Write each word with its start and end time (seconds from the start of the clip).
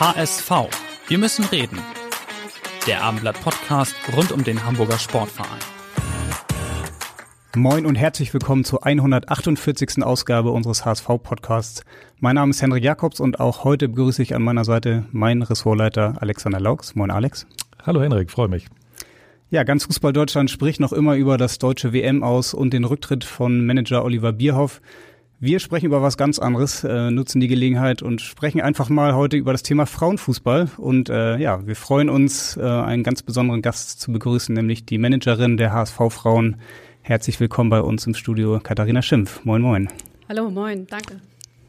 HSV. 0.00 0.50
Wir 1.08 1.18
müssen 1.18 1.44
reden. 1.44 1.78
Der 2.86 3.04
Abendblatt-Podcast 3.04 3.94
rund 4.16 4.32
um 4.32 4.42
den 4.42 4.64
Hamburger 4.64 4.98
Sportverein. 4.98 5.60
Moin 7.54 7.84
und 7.84 7.96
herzlich 7.96 8.32
willkommen 8.32 8.64
zur 8.64 8.86
148. 8.86 10.02
Ausgabe 10.02 10.52
unseres 10.52 10.86
HSV-Podcasts. 10.86 11.84
Mein 12.18 12.36
Name 12.36 12.48
ist 12.48 12.62
Henrik 12.62 12.82
Jakobs 12.82 13.20
und 13.20 13.40
auch 13.40 13.64
heute 13.64 13.90
begrüße 13.90 14.22
ich 14.22 14.34
an 14.34 14.42
meiner 14.42 14.64
Seite 14.64 15.04
meinen 15.12 15.42
Ressortleiter 15.42 16.14
Alexander 16.22 16.60
Laux. 16.60 16.94
Moin 16.94 17.10
Alex. 17.10 17.46
Hallo 17.84 18.00
Henrik, 18.00 18.30
freue 18.30 18.48
mich. 18.48 18.68
Ja, 19.50 19.64
ganz 19.64 19.84
Fußball 19.84 20.14
Deutschland 20.14 20.50
spricht 20.50 20.80
noch 20.80 20.94
immer 20.94 21.16
über 21.16 21.36
das 21.36 21.58
deutsche 21.58 21.92
WM 21.92 22.22
aus 22.22 22.54
und 22.54 22.72
den 22.72 22.84
Rücktritt 22.84 23.24
von 23.24 23.66
Manager 23.66 24.02
Oliver 24.02 24.32
Bierhoff. 24.32 24.80
Wir 25.42 25.58
sprechen 25.58 25.86
über 25.86 26.02
was 26.02 26.18
ganz 26.18 26.38
anderes, 26.38 26.84
äh, 26.84 27.10
nutzen 27.10 27.40
die 27.40 27.48
Gelegenheit 27.48 28.02
und 28.02 28.20
sprechen 28.20 28.60
einfach 28.60 28.90
mal 28.90 29.14
heute 29.14 29.38
über 29.38 29.52
das 29.52 29.62
Thema 29.62 29.86
Frauenfußball. 29.86 30.68
Und 30.76 31.08
äh, 31.08 31.38
ja, 31.38 31.66
wir 31.66 31.76
freuen 31.76 32.10
uns, 32.10 32.58
äh, 32.58 32.60
einen 32.60 33.02
ganz 33.02 33.22
besonderen 33.22 33.62
Gast 33.62 34.02
zu 34.02 34.12
begrüßen, 34.12 34.54
nämlich 34.54 34.84
die 34.84 34.98
Managerin 34.98 35.56
der 35.56 35.72
HSV-Frauen. 35.72 36.56
Herzlich 37.00 37.40
willkommen 37.40 37.70
bei 37.70 37.80
uns 37.80 38.06
im 38.06 38.12
Studio, 38.12 38.60
Katharina 38.62 39.00
Schimpf. 39.00 39.42
Moin, 39.46 39.62
moin. 39.62 39.88
Hallo, 40.28 40.50
moin, 40.50 40.86
danke. 40.90 41.22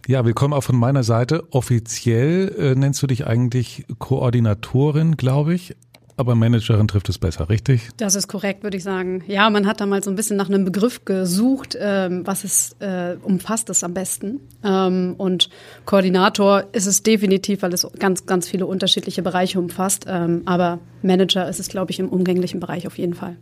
Ja, 0.05 0.25
willkommen 0.25 0.53
auch 0.53 0.65
von 0.65 0.75
meiner 0.75 1.03
Seite. 1.03 1.45
Offiziell 1.51 2.53
äh, 2.59 2.75
nennst 2.75 3.01
du 3.01 3.07
dich 3.07 3.25
eigentlich 3.25 3.85
Koordinatorin, 3.99 5.15
glaube 5.15 5.53
ich 5.53 5.77
aber 6.21 6.35
Managerin 6.35 6.87
trifft 6.87 7.09
es 7.09 7.17
besser, 7.17 7.49
richtig? 7.49 7.89
Das 7.97 8.15
ist 8.15 8.27
korrekt, 8.27 8.63
würde 8.63 8.77
ich 8.77 8.83
sagen. 8.83 9.23
Ja, 9.27 9.49
man 9.49 9.67
hat 9.67 9.81
da 9.81 9.85
mal 9.85 10.01
so 10.01 10.09
ein 10.09 10.15
bisschen 10.15 10.37
nach 10.37 10.47
einem 10.47 10.63
Begriff 10.63 11.03
gesucht, 11.03 11.77
ähm, 11.79 12.25
was 12.25 12.43
es 12.43 12.75
äh, 12.79 13.17
umfasst 13.21 13.69
es 13.69 13.83
am 13.83 13.93
besten. 13.93 14.39
Ähm, 14.63 15.15
und 15.17 15.49
Koordinator 15.85 16.63
ist 16.71 16.85
es 16.85 17.03
definitiv, 17.03 17.63
weil 17.63 17.73
es 17.73 17.85
ganz, 17.99 18.25
ganz 18.25 18.47
viele 18.47 18.65
unterschiedliche 18.65 19.21
Bereiche 19.21 19.59
umfasst. 19.59 20.05
Ähm, 20.07 20.43
aber 20.45 20.79
Manager 21.01 21.49
ist 21.49 21.59
es, 21.59 21.67
glaube 21.67 21.91
ich, 21.91 21.99
im 21.99 22.07
umgänglichen 22.07 22.59
Bereich 22.59 22.87
auf 22.87 22.97
jeden 22.97 23.15
Fall. 23.15 23.35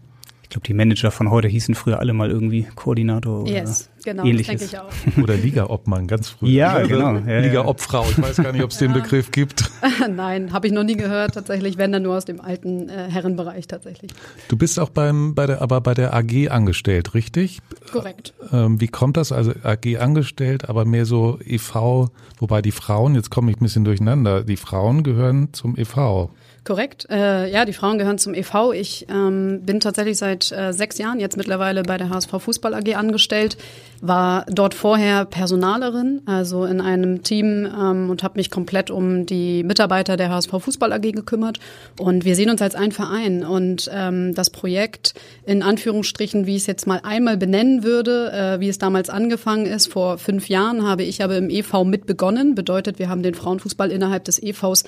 Ich 0.50 0.54
glaube, 0.54 0.66
die 0.66 0.74
Manager 0.74 1.12
von 1.12 1.30
heute 1.30 1.48
hießen 1.48 1.76
früher 1.76 2.00
alle 2.00 2.12
mal 2.12 2.32
irgendwie 2.32 2.66
Koordinator 2.74 3.44
oder 3.44 3.52
yes, 3.52 3.88
genau, 4.04 4.24
ähnliches. 4.24 4.60
Das 4.60 4.72
denke 4.72 4.88
ich 4.88 5.16
auch. 5.16 5.18
Oder 5.24 5.36
Liga-Obmann, 5.36 6.08
ganz 6.08 6.30
früh. 6.30 6.48
Ja, 6.48 6.82
genau. 6.82 7.18
Ja, 7.18 7.40
Liga-Obfrau, 7.40 8.04
ich 8.10 8.20
weiß 8.20 8.38
gar 8.38 8.52
nicht, 8.52 8.64
ob 8.64 8.72
es 8.72 8.80
den 8.80 8.92
Begriff 8.92 9.30
gibt. 9.30 9.70
Nein, 10.10 10.52
habe 10.52 10.66
ich 10.66 10.74
noch 10.74 10.84
nie 10.84 10.96
gehört 10.98 11.36
tatsächlich, 11.36 11.78
wenn 11.78 11.92
dann 11.92 12.02
nur 12.02 12.18
aus 12.18 12.26
dem 12.26 12.42
alten 12.42 12.90
äh, 12.90 13.12
Herrenbereich 13.12 13.68
tatsächlich. 13.68 14.10
Du 14.48 14.58
bist 14.58 14.80
auch 14.80 14.90
beim, 14.90 15.36
bei 15.36 15.46
der, 15.46 15.62
aber 15.62 15.82
bei 15.82 15.94
der 15.94 16.16
AG 16.16 16.50
angestellt, 16.50 17.14
richtig? 17.14 17.60
Korrekt. 17.92 18.34
Ähm, 18.52 18.82
wie 18.82 18.88
kommt 18.88 19.18
das? 19.18 19.32
Also 19.32 19.54
AG 19.62 20.00
angestellt, 20.00 20.68
aber 20.68 20.84
mehr 20.84 21.06
so 21.06 21.38
EV, 21.46 22.10
wobei 22.40 22.64
die 22.64 22.72
Frauen, 22.72 23.14
jetzt 23.14 23.30
komme 23.30 23.52
ich 23.52 23.58
ein 23.58 23.64
bisschen 23.64 23.84
durcheinander, 23.84 24.44
die 24.44 24.58
Frauen 24.58 25.04
gehören 25.04 25.54
zum 25.54 25.78
EV. 25.78 26.32
Korrekt. 26.70 27.08
Äh, 27.10 27.52
ja, 27.52 27.66
die 27.66 27.74
Frauen 27.74 27.98
gehören 27.98 28.20
zum 28.20 28.36
EV. 28.36 28.74
Ich 28.76 29.08
ähm, 29.10 29.62
bin 29.64 29.80
tatsächlich 29.80 30.20
seit 30.20 30.52
äh, 30.52 30.72
sechs 30.72 31.00
Jahren 31.00 31.20
jetzt 31.20 31.36
mittlerweile 31.36 31.82
bei 31.82 31.98
der 31.98 32.10
HSV 32.10 32.30
Fußball 32.30 32.76
AG 32.76 32.96
angestellt, 32.96 33.58
war 34.02 34.46
dort 34.48 34.76
vorher 34.76 35.26
Personalerin, 35.26 36.22
also 36.28 36.66
in 36.66 36.80
einem 36.80 37.24
Team 37.24 37.66
ähm, 37.66 38.12
und 38.12 38.22
habe 38.22 38.38
mich 38.38 38.52
komplett 38.52 38.92
um 38.92 39.26
die 39.26 39.64
Mitarbeiter 39.64 40.16
der 40.16 40.30
HSV 40.30 40.52
Fußball 40.60 40.94
AG 40.94 41.02
gekümmert. 41.12 41.58
Und 41.98 42.24
wir 42.24 42.36
sehen 42.36 42.52
uns 42.52 42.62
als 42.62 42.76
ein 42.76 42.92
Verein. 42.92 43.44
Und 43.44 43.90
ähm, 43.92 44.36
das 44.36 44.52
Projekt 44.52 45.16
in 45.48 45.64
Anführungsstrichen, 45.64 46.46
wie 46.46 46.56
ich 46.56 46.62
es 46.62 46.68
jetzt 46.68 46.86
mal 46.86 47.00
einmal 47.02 47.38
benennen 47.38 47.84
würde, 47.84 48.32
äh, 48.32 48.60
wie 48.60 48.70
es 48.70 48.78
damals 48.78 49.10
angefangen 49.10 49.66
ist, 49.66 49.92
vor 49.92 50.20
fünf 50.20 50.50
Jahren 50.50 50.88
habe 50.88 51.02
ich 51.02 51.24
aber 51.24 51.36
im 51.36 51.50
EV 51.50 51.84
mit 51.84 52.06
begonnen. 52.06 52.54
Bedeutet, 52.54 53.00
wir 53.00 53.10
haben 53.10 53.24
den 53.24 53.34
Frauenfußball 53.34 53.92
innerhalb 53.92 54.24
des 54.26 54.40
EVs 54.40 54.84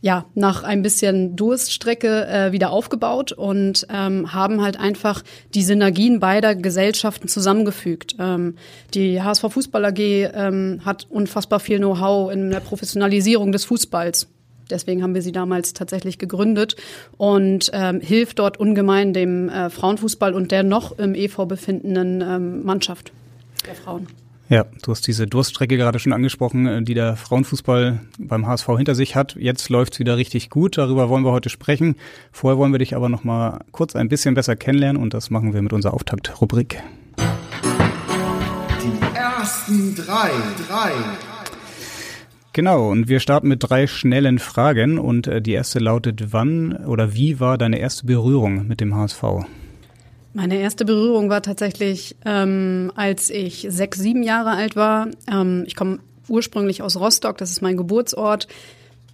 ja, 0.00 0.26
nach 0.34 0.62
ein 0.62 0.82
bisschen 0.82 1.34
Durststrecke 1.34 2.26
äh, 2.26 2.52
wieder 2.52 2.70
aufgebaut 2.70 3.32
und 3.32 3.86
ähm, 3.90 4.32
haben 4.32 4.62
halt 4.62 4.78
einfach 4.78 5.22
die 5.54 5.62
Synergien 5.62 6.20
beider 6.20 6.54
Gesellschaften 6.54 7.28
zusammengefügt. 7.28 8.16
Ähm, 8.18 8.56
die 8.94 9.20
HSV 9.22 9.46
Fußball 9.50 9.84
AG 9.86 9.98
ähm, 9.98 10.80
hat 10.84 11.06
unfassbar 11.10 11.58
viel 11.60 11.78
Know-how 11.78 12.32
in 12.32 12.50
der 12.50 12.60
Professionalisierung 12.60 13.50
des 13.50 13.64
Fußballs. 13.64 14.28
Deswegen 14.70 15.02
haben 15.02 15.14
wir 15.14 15.22
sie 15.22 15.32
damals 15.32 15.72
tatsächlich 15.72 16.18
gegründet 16.18 16.76
und 17.16 17.70
ähm, 17.72 18.00
hilft 18.00 18.38
dort 18.38 18.60
ungemein 18.60 19.12
dem 19.12 19.48
äh, 19.48 19.70
Frauenfußball 19.70 20.34
und 20.34 20.52
der 20.52 20.62
noch 20.62 20.98
im 20.98 21.14
EV 21.14 21.46
befindenden 21.46 22.20
ähm, 22.20 22.64
Mannschaft 22.64 23.12
der 23.66 23.74
Frauen. 23.74 24.06
Ja, 24.50 24.64
du 24.82 24.92
hast 24.92 25.06
diese 25.06 25.26
Durststrecke 25.26 25.76
gerade 25.76 25.98
schon 25.98 26.14
angesprochen, 26.14 26.66
äh, 26.66 26.82
die 26.82 26.94
der 26.94 27.16
Frauenfußball 27.16 28.00
beim 28.18 28.46
HSV 28.46 28.66
hinter 28.78 28.94
sich 28.94 29.14
hat. 29.14 29.36
Jetzt 29.38 29.68
läuft's 29.68 29.98
wieder 29.98 30.16
richtig 30.16 30.48
gut. 30.48 30.78
Darüber 30.78 31.10
wollen 31.10 31.24
wir 31.24 31.32
heute 31.32 31.50
sprechen. 31.50 31.96
Vorher 32.32 32.56
wollen 32.58 32.72
wir 32.72 32.78
dich 32.78 32.96
aber 32.96 33.10
noch 33.10 33.24
mal 33.24 33.60
kurz 33.72 33.94
ein 33.94 34.08
bisschen 34.08 34.34
besser 34.34 34.56
kennenlernen 34.56 35.02
und 35.02 35.12
das 35.12 35.28
machen 35.28 35.52
wir 35.52 35.60
mit 35.60 35.74
unserer 35.74 35.92
Auftaktrubrik. 35.92 36.82
Die 38.82 39.16
ersten 39.16 39.94
drei, 39.94 40.30
drei. 40.66 40.92
Genau, 42.54 42.88
und 42.90 43.08
wir 43.08 43.20
starten 43.20 43.48
mit 43.48 43.62
drei 43.62 43.86
schnellen 43.86 44.38
Fragen 44.38 44.98
und 44.98 45.26
äh, 45.26 45.42
die 45.42 45.52
erste 45.52 45.78
lautet, 45.78 46.32
wann 46.32 46.72
oder 46.86 47.12
wie 47.12 47.38
war 47.38 47.58
deine 47.58 47.78
erste 47.78 48.06
Berührung 48.06 48.66
mit 48.66 48.80
dem 48.80 48.94
HSV? 48.96 49.22
Meine 50.38 50.60
erste 50.60 50.84
Berührung 50.84 51.30
war 51.30 51.42
tatsächlich, 51.42 52.14
ähm, 52.24 52.92
als 52.94 53.28
ich 53.28 53.66
sechs, 53.70 53.98
sieben 53.98 54.22
Jahre 54.22 54.50
alt 54.50 54.76
war. 54.76 55.08
Ähm, 55.28 55.64
ich 55.66 55.74
komme 55.74 55.98
ursprünglich 56.28 56.80
aus 56.80 56.94
Rostock, 56.94 57.38
das 57.38 57.50
ist 57.50 57.60
mein 57.60 57.76
Geburtsort. 57.76 58.46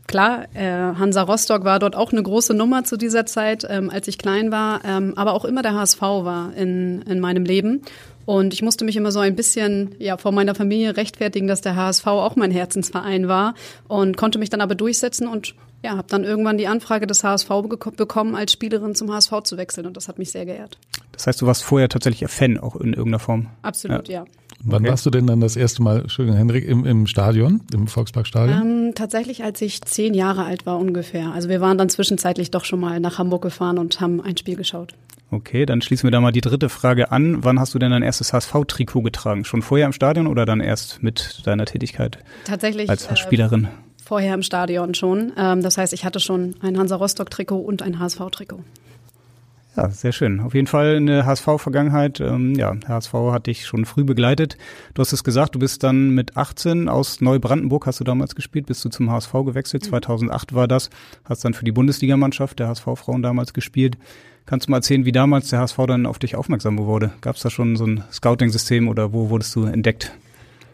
Klar, 0.07 0.45
äh, 0.53 0.69
Hansa 0.99 1.23
Rostock 1.23 1.65
war 1.65 1.79
dort 1.79 1.97
auch 1.97 2.13
eine 2.13 2.23
große 2.23 2.53
Nummer 2.53 2.85
zu 2.85 2.99
dieser 2.99 3.25
Zeit, 3.25 3.67
ähm, 3.71 3.89
als 3.89 4.07
ich 4.07 4.19
klein 4.19 4.53
war, 4.53 4.85
ähm, 4.85 5.15
aber 5.17 5.33
auch 5.33 5.47
immer 5.47 5.63
der 5.63 5.73
HSV 5.73 6.03
war 6.03 6.55
in, 6.57 7.01
in 7.09 7.21
meinem 7.21 7.47
Leben. 7.47 7.81
Und 8.27 8.53
ich 8.53 8.61
musste 8.61 8.85
mich 8.85 8.97
immer 8.97 9.11
so 9.11 9.21
ein 9.21 9.35
bisschen 9.35 9.95
ja, 9.99 10.19
vor 10.19 10.33
meiner 10.33 10.55
Familie 10.55 10.99
rechtfertigen, 10.99 11.49
dass 11.49 11.63
der 11.63 11.75
HSV 11.75 12.07
auch 12.07 12.37
mein 12.37 12.51
Herzensverein 12.51 13.29
war 13.29 13.55
und 13.89 14.19
konnte 14.19 14.39
mich 14.39 14.51
dann 14.51 14.61
aber 14.61 14.75
durchsetzen 14.75 15.27
und 15.27 15.55
ja, 15.83 15.97
habe 15.97 16.09
dann 16.09 16.25
irgendwann 16.25 16.59
die 16.59 16.67
Anfrage 16.67 17.07
des 17.07 17.25
HSV 17.25 17.49
bekommen, 17.97 18.35
als 18.35 18.53
Spielerin 18.53 18.95
zum 18.95 19.11
HSV 19.11 19.41
zu 19.45 19.57
wechseln 19.57 19.87
und 19.87 19.97
das 19.97 20.09
hat 20.09 20.19
mich 20.19 20.31
sehr 20.31 20.45
geehrt. 20.45 20.77
Das 21.15 21.27
heißt, 21.27 21.43
du 21.43 21.47
warst 21.47 21.63
vorher 21.63 21.89
tatsächlich 21.89 22.29
Fan 22.31 22.59
auch 22.59 22.77
in 22.77 22.93
irgendeiner 22.93 23.19
Form? 23.19 23.49
Absolut, 23.63 24.09
ja. 24.09 24.25
ja. 24.25 24.25
Wann 24.67 24.83
okay. 24.83 24.91
warst 24.91 25.05
du 25.05 25.11
denn 25.11 25.27
dann 25.27 25.41
das 25.41 25.57
erste 25.57 25.83
Mal, 25.83 26.01
Entschuldigung, 26.01 26.39
Henrik, 26.39 26.67
im, 26.67 26.87
im 26.87 27.07
Stadion, 27.07 27.61
im 27.73 27.87
Volksparkstadion? 27.87 28.61
Ähm, 28.61 28.93
tatsächlich, 28.95 29.45
als 29.45 29.61
ich 29.61 29.83
zehn 29.83 30.15
Jahre 30.15 30.45
alt 30.45 30.65
war 30.65 30.79
ungefähr. 30.79 31.33
Also 31.33 31.49
wir 31.49 31.61
waren 31.61 31.77
dann 31.77 31.89
zwischenzeitlich 31.89 32.51
doch 32.51 32.65
schon 32.65 32.81
mal 32.81 33.01
nach 33.01 33.19
Hamburg 33.19 33.43
gefahren 33.43 33.79
und 33.79 34.01
haben 34.01 34.21
ein 34.23 34.37
Spiel 34.37 34.57
geschaut. 34.57 34.95
Okay, 35.31 35.67
dann 35.67 35.83
schließen 35.83 36.07
wir 36.07 36.13
da 36.13 36.21
mal 36.21 36.33
die 36.33 36.41
dritte 36.41 36.69
Frage 36.69 37.11
an. 37.11 37.45
Wann 37.45 37.59
hast 37.59 37.75
du 37.75 37.79
denn 37.79 37.91
dein 37.91 38.03
erstes 38.03 38.33
HSV-Trikot 38.33 39.03
getragen? 39.03 39.45
Schon 39.45 39.63
vorher 39.63 39.87
im 39.87 39.93
Stadion 39.93 40.27
oder 40.27 40.47
dann 40.47 40.61
erst 40.61 41.03
mit 41.03 41.43
deiner 41.45 41.65
Tätigkeit 41.65 42.19
Tatsächlich, 42.45 42.89
als 42.89 43.19
Spielerin? 43.19 43.65
Äh, 43.65 43.69
vorher 44.03 44.35
im 44.35 44.43
Stadion 44.43 44.95
schon. 44.95 45.33
Ähm, 45.37 45.63
das 45.63 45.77
heißt, 45.77 45.93
ich 45.93 46.05
hatte 46.05 46.21
schon 46.21 46.55
ein 46.61 46.79
Hansa 46.79 46.97
Rostock-Trikot 46.97 47.59
und 47.59 47.83
ein 47.83 47.99
HSV-Trikot. 47.99 48.61
Ja, 49.77 49.91
sehr 49.91 50.13
schön. 50.13 50.39
Auf 50.39 50.55
jeden 50.55 50.69
Fall 50.69 50.97
eine 50.97 51.27
HSV-Vergangenheit. 51.27 52.21
Ähm, 52.21 52.55
ja, 52.55 52.75
HSV 52.87 53.13
hat 53.33 53.49
dich 53.49 53.67
schon 53.67 53.85
früh 53.85 54.05
begleitet. 54.05 54.57
Du 54.95 55.01
hast 55.01 55.13
es 55.13 55.25
gesagt, 55.25 55.57
du 55.57 55.59
bist 55.59 55.83
dann 55.83 56.11
mit 56.11 56.37
18 56.37 56.89
aus 56.89 57.21
Neubrandenburg, 57.21 57.87
hast 57.87 57.99
du 57.99 58.05
damals 58.05 58.37
gespielt, 58.37 58.67
bist 58.67 58.85
du 58.85 58.89
zum 58.89 59.11
HSV 59.11 59.33
gewechselt. 59.33 59.85
Mhm. 59.85 59.89
2008 59.89 60.55
war 60.55 60.69
das. 60.69 60.91
Hast 61.25 61.45
dann 61.45 61.55
für 61.55 61.65
die 61.65 61.73
Bundesligamannschaft 61.73 62.61
der 62.61 62.69
HSV-Frauen 62.69 63.23
damals 63.23 63.53
gespielt. 63.53 63.99
Kannst 64.47 64.69
du 64.69 64.71
mal 64.71 64.79
erzählen, 64.79 65.07
wie 65.07 65.13
damals 65.13 65.49
der 65.49 65.59
HSV 65.59 65.79
dann 65.89 66.07
auf 66.07 66.19
dich 66.21 66.37
aufmerksam 66.37 66.79
wurde? 66.79 67.11
Gab 67.21 67.35
es 67.35 67.43
da 67.43 67.51
schon 67.51 67.77
so 67.77 67.87
ein 67.87 68.05
Scouting-System 68.13 68.89
oder 68.89 69.13
wo 69.13 69.31
wurdest 69.31 69.57
du 69.57 69.65
entdeckt? 69.65 70.13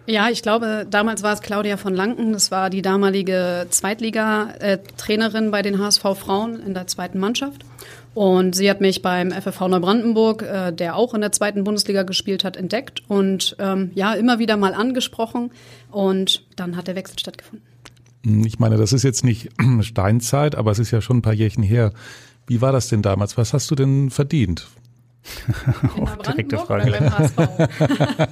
Ja, 0.06 0.28
ich 0.28 0.42
glaube, 0.42 0.86
damals 0.90 1.22
war 1.22 1.32
es 1.32 1.40
Claudia 1.40 1.76
von 1.76 1.94
Lanken. 1.94 2.32
Das 2.32 2.50
war 2.50 2.68
die 2.68 2.82
damalige 2.82 3.66
Zweitliga-Trainerin 3.70 5.52
bei 5.52 5.62
den 5.62 5.78
HSV 5.78 6.02
Frauen 6.18 6.58
in 6.58 6.74
der 6.74 6.88
zweiten 6.88 7.20
Mannschaft. 7.20 7.64
Und 8.14 8.56
sie 8.56 8.68
hat 8.68 8.80
mich 8.80 9.02
beim 9.02 9.30
FFV 9.30 9.68
Neubrandenburg, 9.68 10.42
äh, 10.42 10.72
der 10.72 10.96
auch 10.96 11.14
in 11.14 11.20
der 11.20 11.32
zweiten 11.32 11.64
Bundesliga 11.64 12.02
gespielt 12.02 12.42
hat, 12.42 12.56
entdeckt 12.56 13.02
und 13.08 13.56
ähm, 13.58 13.92
ja, 13.94 14.14
immer 14.14 14.38
wieder 14.38 14.56
mal 14.56 14.74
angesprochen. 14.74 15.52
Und 15.90 16.44
dann 16.56 16.76
hat 16.76 16.88
der 16.88 16.96
Wechsel 16.96 17.18
stattgefunden. 17.18 17.64
Hm, 18.24 18.44
ich 18.44 18.58
meine, 18.58 18.76
das 18.76 18.92
ist 18.92 19.04
jetzt 19.04 19.24
nicht 19.24 19.50
Steinzeit, 19.82 20.56
aber 20.56 20.72
es 20.72 20.78
ist 20.78 20.90
ja 20.90 21.00
schon 21.00 21.18
ein 21.18 21.22
paar 21.22 21.34
Jährchen 21.34 21.62
her. 21.62 21.92
Wie 22.46 22.60
war 22.60 22.72
das 22.72 22.88
denn 22.88 23.02
damals? 23.02 23.36
Was 23.36 23.52
hast 23.52 23.70
du 23.70 23.76
denn 23.76 24.10
verdient? 24.10 24.66
Auch 26.00 26.16
direkte 26.16 26.58
Frage. 26.58 26.90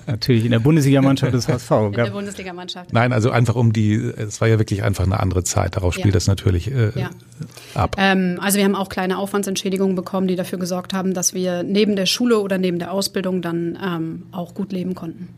Natürlich 0.06 0.44
in 0.44 0.50
der 0.50 0.58
Bundesligamannschaft 0.58 1.35
des 1.35 1.46
HSV. 1.46 1.70
In 1.70 1.93
der 1.93 2.11
Bundesligamannschaft. 2.11 2.93
Nein, 2.93 3.12
also 3.12 3.31
einfach 3.31 3.56
um 3.56 3.73
die, 3.73 3.94
es 3.94 4.40
war 4.40 4.49
ja 4.49 4.58
wirklich 4.58 4.82
einfach 4.82 5.05
eine 5.05 5.20
andere 5.20 5.44
Zeit. 5.44 5.76
Darauf 5.76 5.94
spielt 5.94 6.08
ja. 6.08 6.12
das 6.12 6.26
natürlich 6.26 6.70
äh, 6.70 6.99
ja. 6.99 7.11
ab. 7.75 7.96
Ähm, 7.99 8.38
also 8.40 8.58
wir 8.58 8.64
haben 8.64 8.75
auch 8.75 8.88
kleine 8.88 9.19
Aufwandsentschädigungen 9.19 9.96
bekommen, 9.96 10.29
die 10.29 10.37
dafür 10.37 10.58
gesorgt 10.58 10.94
haben, 10.94 11.14
dass 11.14 11.35
wir 11.35 11.62
neben 11.62 11.94
der 11.94 12.06
Schule 12.06 12.40
oder 12.40 12.58
neben 12.58 12.79
der 12.79 12.93
Ausbildung 12.93 13.43
dann 13.43 13.79
ähm, 13.82 14.23
auch 14.32 14.55
gut 14.55 14.73
leben 14.73 14.94
konnten. 14.94 15.29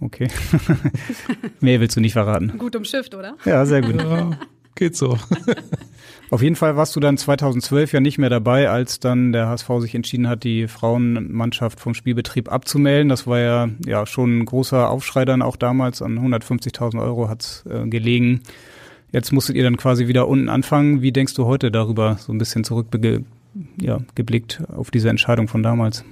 Okay. 0.00 0.28
Mehr 1.60 1.80
willst 1.80 1.96
du 1.96 2.00
nicht 2.00 2.12
verraten. 2.12 2.58
Gut 2.58 2.76
umschifft, 2.76 3.14
oder? 3.14 3.36
Ja, 3.44 3.64
sehr 3.64 3.82
gut. 3.82 4.00
Ja, 4.00 4.32
geht 4.74 4.96
so. 4.96 5.16
Auf 6.32 6.40
jeden 6.40 6.56
Fall 6.56 6.76
warst 6.76 6.96
du 6.96 7.00
dann 7.00 7.18
2012 7.18 7.92
ja 7.92 8.00
nicht 8.00 8.16
mehr 8.16 8.30
dabei, 8.30 8.70
als 8.70 8.98
dann 8.98 9.32
der 9.32 9.48
HSV 9.48 9.68
sich 9.80 9.94
entschieden 9.94 10.30
hat, 10.30 10.44
die 10.44 10.66
Frauenmannschaft 10.66 11.78
vom 11.78 11.92
Spielbetrieb 11.92 12.50
abzumelden. 12.50 13.10
Das 13.10 13.26
war 13.26 13.38
ja, 13.38 13.68
ja 13.84 14.06
schon 14.06 14.38
ein 14.38 14.46
großer 14.46 14.88
Aufschrei 14.88 15.26
dann 15.26 15.42
auch 15.42 15.56
damals. 15.56 16.00
An 16.00 16.18
150.000 16.18 17.02
Euro 17.02 17.28
hat's 17.28 17.64
äh, 17.68 17.86
gelegen. 17.86 18.40
Jetzt 19.12 19.30
musstet 19.30 19.56
ihr 19.56 19.62
dann 19.62 19.76
quasi 19.76 20.08
wieder 20.08 20.26
unten 20.26 20.48
anfangen. 20.48 21.02
Wie 21.02 21.12
denkst 21.12 21.34
du 21.34 21.44
heute 21.44 21.70
darüber, 21.70 22.16
so 22.18 22.32
ein 22.32 22.38
bisschen 22.38 22.64
zurückgeblickt 22.64 23.26
ja, 23.78 23.98
auf 24.74 24.90
diese 24.90 25.10
Entscheidung 25.10 25.48
von 25.48 25.62
damals? 25.62 26.02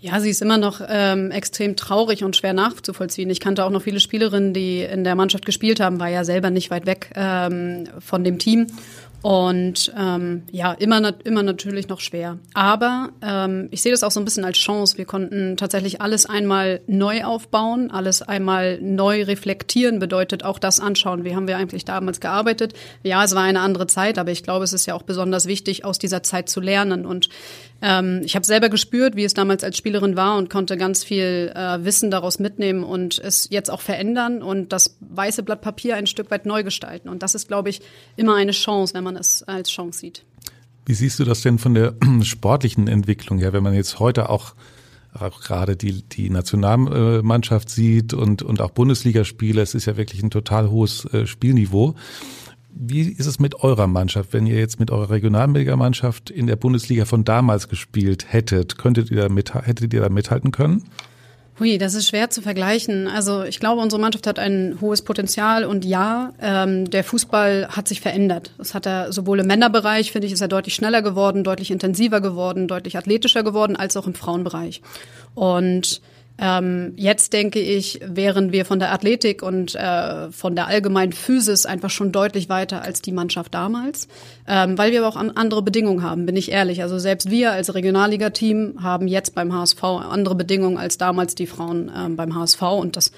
Ja, 0.00 0.20
sie 0.20 0.30
ist 0.30 0.40
immer 0.40 0.58
noch 0.58 0.80
ähm, 0.88 1.32
extrem 1.32 1.74
traurig 1.74 2.22
und 2.24 2.36
schwer 2.36 2.52
nachzuvollziehen. 2.52 3.28
Ich 3.30 3.40
kannte 3.40 3.64
auch 3.64 3.70
noch 3.70 3.82
viele 3.82 3.98
Spielerinnen, 3.98 4.54
die 4.54 4.82
in 4.82 5.02
der 5.02 5.16
Mannschaft 5.16 5.44
gespielt 5.44 5.80
haben, 5.80 5.98
war 5.98 6.08
ja 6.08 6.24
selber 6.24 6.50
nicht 6.50 6.70
weit 6.70 6.86
weg 6.86 7.10
ähm, 7.16 7.88
von 7.98 8.22
dem 8.22 8.38
Team 8.38 8.68
und 9.20 9.92
ähm, 9.98 10.44
ja, 10.52 10.72
immer, 10.72 11.12
immer 11.24 11.42
natürlich 11.42 11.88
noch 11.88 12.00
schwer. 12.00 12.38
Aber 12.54 13.10
ähm, 13.20 13.68
ich 13.72 13.82
sehe 13.82 13.90
das 13.90 14.04
auch 14.04 14.12
so 14.12 14.20
ein 14.20 14.24
bisschen 14.24 14.44
als 14.44 14.58
Chance. 14.58 14.96
Wir 14.96 15.06
konnten 15.06 15.56
tatsächlich 15.56 16.00
alles 16.00 16.26
einmal 16.26 16.80
neu 16.86 17.24
aufbauen, 17.24 17.90
alles 17.90 18.22
einmal 18.22 18.78
neu 18.80 19.24
reflektieren, 19.24 19.98
bedeutet 19.98 20.44
auch 20.44 20.60
das 20.60 20.78
anschauen. 20.78 21.24
Wie 21.24 21.34
haben 21.34 21.48
wir 21.48 21.56
eigentlich 21.56 21.84
damals 21.84 22.20
gearbeitet? 22.20 22.74
Ja, 23.02 23.24
es 23.24 23.34
war 23.34 23.42
eine 23.42 23.60
andere 23.60 23.88
Zeit, 23.88 24.18
aber 24.18 24.30
ich 24.30 24.44
glaube, 24.44 24.64
es 24.64 24.72
ist 24.72 24.86
ja 24.86 24.94
auch 24.94 25.02
besonders 25.02 25.46
wichtig, 25.46 25.84
aus 25.84 25.98
dieser 25.98 26.22
Zeit 26.22 26.48
zu 26.48 26.60
lernen. 26.60 27.04
Und 27.04 27.28
ähm, 27.80 28.22
ich 28.24 28.34
habe 28.34 28.44
selber 28.44 28.68
gespürt, 28.68 29.14
wie 29.14 29.24
es 29.24 29.34
damals 29.34 29.62
als 29.62 29.76
Spielerin 29.76 30.16
war 30.16 30.36
und 30.36 30.50
konnte 30.50 30.76
ganz 30.76 31.04
viel 31.04 31.52
äh, 31.54 31.84
Wissen 31.84 32.10
daraus 32.10 32.38
mitnehmen 32.38 32.82
und 32.82 33.18
es 33.18 33.48
jetzt 33.50 33.70
auch 33.70 33.80
verändern 33.80 34.42
und 34.42 34.72
das 34.72 34.96
weiße 35.00 35.42
Blatt 35.42 35.60
Papier 35.60 35.96
ein 35.96 36.06
Stück 36.06 36.30
weit 36.30 36.46
neu 36.46 36.64
gestalten. 36.64 37.08
Und 37.08 37.22
das 37.22 37.34
ist, 37.34 37.48
glaube 37.48 37.70
ich, 37.70 37.80
immer 38.16 38.34
eine 38.34 38.52
Chance, 38.52 38.94
wenn 38.94 39.04
man 39.04 39.16
es 39.16 39.42
als 39.44 39.70
Chance 39.70 40.00
sieht. 40.00 40.24
Wie 40.86 40.94
siehst 40.94 41.18
du 41.18 41.24
das 41.24 41.42
denn 41.42 41.58
von 41.58 41.74
der 41.74 41.94
sportlichen 42.22 42.88
Entwicklung 42.88 43.38
her, 43.38 43.52
wenn 43.52 43.62
man 43.62 43.74
jetzt 43.74 43.98
heute 43.98 44.28
auch 44.28 44.54
auch 45.14 45.40
gerade 45.40 45.74
die, 45.74 46.02
die 46.02 46.30
Nationalmannschaft 46.30 47.70
sieht 47.70 48.12
und, 48.12 48.42
und 48.42 48.60
auch 48.60 48.70
Bundesligaspiele, 48.70 49.60
es 49.62 49.74
ist 49.74 49.86
ja 49.86 49.96
wirklich 49.96 50.22
ein 50.22 50.30
total 50.30 50.70
hohes 50.70 51.06
äh, 51.06 51.26
Spielniveau. 51.26 51.94
Wie 52.70 53.02
ist 53.02 53.26
es 53.26 53.38
mit 53.38 53.56
eurer 53.56 53.86
Mannschaft? 53.86 54.32
Wenn 54.32 54.46
ihr 54.46 54.58
jetzt 54.58 54.78
mit 54.78 54.90
eurer 54.90 55.10
Regionalligamannschaft 55.10 56.30
in 56.30 56.46
der 56.46 56.56
Bundesliga 56.56 57.04
von 57.04 57.24
damals 57.24 57.68
gespielt 57.68 58.32
hättet, 58.32 58.78
könntet 58.78 59.10
ihr 59.10 59.22
da 59.22 59.28
mit, 59.28 59.54
hättet 59.54 59.92
ihr 59.92 60.00
da 60.00 60.08
mithalten 60.08 60.52
können? 60.52 60.84
Hui, 61.58 61.76
das 61.76 61.94
ist 61.94 62.08
schwer 62.08 62.30
zu 62.30 62.40
vergleichen. 62.40 63.08
Also 63.08 63.42
ich 63.42 63.58
glaube, 63.58 63.82
unsere 63.82 64.00
Mannschaft 64.00 64.28
hat 64.28 64.38
ein 64.38 64.78
hohes 64.80 65.02
Potenzial 65.02 65.64
und 65.64 65.84
ja, 65.84 66.32
ähm, 66.40 66.88
der 66.88 67.02
Fußball 67.02 67.68
hat 67.70 67.88
sich 67.88 68.00
verändert. 68.00 68.52
Das 68.58 68.74
hat 68.74 68.86
er 68.86 69.12
sowohl 69.12 69.40
im 69.40 69.46
Männerbereich, 69.48 70.12
finde 70.12 70.28
ich, 70.28 70.32
ist 70.32 70.40
er 70.40 70.46
deutlich 70.46 70.74
schneller 70.74 71.02
geworden, 71.02 71.42
deutlich 71.42 71.72
intensiver 71.72 72.20
geworden, 72.20 72.68
deutlich 72.68 72.96
athletischer 72.96 73.42
geworden, 73.42 73.74
als 73.74 73.96
auch 73.96 74.06
im 74.06 74.14
Frauenbereich. 74.14 74.82
Und 75.34 76.00
ähm, 76.40 76.92
jetzt 76.96 77.32
denke 77.32 77.58
ich, 77.58 78.00
wären 78.04 78.52
wir 78.52 78.64
von 78.64 78.78
der 78.78 78.92
Athletik 78.92 79.42
und 79.42 79.74
äh, 79.74 80.30
von 80.30 80.54
der 80.54 80.68
allgemeinen 80.68 81.12
Physis 81.12 81.66
einfach 81.66 81.90
schon 81.90 82.12
deutlich 82.12 82.48
weiter 82.48 82.82
als 82.82 83.02
die 83.02 83.10
Mannschaft 83.10 83.54
damals, 83.54 84.06
ähm, 84.46 84.78
weil 84.78 84.92
wir 84.92 85.04
aber 85.04 85.08
auch 85.08 85.16
andere 85.16 85.62
Bedingungen 85.62 86.04
haben, 86.04 86.26
bin 86.26 86.36
ich 86.36 86.52
ehrlich. 86.52 86.82
Also 86.82 86.98
selbst 86.98 87.30
wir 87.30 87.52
als 87.52 87.74
Regionalliga-Team 87.74 88.82
haben 88.82 89.08
jetzt 89.08 89.34
beim 89.34 89.52
HSV 89.52 89.82
andere 89.82 90.36
Bedingungen 90.36 90.78
als 90.78 90.96
damals 90.96 91.34
die 91.34 91.46
Frauen 91.46 91.90
ähm, 91.96 92.14
beim 92.14 92.34
HSV 92.34 92.62
und 92.62 92.96
das 92.96 93.10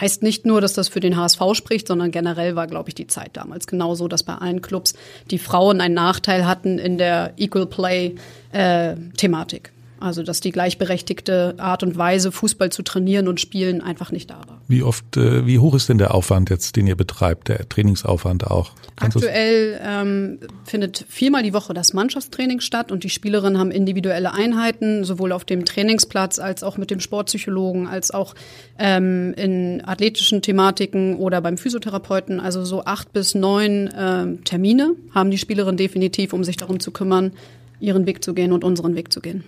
heißt 0.00 0.22
nicht 0.22 0.46
nur, 0.46 0.60
dass 0.60 0.74
das 0.74 0.88
für 0.88 1.00
den 1.00 1.16
HSV 1.16 1.40
spricht, 1.54 1.88
sondern 1.88 2.12
generell 2.12 2.54
war, 2.54 2.68
glaube 2.68 2.90
ich, 2.90 2.94
die 2.94 3.08
Zeit 3.08 3.30
damals 3.32 3.66
genauso, 3.66 4.06
dass 4.06 4.22
bei 4.22 4.34
allen 4.34 4.62
Clubs 4.62 4.94
die 5.30 5.38
Frauen 5.38 5.80
einen 5.80 5.94
Nachteil 5.94 6.46
hatten 6.46 6.78
in 6.78 6.98
der 6.98 7.32
Equal 7.36 7.66
Play-Thematik. 7.66 9.68
Äh, 9.68 9.75
also 10.00 10.22
dass 10.22 10.40
die 10.40 10.52
gleichberechtigte 10.52 11.54
Art 11.58 11.82
und 11.82 11.96
Weise, 11.96 12.32
Fußball 12.32 12.70
zu 12.70 12.82
trainieren 12.82 13.28
und 13.28 13.40
spielen, 13.40 13.80
einfach 13.80 14.12
nicht 14.12 14.30
da 14.30 14.40
war. 14.46 14.60
Wie 14.68 14.82
oft, 14.82 15.16
äh, 15.16 15.46
wie 15.46 15.58
hoch 15.58 15.74
ist 15.74 15.88
denn 15.88 15.98
der 15.98 16.14
Aufwand 16.14 16.50
jetzt, 16.50 16.76
den 16.76 16.86
ihr 16.86 16.96
betreibt, 16.96 17.48
der 17.48 17.68
Trainingsaufwand 17.68 18.46
auch? 18.46 18.72
Kannst 18.96 19.16
Aktuell 19.16 19.80
ähm, 19.82 20.38
findet 20.64 21.04
viermal 21.08 21.42
die 21.42 21.52
Woche 21.52 21.74
das 21.74 21.92
Mannschaftstraining 21.92 22.60
statt 22.60 22.90
und 22.92 23.04
die 23.04 23.10
Spielerinnen 23.10 23.58
haben 23.58 23.70
individuelle 23.70 24.32
Einheiten, 24.32 25.04
sowohl 25.04 25.32
auf 25.32 25.44
dem 25.44 25.64
Trainingsplatz 25.64 26.38
als 26.38 26.62
auch 26.62 26.78
mit 26.78 26.90
dem 26.90 27.00
Sportpsychologen, 27.00 27.86
als 27.86 28.10
auch 28.10 28.34
ähm, 28.78 29.34
in 29.34 29.82
athletischen 29.84 30.42
Thematiken 30.42 31.16
oder 31.16 31.40
beim 31.40 31.58
Physiotherapeuten. 31.58 32.40
Also 32.40 32.64
so 32.64 32.84
acht 32.84 33.12
bis 33.12 33.34
neun 33.34 33.90
ähm, 33.96 34.44
Termine 34.44 34.94
haben 35.14 35.30
die 35.30 35.38
Spielerinnen 35.38 35.76
definitiv, 35.76 36.32
um 36.32 36.44
sich 36.44 36.56
darum 36.56 36.80
zu 36.80 36.90
kümmern, 36.90 37.32
ihren 37.80 38.06
Weg 38.06 38.24
zu 38.24 38.34
gehen 38.34 38.52
und 38.52 38.64
unseren 38.64 38.96
Weg 38.96 39.12
zu 39.12 39.20
gehen 39.20 39.44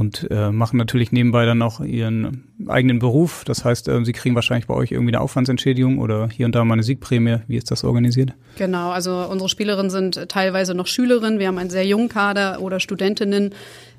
und 0.00 0.26
äh, 0.30 0.50
machen 0.50 0.78
natürlich 0.78 1.12
nebenbei 1.12 1.44
dann 1.44 1.60
auch 1.60 1.80
ihren 1.80 2.44
eigenen 2.66 3.00
Beruf. 3.00 3.44
Das 3.44 3.66
heißt, 3.66 3.86
äh, 3.88 4.02
sie 4.02 4.14
kriegen 4.14 4.34
wahrscheinlich 4.34 4.66
bei 4.66 4.72
euch 4.72 4.92
irgendwie 4.92 5.14
eine 5.14 5.20
Aufwandsentschädigung 5.20 5.98
oder 5.98 6.30
hier 6.30 6.46
und 6.46 6.54
da 6.54 6.64
mal 6.64 6.72
eine 6.72 6.82
Siegprämie. 6.82 7.40
Wie 7.48 7.58
ist 7.58 7.70
das 7.70 7.84
organisiert? 7.84 8.32
Genau, 8.56 8.92
also 8.92 9.26
unsere 9.30 9.50
Spielerinnen 9.50 9.90
sind 9.90 10.30
teilweise 10.30 10.74
noch 10.74 10.86
Schülerinnen. 10.86 11.38
Wir 11.38 11.48
haben 11.48 11.58
einen 11.58 11.68
sehr 11.68 11.84
jungen 11.84 12.08
Kader 12.08 12.62
oder 12.62 12.80
Studentinnen 12.80 13.50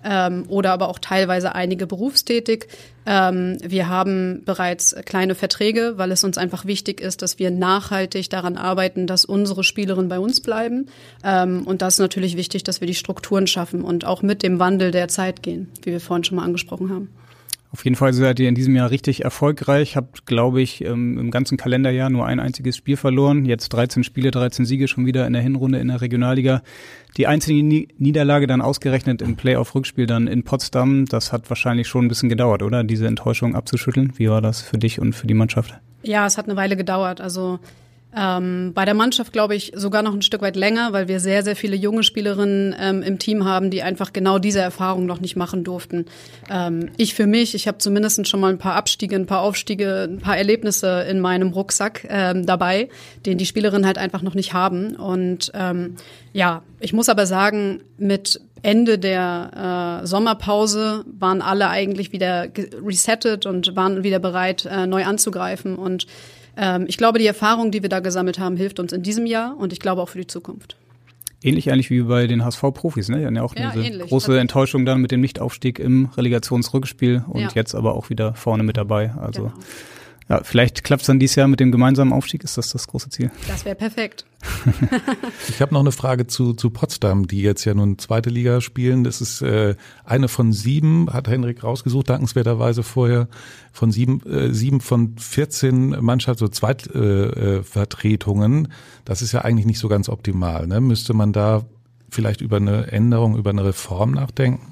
ähm, 0.03 0.45
oder 0.47 0.71
aber 0.71 0.89
auch 0.89 0.99
teilweise 0.99 1.55
einige 1.55 1.87
berufstätig. 1.87 2.67
Ähm, 3.05 3.57
wir 3.63 3.89
haben 3.89 4.43
bereits 4.45 4.95
kleine 5.05 5.35
Verträge, 5.35 5.93
weil 5.97 6.11
es 6.11 6.23
uns 6.23 6.37
einfach 6.37 6.65
wichtig 6.65 7.01
ist, 7.01 7.21
dass 7.21 7.39
wir 7.39 7.51
nachhaltig 7.51 8.29
daran 8.29 8.57
arbeiten, 8.57 9.07
dass 9.07 9.25
unsere 9.25 9.63
Spielerinnen 9.63 10.09
bei 10.09 10.19
uns 10.19 10.41
bleiben. 10.41 10.87
Ähm, 11.23 11.63
und 11.65 11.81
das 11.81 11.95
ist 11.95 11.99
natürlich 11.99 12.37
wichtig, 12.37 12.63
dass 12.63 12.81
wir 12.81 12.87
die 12.87 12.95
Strukturen 12.95 13.47
schaffen 13.47 13.83
und 13.83 14.05
auch 14.05 14.21
mit 14.21 14.43
dem 14.43 14.59
Wandel 14.59 14.91
der 14.91 15.07
Zeit 15.07 15.41
gehen, 15.43 15.69
wie 15.83 15.91
wir 15.91 16.01
vorhin 16.01 16.23
schon 16.23 16.37
mal 16.37 16.43
angesprochen 16.43 16.89
haben. 16.89 17.09
Auf 17.73 17.85
jeden 17.85 17.95
Fall 17.95 18.11
seid 18.11 18.37
ihr 18.41 18.49
in 18.49 18.55
diesem 18.55 18.75
Jahr 18.75 18.91
richtig 18.91 19.23
erfolgreich. 19.23 19.95
Habt, 19.95 20.25
glaube 20.25 20.61
ich, 20.61 20.83
ähm, 20.83 21.17
im 21.17 21.31
ganzen 21.31 21.57
Kalenderjahr 21.57 22.09
nur 22.09 22.25
ein 22.25 22.41
einziges 22.41 22.75
Spiel 22.75 22.97
verloren. 22.97 23.45
Jetzt 23.45 23.69
13 23.69 24.03
Spiele, 24.03 24.29
13 24.29 24.65
Siege 24.65 24.89
schon 24.89 25.05
wieder 25.05 25.25
in 25.25 25.31
der 25.31 25.41
Hinrunde 25.41 25.79
in 25.79 25.87
der 25.87 26.01
Regionalliga. 26.01 26.63
Die 27.15 27.27
einzige 27.27 27.63
Niederlage 27.63 28.45
dann 28.45 28.59
ausgerechnet 28.59 29.21
im 29.21 29.37
Playoff-Rückspiel 29.37 30.05
dann 30.05 30.27
in 30.27 30.43
Potsdam. 30.43 31.05
Das 31.05 31.31
hat 31.31 31.49
wahrscheinlich 31.49 31.87
schon 31.87 32.05
ein 32.05 32.07
bisschen 32.09 32.27
gedauert, 32.27 32.61
oder? 32.61 32.83
Diese 32.83 33.07
Enttäuschung 33.07 33.55
abzuschütteln. 33.55 34.13
Wie 34.17 34.29
war 34.29 34.41
das 34.41 34.61
für 34.61 34.77
dich 34.77 34.99
und 34.99 35.13
für 35.13 35.27
die 35.27 35.33
Mannschaft? 35.33 35.73
Ja, 36.03 36.25
es 36.25 36.37
hat 36.37 36.47
eine 36.47 36.57
Weile 36.57 36.75
gedauert. 36.75 37.21
Also 37.21 37.59
ähm, 38.15 38.73
bei 38.73 38.83
der 38.83 38.93
Mannschaft 38.93 39.31
glaube 39.31 39.55
ich 39.55 39.71
sogar 39.75 40.01
noch 40.01 40.13
ein 40.13 40.21
Stück 40.21 40.41
weit 40.41 40.55
länger, 40.55 40.91
weil 40.91 41.07
wir 41.07 41.19
sehr, 41.19 41.43
sehr 41.43 41.55
viele 41.55 41.75
junge 41.75 42.03
Spielerinnen 42.03 42.75
ähm, 42.77 43.01
im 43.03 43.19
Team 43.19 43.45
haben, 43.45 43.69
die 43.69 43.83
einfach 43.83 44.11
genau 44.11 44.37
diese 44.37 44.59
Erfahrung 44.59 45.05
noch 45.05 45.21
nicht 45.21 45.35
machen 45.37 45.63
durften. 45.63 46.05
Ähm, 46.49 46.89
ich 46.97 47.13
für 47.13 47.25
mich, 47.25 47.55
ich 47.55 47.67
habe 47.67 47.77
zumindest 47.77 48.27
schon 48.27 48.41
mal 48.41 48.51
ein 48.51 48.57
paar 48.57 48.75
Abstiege, 48.75 49.15
ein 49.15 49.27
paar 49.27 49.41
Aufstiege, 49.41 50.07
ein 50.09 50.19
paar 50.19 50.37
Erlebnisse 50.37 51.05
in 51.09 51.21
meinem 51.21 51.49
Rucksack 51.49 52.05
ähm, 52.09 52.45
dabei, 52.45 52.89
den 53.25 53.37
die 53.37 53.45
Spielerinnen 53.45 53.85
halt 53.85 53.97
einfach 53.97 54.21
noch 54.21 54.35
nicht 54.35 54.53
haben. 54.53 54.95
Und 54.95 55.51
ähm, 55.53 55.95
ja, 56.33 56.63
ich 56.79 56.91
muss 56.91 57.07
aber 57.07 57.25
sagen, 57.25 57.81
mit 57.97 58.41
Ende 58.63 58.99
der 58.99 60.01
äh, 60.03 60.07
Sommerpause 60.07 61.05
waren 61.17 61.41
alle 61.41 61.69
eigentlich 61.69 62.11
wieder 62.11 62.47
resettet 62.85 63.45
und 63.45 63.75
waren 63.75 64.03
wieder 64.03 64.19
bereit, 64.19 64.65
äh, 64.65 64.85
neu 64.85 65.05
anzugreifen 65.05 65.75
und 65.75 66.05
ähm, 66.57 66.85
ich 66.87 66.97
glaube, 66.97 67.19
die 67.19 67.25
Erfahrung, 67.25 67.71
die 67.71 67.81
wir 67.81 67.89
da 67.89 67.99
gesammelt 67.99 68.39
haben, 68.39 68.57
hilft 68.57 68.79
uns 68.79 68.93
in 68.93 69.03
diesem 69.03 69.25
Jahr 69.25 69.57
und 69.57 69.73
ich 69.73 69.79
glaube 69.79 70.01
auch 70.01 70.09
für 70.09 70.19
die 70.19 70.27
Zukunft. 70.27 70.77
Ähnlich 71.43 71.71
eigentlich 71.71 71.89
wie 71.89 72.03
bei 72.03 72.27
den 72.27 72.45
HSV-Profis, 72.45 73.09
ne? 73.09 73.19
Die 73.19 73.25
hatten 73.25 73.35
ja 73.35 73.41
auch 73.41 73.55
ja, 73.55 73.71
diese 73.71 73.85
ähnlich. 73.85 74.09
große 74.09 74.39
Enttäuschung 74.39 74.85
dann 74.85 75.01
mit 75.01 75.11
dem 75.11 75.21
Nichtaufstieg 75.21 75.79
im 75.79 76.09
Relegationsrückspiel 76.15 77.23
und 77.27 77.41
ja. 77.41 77.49
jetzt 77.55 77.73
aber 77.73 77.95
auch 77.95 78.11
wieder 78.11 78.35
vorne 78.35 78.61
mit 78.61 78.77
dabei. 78.77 79.11
Also 79.19 79.43
genau. 79.43 79.53
Ja, 80.31 80.41
vielleicht 80.43 80.83
klappt 80.85 81.01
es 81.01 81.07
dann 81.07 81.19
dieses 81.19 81.35
Jahr 81.35 81.49
mit 81.49 81.59
dem 81.59 81.73
gemeinsamen 81.73 82.13
Aufstieg. 82.13 82.45
Ist 82.45 82.57
das 82.57 82.69
das 82.69 82.87
große 82.87 83.09
Ziel? 83.09 83.31
Das 83.49 83.65
wäre 83.65 83.75
perfekt. 83.75 84.25
ich 85.49 85.61
habe 85.61 85.73
noch 85.73 85.81
eine 85.81 85.91
Frage 85.91 86.25
zu, 86.25 86.53
zu 86.53 86.69
Potsdam, 86.69 87.27
die 87.27 87.41
jetzt 87.41 87.65
ja 87.65 87.73
nun 87.73 87.99
zweite 87.99 88.29
Liga 88.29 88.61
spielen. 88.61 89.03
Das 89.03 89.19
ist 89.19 89.41
äh, 89.41 89.75
eine 90.05 90.29
von 90.29 90.53
sieben, 90.53 91.11
hat 91.11 91.27
Henrik 91.27 91.65
rausgesucht, 91.65 92.09
dankenswerterweise 92.09 92.81
vorher, 92.81 93.27
von 93.73 93.91
sieben, 93.91 94.25
äh, 94.25 94.53
sieben 94.53 94.79
von 94.79 95.17
14 95.17 95.97
Mannschafts- 95.97 96.41
oder 96.41 96.53
Zweitvertretungen. 96.53 98.67
Äh, 98.67 98.69
das 99.03 99.21
ist 99.21 99.33
ja 99.33 99.41
eigentlich 99.41 99.65
nicht 99.65 99.79
so 99.79 99.89
ganz 99.89 100.07
optimal. 100.07 100.65
Ne? 100.65 100.79
Müsste 100.79 101.13
man 101.13 101.33
da 101.33 101.65
vielleicht 102.09 102.39
über 102.39 102.55
eine 102.55 102.89
Änderung, 102.89 103.35
über 103.35 103.49
eine 103.49 103.65
Reform 103.65 104.11
nachdenken? 104.11 104.71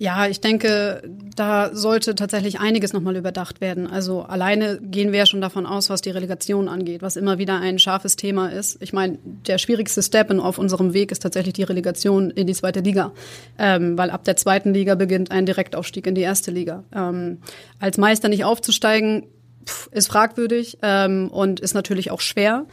Ja, 0.00 0.28
ich 0.28 0.40
denke, 0.40 1.02
da 1.34 1.74
sollte 1.74 2.14
tatsächlich 2.14 2.60
einiges 2.60 2.92
nochmal 2.92 3.16
überdacht 3.16 3.60
werden. 3.60 3.88
Also 3.88 4.22
alleine 4.22 4.78
gehen 4.80 5.10
wir 5.10 5.18
ja 5.18 5.26
schon 5.26 5.40
davon 5.40 5.66
aus, 5.66 5.90
was 5.90 6.02
die 6.02 6.10
Relegation 6.10 6.68
angeht, 6.68 7.02
was 7.02 7.16
immer 7.16 7.38
wieder 7.38 7.58
ein 7.58 7.80
scharfes 7.80 8.14
Thema 8.14 8.48
ist. 8.52 8.80
Ich 8.80 8.92
meine, 8.92 9.18
der 9.24 9.58
schwierigste 9.58 10.00
Step 10.02 10.30
auf 10.30 10.58
unserem 10.58 10.92
Weg 10.94 11.10
ist 11.10 11.22
tatsächlich 11.22 11.54
die 11.54 11.64
Relegation 11.64 12.30
in 12.30 12.46
die 12.46 12.54
zweite 12.54 12.80
Liga, 12.80 13.12
ähm, 13.58 13.98
weil 13.98 14.10
ab 14.10 14.22
der 14.22 14.36
zweiten 14.36 14.72
Liga 14.72 14.94
beginnt 14.94 15.32
ein 15.32 15.46
Direktaufstieg 15.46 16.06
in 16.06 16.14
die 16.14 16.20
erste 16.20 16.52
Liga. 16.52 16.84
Ähm, 16.94 17.38
als 17.80 17.98
Meister 17.98 18.28
nicht 18.28 18.44
aufzusteigen, 18.44 19.24
pff, 19.66 19.88
ist 19.90 20.08
fragwürdig 20.08 20.78
ähm, 20.82 21.28
und 21.28 21.58
ist 21.58 21.74
natürlich 21.74 22.12
auch 22.12 22.20
schwer. 22.20 22.66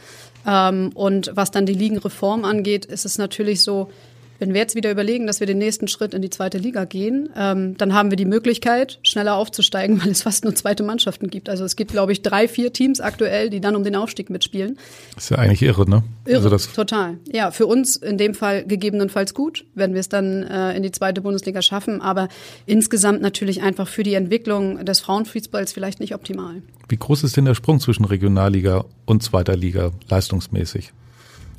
Ähm, 0.46 0.90
und 0.94 1.32
was 1.34 1.50
dann 1.50 1.66
die 1.66 1.74
Ligenreform 1.74 2.44
angeht, 2.44 2.84
ist 2.84 3.04
es 3.04 3.18
natürlich 3.18 3.62
so, 3.62 3.90
wenn 4.38 4.52
wir 4.52 4.60
jetzt 4.60 4.74
wieder 4.74 4.90
überlegen, 4.90 5.26
dass 5.26 5.40
wir 5.40 5.46
den 5.46 5.58
nächsten 5.58 5.88
Schritt 5.88 6.14
in 6.14 6.22
die 6.22 6.30
zweite 6.30 6.58
Liga 6.58 6.84
gehen, 6.84 7.28
ähm, 7.36 7.76
dann 7.76 7.94
haben 7.94 8.10
wir 8.10 8.16
die 8.16 8.24
Möglichkeit, 8.24 8.98
schneller 9.02 9.36
aufzusteigen, 9.36 10.02
weil 10.02 10.10
es 10.10 10.22
fast 10.22 10.44
nur 10.44 10.54
zweite 10.54 10.82
Mannschaften 10.82 11.28
gibt. 11.28 11.48
Also 11.48 11.64
es 11.64 11.76
gibt, 11.76 11.92
glaube 11.92 12.12
ich, 12.12 12.22
drei, 12.22 12.48
vier 12.48 12.72
Teams 12.72 13.00
aktuell, 13.00 13.50
die 13.50 13.60
dann 13.60 13.76
um 13.76 13.84
den 13.84 13.96
Aufstieg 13.96 14.30
mitspielen. 14.30 14.78
Das 15.14 15.24
ist 15.24 15.30
ja 15.30 15.38
eigentlich 15.38 15.62
irre, 15.62 15.88
ne? 15.88 16.02
Irre, 16.24 16.36
also 16.36 16.50
das 16.50 16.72
total. 16.72 17.18
Ja, 17.32 17.50
für 17.50 17.66
uns 17.66 17.96
in 17.96 18.18
dem 18.18 18.34
Fall 18.34 18.64
gegebenenfalls 18.64 19.34
gut, 19.34 19.64
wenn 19.74 19.94
wir 19.94 20.00
es 20.00 20.08
dann 20.08 20.42
äh, 20.42 20.76
in 20.76 20.82
die 20.82 20.92
zweite 20.92 21.20
Bundesliga 21.20 21.62
schaffen, 21.62 22.00
aber 22.00 22.28
insgesamt 22.66 23.22
natürlich 23.22 23.62
einfach 23.62 23.88
für 23.88 24.02
die 24.02 24.14
Entwicklung 24.14 24.84
des 24.84 25.00
Frauenfußballs 25.00 25.72
vielleicht 25.72 26.00
nicht 26.00 26.14
optimal. 26.14 26.62
Wie 26.88 26.96
groß 26.96 27.24
ist 27.24 27.36
denn 27.36 27.44
der 27.44 27.54
Sprung 27.54 27.80
zwischen 27.80 28.04
Regionalliga 28.04 28.84
und 29.06 29.22
zweiter 29.22 29.56
Liga 29.56 29.90
leistungsmäßig? 30.08 30.92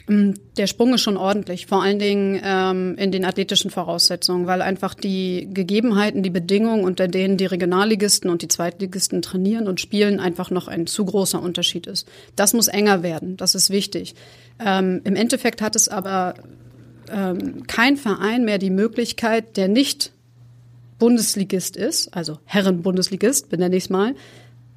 Mm, 0.08 0.32
der 0.58 0.68
Sprung 0.68 0.94
ist 0.94 1.02
schon 1.02 1.18
ordentlich, 1.18 1.68
vor 1.68 1.84
allen 1.84 2.00
Dingen 2.00 2.40
ähm, 2.44 2.96
in 2.98 3.12
den 3.12 3.26
athletischen 3.26 3.70
Voraussetzungen, 3.70 4.48
weil 4.48 4.62
einfach 4.62 4.94
die 4.94 5.50
Gegebenheiten, 5.52 6.24
die 6.24 6.30
Bedingungen, 6.30 6.86
unter 6.86 7.08
denen 7.08 7.38
die 7.38 7.46
Regionalligisten 7.46 8.30
und 8.30 8.42
die 8.42 8.48
Zweitligisten 8.48 9.22
trainieren 9.22 9.68
und 9.68 9.82
spielen, 9.82 10.20
einfach 10.20 10.50
noch 10.50 10.68
ein 10.68 10.88
zu 10.88 11.04
großer 11.06 11.42
Unterschied 11.42 11.88
ist. 11.88 12.08
Das 12.36 12.54
muss 12.54 12.70
enger 12.70 13.04
werden, 13.04 13.36
das 13.36 13.54
ist 13.54 13.70
wichtig. 13.70 14.16
Ähm, 14.64 15.02
Im 15.04 15.16
Endeffekt 15.16 15.62
hat 15.62 15.76
es 15.76 15.90
aber 15.90 16.36
ähm, 17.12 17.68
kein 17.68 17.98
Verein 17.98 18.46
mehr 18.46 18.60
die 18.60 18.70
Möglichkeit, 18.70 19.58
der 19.58 19.68
nicht 19.68 20.14
Bundesligist 21.00 21.76
ist, 21.76 22.14
also 22.16 22.40
Herren-Bundesligist, 22.46 23.50
benenne 23.50 23.76
ich 23.76 23.84
es 23.84 23.90
mal, 23.90 24.16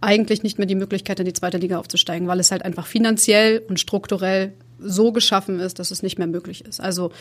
eigentlich 0.01 0.43
nicht 0.43 0.59
mehr 0.59 0.67
die 0.67 0.75
Möglichkeit, 0.75 1.21
in 1.21 1.27
die 1.27 1.33
zweite 1.33 1.59
Liga 1.59 1.79
aufzusteigen, 1.79 2.27
weil 2.27 2.41
es 2.41 2.51
halt 2.51 2.65
einfach 2.65 2.87
finanziell 2.87 3.63
und 3.69 3.79
strukturell 3.79 4.53
so 4.83 5.13
geschaffen 5.13 5.61
ist, 5.61 5.79
dass 5.79 5.91
es 5.91 6.03
nicht 6.03 6.19
mehr 6.19 6.27
möglich 6.27 6.65
ist. 6.65 6.81
Also 6.81 7.13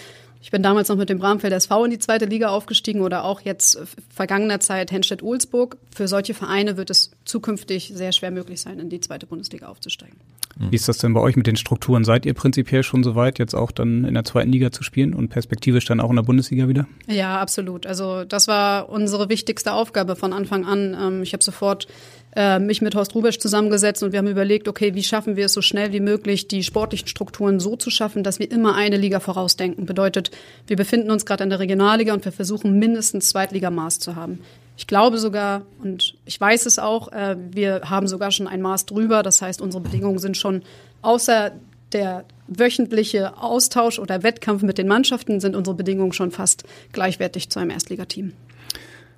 ich 0.42 0.52
bin 0.52 0.64
damals 0.64 0.90
noch 0.90 0.96
mit 0.96 1.10
dem 1.10 1.20
Bramfeld 1.20 1.54
SV 1.54 1.86
in 1.86 1.92
die 1.92 2.00
zweite 2.00 2.26
Liga 2.26 2.50
aufgestiegen 2.50 3.02
oder 3.02 3.26
auch 3.26 3.42
jetzt 3.42 3.80
vergangener 4.10 4.60
Zeit 4.60 4.92
Henstedt-Ulzburg. 4.92 5.78
Für 5.94 6.08
solche 6.08 6.34
Vereine 6.34 6.78
wird 6.78 6.90
es 6.90 7.12
zukünftig 7.26 7.92
sehr 7.94 8.12
schwer 8.12 8.32
möglich 8.32 8.62
sein, 8.62 8.80
in 8.80 8.90
die 8.90 9.02
zweite 9.02 9.26
Bundesliga 9.26 9.68
aufzusteigen. 9.68 10.18
Wie 10.58 10.76
ist 10.76 10.88
das 10.90 10.98
denn 10.98 11.14
bei 11.14 11.22
euch 11.22 11.36
mit 11.38 11.48
den 11.48 11.56
Strukturen? 11.56 12.04
Seid 12.04 12.26
ihr 12.26 12.34
prinzipiell 12.34 12.84
schon 12.84 13.04
so 13.04 13.16
weit, 13.16 13.40
jetzt 13.40 13.54
auch 13.54 13.72
dann 13.72 14.04
in 14.04 14.14
der 14.14 14.26
zweiten 14.26 14.52
Liga 14.52 14.72
zu 14.72 14.84
spielen 14.84 15.14
und 15.14 15.30
perspektivisch 15.30 15.86
dann 15.86 16.02
auch 16.02 16.10
in 16.10 16.18
der 16.18 16.24
Bundesliga 16.24 16.68
wieder? 16.68 16.86
Ja, 17.08 17.40
absolut. 17.40 17.86
Also 17.86 18.26
das 18.26 18.48
war 18.48 18.90
unsere 18.90 19.30
wichtigste 19.30 19.72
Aufgabe 19.72 20.18
von 20.18 20.34
Anfang 20.34 20.66
an. 20.66 20.98
Ähm, 21.00 21.24
ich 21.24 21.32
habe 21.32 21.44
sofort 21.44 21.88
äh, 22.36 22.60
mich 22.60 22.82
mit 22.82 22.94
Horst 22.94 23.16
Rubesch 23.16 23.40
zusammengesetzt 23.40 24.04
und 24.04 24.12
wir 24.12 24.20
haben 24.20 24.28
überlegt, 24.28 24.68
okay, 24.68 24.94
wie 24.96 25.04
schaffen 25.04 25.36
wir 25.36 25.46
es 25.46 25.54
so 25.54 25.62
schnell 25.62 25.94
wie 25.94 26.02
möglich, 26.02 26.48
die 26.48 26.64
sportlichen 26.64 27.08
Strukturen 27.08 27.60
so 27.60 27.76
zu 27.76 27.90
schaffen, 27.90 28.24
dass 28.24 28.40
wir 28.40 28.52
immer 28.52 28.76
eine 28.76 28.98
Liga 28.98 29.20
vorausdenken. 29.20 29.86
Bedeutet, 29.86 30.30
wir 30.68 30.76
befinden 30.76 31.10
uns 31.10 31.26
gerade 31.26 31.44
in 31.44 31.50
der 31.50 31.60
Regionalliga 31.60 32.14
und 32.14 32.26
wir 32.26 32.32
versuchen 32.32 32.78
mindestens 32.78 33.30
Zweitligamaß 33.30 34.00
zu 34.00 34.16
haben. 34.16 34.40
Ich 34.80 34.88
glaube 34.88 35.18
sogar, 35.18 35.64
und 35.84 36.16
ich 36.24 36.40
weiß 36.40 36.66
es 36.66 36.80
auch, 36.80 37.12
äh, 37.12 37.36
wir 37.52 37.82
haben 37.90 38.08
sogar 38.08 38.32
schon 38.32 38.48
ein 38.48 38.62
Maß 38.62 38.86
drüber. 38.86 39.24
Das 39.24 39.42
heißt, 39.42 39.62
unsere 39.62 39.84
Bedingungen 39.84 40.20
sind 40.20 40.38
schon 40.38 40.64
außer 41.02 41.52
der 41.92 42.24
wöchentliche 42.48 43.38
Austausch 43.44 44.00
oder 44.00 44.24
Wettkampf 44.24 44.64
mit 44.64 44.78
den 44.78 44.88
Mannschaften 44.88 45.42
sind 45.42 45.58
unsere 45.58 45.76
Bedingungen 45.76 46.14
schon 46.14 46.32
fast 46.32 46.64
gleichwertig 46.94 47.50
zu 47.50 47.60
einem 47.60 47.72
Erstligateam. 47.72 48.32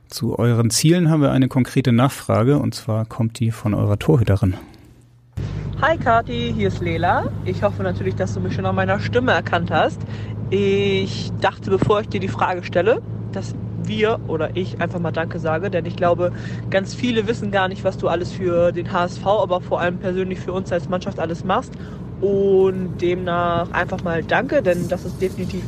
Zu 0.08 0.40
euren 0.40 0.72
Zielen 0.72 1.12
haben 1.12 1.22
wir 1.22 1.32
eine 1.32 1.48
konkrete 1.48 1.92
Nachfrage 1.92 2.58
und 2.58 2.74
zwar 2.74 3.06
kommt 3.06 3.38
die 3.38 3.52
von 3.52 3.76
eurer 3.76 4.00
Torhüterin. 4.00 4.56
Hi 5.80 5.96
Kati, 5.96 6.56
hier 6.58 6.70
ist 6.70 6.82
Lela. 6.82 7.32
Ich 7.46 7.62
hoffe 7.62 7.84
natürlich, 7.84 8.16
dass 8.16 8.34
du 8.34 8.40
mich 8.40 8.56
schon 8.56 8.66
an 8.66 8.74
meiner 8.74 9.00
Stimme 9.00 9.34
erkannt 9.34 9.70
hast. 9.70 10.02
Ich 10.50 11.32
dachte, 11.40 11.70
bevor 11.70 12.02
ich 12.02 12.10
dir 12.10 12.20
die 12.20 12.30
Frage 12.30 12.64
stelle, 12.64 13.04
dass 13.32 13.54
wir 13.88 14.20
oder 14.28 14.56
ich 14.56 14.80
einfach 14.82 15.00
mal 15.00 15.12
Danke 15.12 15.40
sage, 15.40 15.70
denn 15.70 15.86
ich 15.86 15.96
glaube, 15.96 16.32
ganz 16.70 16.94
viele 16.94 17.28
wissen 17.28 17.52
gar 17.52 17.68
nicht, 17.68 17.84
was 17.84 17.98
du 17.98 18.08
alles 18.08 18.32
für 18.32 18.72
den 18.72 18.92
HSV, 18.92 19.26
aber 19.26 19.62
vor 19.62 19.80
allem 19.82 19.98
persönlich 19.98 20.40
für 20.40 20.54
uns 20.54 20.72
als 20.72 20.90
Mannschaft 20.90 21.20
alles 21.20 21.44
machst. 21.44 21.74
Und 22.22 23.02
demnach 23.02 23.72
einfach 23.72 24.04
mal 24.04 24.24
Danke, 24.24 24.62
denn 24.62 24.88
das 24.88 25.06
ist 25.06 25.20
definitiv 25.22 25.64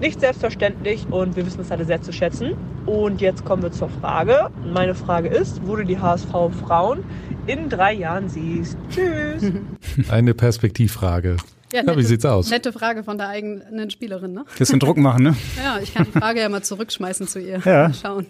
nicht 0.00 0.20
selbstverständlich 0.20 1.06
und 1.10 1.36
wir 1.36 1.44
wissen 1.44 1.60
es 1.60 1.70
alle 1.70 1.84
sehr 1.84 2.00
zu 2.00 2.12
schätzen. 2.12 2.54
Und 2.86 3.20
jetzt 3.20 3.44
kommen 3.44 3.62
wir 3.62 3.70
zur 3.70 3.90
Frage. 3.90 4.50
Meine 4.72 4.94
Frage 4.94 5.28
ist, 5.28 5.60
wo 5.66 5.76
du 5.76 5.84
die 5.84 5.98
HSV-Frauen 5.98 7.04
in 7.46 7.68
drei 7.68 7.92
Jahren 7.92 8.28
siehst. 8.28 8.78
Tschüss. 8.88 9.52
Eine 10.10 10.34
Perspektivfrage. 10.34 11.36
Ja, 11.72 11.82
nette, 11.82 11.92
ja, 11.92 11.98
wie 11.98 12.02
sieht's 12.02 12.24
aus? 12.24 12.50
Nette 12.50 12.72
Frage 12.72 13.04
von 13.04 13.18
der 13.18 13.28
eigenen 13.28 13.90
Spielerin, 13.90 14.32
ne? 14.32 14.44
Bisschen 14.58 14.80
Druck 14.80 14.96
machen, 14.96 15.22
ne? 15.22 15.36
ja, 15.62 15.78
ich 15.80 15.94
kann 15.94 16.06
die 16.06 16.18
Frage 16.18 16.40
ja 16.40 16.48
mal 16.48 16.62
zurückschmeißen 16.62 17.28
zu 17.28 17.38
ihr. 17.38 17.60
Ja. 17.64 17.92
Schauen. 17.92 18.26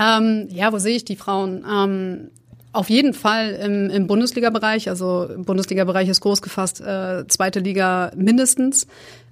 ähm, 0.00 0.48
ja, 0.50 0.72
wo 0.72 0.78
sehe 0.78 0.96
ich 0.96 1.04
die 1.04 1.16
Frauen? 1.16 1.64
Ähm, 1.70 2.30
auf 2.72 2.90
jeden 2.90 3.14
Fall 3.14 3.50
im, 3.50 3.90
im 3.90 4.06
Bundesliga-Bereich. 4.06 4.88
Also 4.88 5.28
Bundesliga-Bereich 5.36 6.08
ist 6.08 6.20
groß 6.20 6.42
gefasst, 6.42 6.80
äh, 6.80 7.26
zweite 7.28 7.60
Liga 7.60 8.10
mindestens. 8.16 8.86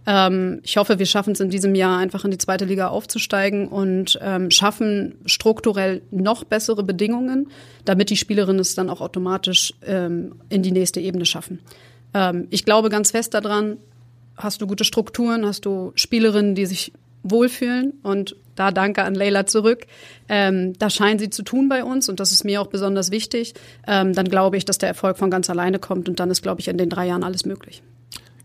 Ähm, 0.06 0.60
ich 0.62 0.76
hoffe, 0.76 0.98
wir 0.98 1.06
schaffen 1.06 1.32
es 1.32 1.40
in 1.40 1.50
diesem 1.50 1.74
Jahr 1.74 1.98
einfach 1.98 2.24
in 2.24 2.30
die 2.30 2.38
zweite 2.38 2.64
Liga 2.64 2.88
aufzusteigen 2.88 3.68
und 3.68 4.18
ähm, 4.22 4.50
schaffen 4.50 5.16
strukturell 5.26 6.02
noch 6.10 6.44
bessere 6.44 6.82
Bedingungen, 6.82 7.48
damit 7.84 8.10
die 8.10 8.16
Spielerinnen 8.16 8.60
es 8.60 8.74
dann 8.74 8.90
auch 8.90 9.00
automatisch 9.00 9.74
ähm, 9.86 10.36
in 10.48 10.62
die 10.62 10.72
nächste 10.72 11.00
Ebene 11.00 11.24
schaffen. 11.24 11.60
Ähm, 12.14 12.46
ich 12.50 12.64
glaube 12.64 12.88
ganz 12.88 13.10
fest 13.10 13.34
daran, 13.34 13.78
hast 14.36 14.60
du 14.60 14.66
gute 14.66 14.84
Strukturen, 14.84 15.46
hast 15.46 15.64
du 15.64 15.92
Spielerinnen, 15.94 16.54
die 16.54 16.66
sich 16.66 16.92
wohlfühlen 17.22 17.92
und 18.02 18.36
da 18.54 18.70
danke 18.70 19.02
an 19.04 19.14
Leila 19.14 19.46
zurück. 19.46 19.86
Ähm, 20.28 20.74
das 20.78 20.94
scheinen 20.94 21.18
sie 21.18 21.30
zu 21.30 21.42
tun 21.42 21.68
bei 21.68 21.84
uns 21.84 22.08
und 22.08 22.20
das 22.20 22.32
ist 22.32 22.44
mir 22.44 22.60
auch 22.60 22.66
besonders 22.66 23.10
wichtig. 23.10 23.54
Ähm, 23.86 24.12
dann 24.12 24.28
glaube 24.28 24.56
ich, 24.56 24.64
dass 24.64 24.78
der 24.78 24.88
Erfolg 24.88 25.18
von 25.18 25.30
ganz 25.30 25.48
alleine 25.48 25.78
kommt 25.78 26.08
und 26.08 26.20
dann 26.20 26.30
ist, 26.30 26.42
glaube 26.42 26.60
ich, 26.60 26.68
in 26.68 26.78
den 26.78 26.90
drei 26.90 27.06
Jahren 27.06 27.24
alles 27.24 27.44
möglich. 27.46 27.82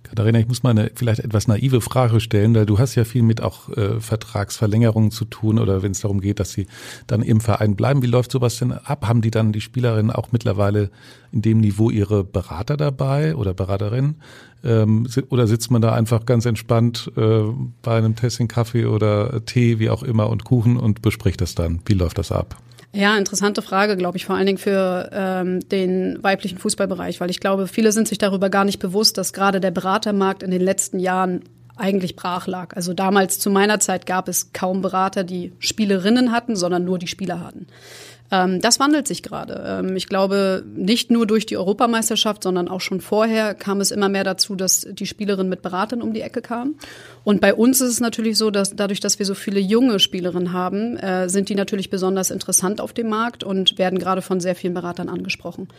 Katharina, 0.10 0.40
ich 0.40 0.48
muss 0.48 0.64
mal 0.64 0.72
eine 0.72 0.92
vielleicht 0.96 1.20
etwas 1.20 1.48
naive 1.48 1.82
Frage 1.82 2.20
stellen, 2.20 2.56
weil 2.56 2.66
du 2.66 2.80
hast 2.80 2.96
ja 2.96 3.04
viel 3.04 3.24
mit 3.24 3.42
auch 3.42 3.70
äh, 3.70 4.00
Vertragsverlängerungen 4.00 5.12
zu 5.12 5.26
tun 5.26 5.60
oder 5.60 5.84
wenn 5.84 5.92
es 5.92 6.02
darum 6.02 6.22
geht, 6.22 6.40
dass 6.40 6.52
sie 6.52 6.68
dann 7.08 7.22
im 7.22 7.42
Verein 7.42 7.76
bleiben. 7.76 8.02
Wie 8.02 8.08
läuft 8.08 8.32
sowas 8.32 8.58
denn 8.58 8.72
ab? 8.72 9.08
Haben 9.08 9.22
die 9.22 9.32
dann 9.32 9.52
die 9.52 9.62
Spielerinnen 9.62 10.12
auch 10.12 10.32
mittlerweile 10.32 10.90
in 11.32 11.42
dem 11.42 11.60
Niveau 11.60 11.90
ihre 11.90 12.24
Berater 12.24 12.78
dabei 12.78 13.36
oder 13.36 13.54
Beraterinnen? 13.54 14.16
Ähm, 14.64 15.08
oder 15.30 15.48
sitzt 15.48 15.72
man 15.72 15.82
da 15.82 15.94
einfach 15.94 16.26
ganz 16.26 16.46
entspannt 16.46 17.12
äh, 17.16 17.42
bei 17.82 17.98
einem 17.98 18.16
Testing 18.16 18.48
Kaffee 18.48 18.86
oder 18.86 19.46
Tee, 19.46 19.80
wie 19.80 19.90
auch 19.90 20.04
immer, 20.04 20.30
und 20.30 20.44
Kuchen 20.44 20.78
und 20.78 21.02
bespricht 21.02 21.42
das 21.42 21.56
dann? 21.56 21.82
Wie 21.86 21.94
läuft 21.94 22.18
das 22.18 22.32
ab? 22.32 22.58
Ja, 22.94 23.18
interessante 23.18 23.62
Frage, 23.62 23.98
glaube 23.98 24.18
ich, 24.18 24.26
vor 24.26 24.36
allen 24.36 24.46
Dingen 24.46 24.58
für 24.58 25.10
ähm, 25.14 25.60
den 25.70 26.22
weiblichen 26.24 26.58
Fußballbereich, 26.58 27.20
weil 27.20 27.30
ich 27.30 27.40
glaube, 27.40 27.68
viele 27.68 27.92
sind 27.92 28.08
sich 28.08 28.18
darüber 28.18 28.50
gar 28.50 28.66
nicht 28.66 28.80
bewusst, 28.80 29.18
dass 29.18 29.34
gerade 29.34 29.60
der 29.60 29.72
Beratermarkt 29.72 30.42
in 30.42 30.52
den 30.52 30.62
letzten 30.62 31.00
Jahren 31.00 31.44
eigentlich 31.76 32.16
brach 32.16 32.48
lag. 32.48 32.76
Also 32.76 32.94
damals 32.94 33.40
zu 33.40 33.50
meiner 33.50 33.80
Zeit 33.80 34.06
gab 34.06 34.28
es 34.28 34.52
kaum 34.52 34.82
Berater, 34.82 35.24
die 35.24 35.54
Spielerinnen 35.60 36.32
hatten, 36.32 36.56
sondern 36.56 36.86
nur 36.86 36.98
die 36.98 37.08
Spieler 37.08 37.40
hatten. 37.42 37.68
Ähm, 38.30 38.60
das 38.62 38.80
wandelt 38.80 39.08
sich 39.08 39.24
gerade. 39.24 39.64
Ähm, 39.66 39.96
ich 39.96 40.08
glaube, 40.08 40.64
nicht 40.76 41.12
nur 41.12 41.26
durch 41.26 41.46
die 41.46 41.58
Europameisterschaft, 41.58 42.44
sondern 42.44 42.68
auch 42.68 42.82
schon 42.82 43.00
vorher 43.00 43.56
kam 43.56 43.80
es 43.80 43.92
immer 43.92 44.10
mehr 44.10 44.24
dazu, 44.24 44.56
dass 44.56 44.88
die 44.90 45.08
Spielerinnen 45.08 45.50
mit 45.50 45.62
Beratern 45.62 46.02
um 46.02 46.14
die 46.14 46.22
Ecke 46.22 46.42
kamen. 46.42 46.76
Und 47.24 47.40
bei 47.40 47.54
uns 47.54 47.80
ist 47.80 47.90
es 47.92 48.00
natürlich 48.00 48.38
so, 48.38 48.52
dass 48.52 48.76
dadurch, 48.76 49.00
dass 49.00 49.20
wir 49.20 49.26
so 49.26 49.34
viele 49.34 49.60
junge 49.60 50.00
Spielerinnen 50.00 50.52
haben, 50.52 50.98
äh, 50.98 51.30
sind 51.30 51.50
die 51.50 51.56
natürlich 51.56 51.90
besonders 51.90 52.32
interessant 52.32 52.82
auf 52.82 52.92
dem 52.92 53.08
Markt 53.08 53.44
und 53.44 53.78
werden 53.78 53.98
gerade 53.98 54.22
von 54.22 54.40
sehr 54.40 54.56
vielen 54.56 54.74
Beratern 54.74 55.08
angesprochen. 55.08 55.70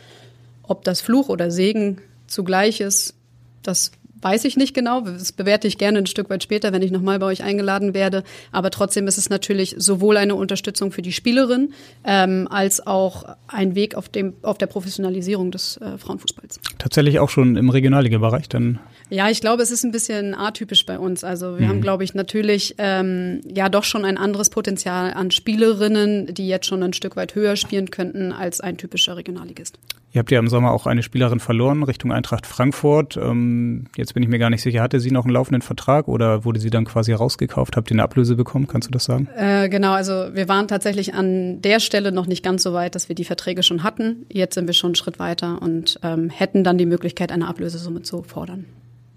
Ob 0.63 0.85
das 0.85 1.01
Fluch 1.01 1.29
oder 1.29 1.51
Segen 1.51 1.99
zugleich 2.27 2.81
ist, 2.81 3.15
das 3.63 3.91
weiß 4.21 4.45
ich 4.45 4.57
nicht 4.57 4.75
genau. 4.75 5.01
Das 5.01 5.33
bewerte 5.33 5.69
ich 5.69 5.79
gerne 5.79 5.99
ein 5.99 6.07
Stück 6.07 6.31
weit 6.31 6.43
später, 6.43 6.73
wenn 6.73 6.83
ich 6.83 6.91
nochmal 6.91 7.19
bei 7.19 7.27
euch 7.27 7.43
eingeladen 7.43 7.95
werde. 7.95 8.25
Aber 8.53 8.71
trotzdem 8.71 9.07
ist 9.07 9.19
es 9.19 9.31
natürlich 9.31 9.75
sowohl 9.79 10.17
eine 10.17 10.35
Unterstützung 10.35 10.93
für 10.93 11.03
die 11.03 11.13
Spielerin 11.13 11.73
ähm, 12.05 12.49
als 12.51 12.87
auch 12.87 13.25
ein 13.47 13.75
Weg 13.75 13.95
auf, 13.95 14.09
dem, 14.09 14.35
auf 14.43 14.59
der 14.59 14.67
Professionalisierung 14.67 15.51
des 15.51 15.77
äh, 15.79 15.99
Frauenfußballs. 15.99 16.61
Tatsächlich 16.79 17.19
auch 17.19 17.31
schon 17.31 17.57
im 17.57 17.71
Regionalliga-Bereich 17.71 18.49
dann? 18.49 18.79
Ja, 19.11 19.31
ich 19.31 19.41
glaube, 19.41 19.63
es 19.63 19.71
ist 19.71 19.85
ein 19.85 19.93
bisschen 19.93 20.35
atypisch 20.35 20.85
bei 20.85 20.99
uns. 20.99 21.25
Also 21.25 21.59
wir 21.59 21.67
mhm. 21.67 21.71
haben, 21.71 21.81
glaube 21.81 22.05
ich, 22.05 22.15
natürlich 22.15 22.75
ähm, 22.79 23.41
ja 23.47 23.69
doch 23.69 23.85
schon 23.85 24.05
ein 24.05 24.19
anderes 24.19 24.51
Potenzial 24.51 25.15
an 25.15 25.31
Spielerinnen, 25.31 26.35
die 26.35 26.49
jetzt 26.49 26.67
schon 26.67 26.83
ein 26.83 26.93
Stück 26.93 27.17
weit 27.17 27.35
höher 27.35 27.57
spielen 27.57 27.91
könnten 27.91 28.33
als 28.33 28.61
ein 28.61 28.77
typischer 28.77 29.17
Regionalligist. 29.17 29.79
Ihr 30.13 30.21
habt 30.21 30.31
ja 30.31 30.39
im 30.39 30.49
Sommer 30.49 30.73
auch 30.73 30.87
eine 30.87 31.03
Spielerin 31.03 31.39
verloren 31.39 31.83
Richtung 31.83 32.13
Eintracht 32.13 32.47
Frankfurt. 32.47 33.19
Ähm, 33.19 33.85
jetzt 33.97 34.15
bin 34.15 34.23
ich 34.23 34.29
mir 34.29 34.39
gar 34.39 34.49
nicht 34.49 34.63
sicher, 34.63 34.81
hatte 34.81 35.01
sie 35.01 35.11
noch 35.11 35.25
einen 35.25 35.35
laufenden 35.35 35.61
Vertrag 35.61 36.09
oder 36.09 36.47
wurde 36.47 36.61
sie 36.61 36.71
dann 36.71 36.87
quasi 36.87 37.13
rausgekauft? 37.13 37.77
Habt 37.77 37.91
ihr 37.91 37.95
eine 37.95 38.05
Ablöse 38.05 38.35
bekommen? 38.35 38.67
Kannst 38.67 38.89
du 38.89 38.93
das 38.93 39.05
sagen? 39.05 39.29
Äh, 39.37 39.69
genau, 39.69 39.93
also 39.93 40.29
wir 40.33 40.49
waren 40.49 40.67
tatsächlich 40.67 41.13
an 41.13 41.61
der 41.61 41.79
Stelle 41.79 42.11
noch 42.11 42.27
nicht 42.27 42.43
ganz 42.43 42.63
so 42.63 42.73
weit, 42.73 42.95
dass 42.95 43.11
wir 43.11 43.17
die 43.17 43.25
Verträge 43.25 43.63
schon 43.63 43.83
hatten. 43.83 44.25
Jetzt 44.33 44.55
sind 44.55 44.67
wir 44.67 44.73
schon 44.73 44.89
einen 44.89 44.95
Schritt 44.95 45.19
weiter 45.19 45.61
und 45.61 46.01
ähm, 46.03 46.31
hätten 46.31 46.65
dann 46.65 46.79
die 46.79 46.87
Möglichkeit, 46.87 47.31
eine 47.31 47.47
Ablösesumme 47.47 48.01
zu 48.03 48.23
fordern. 48.23 48.65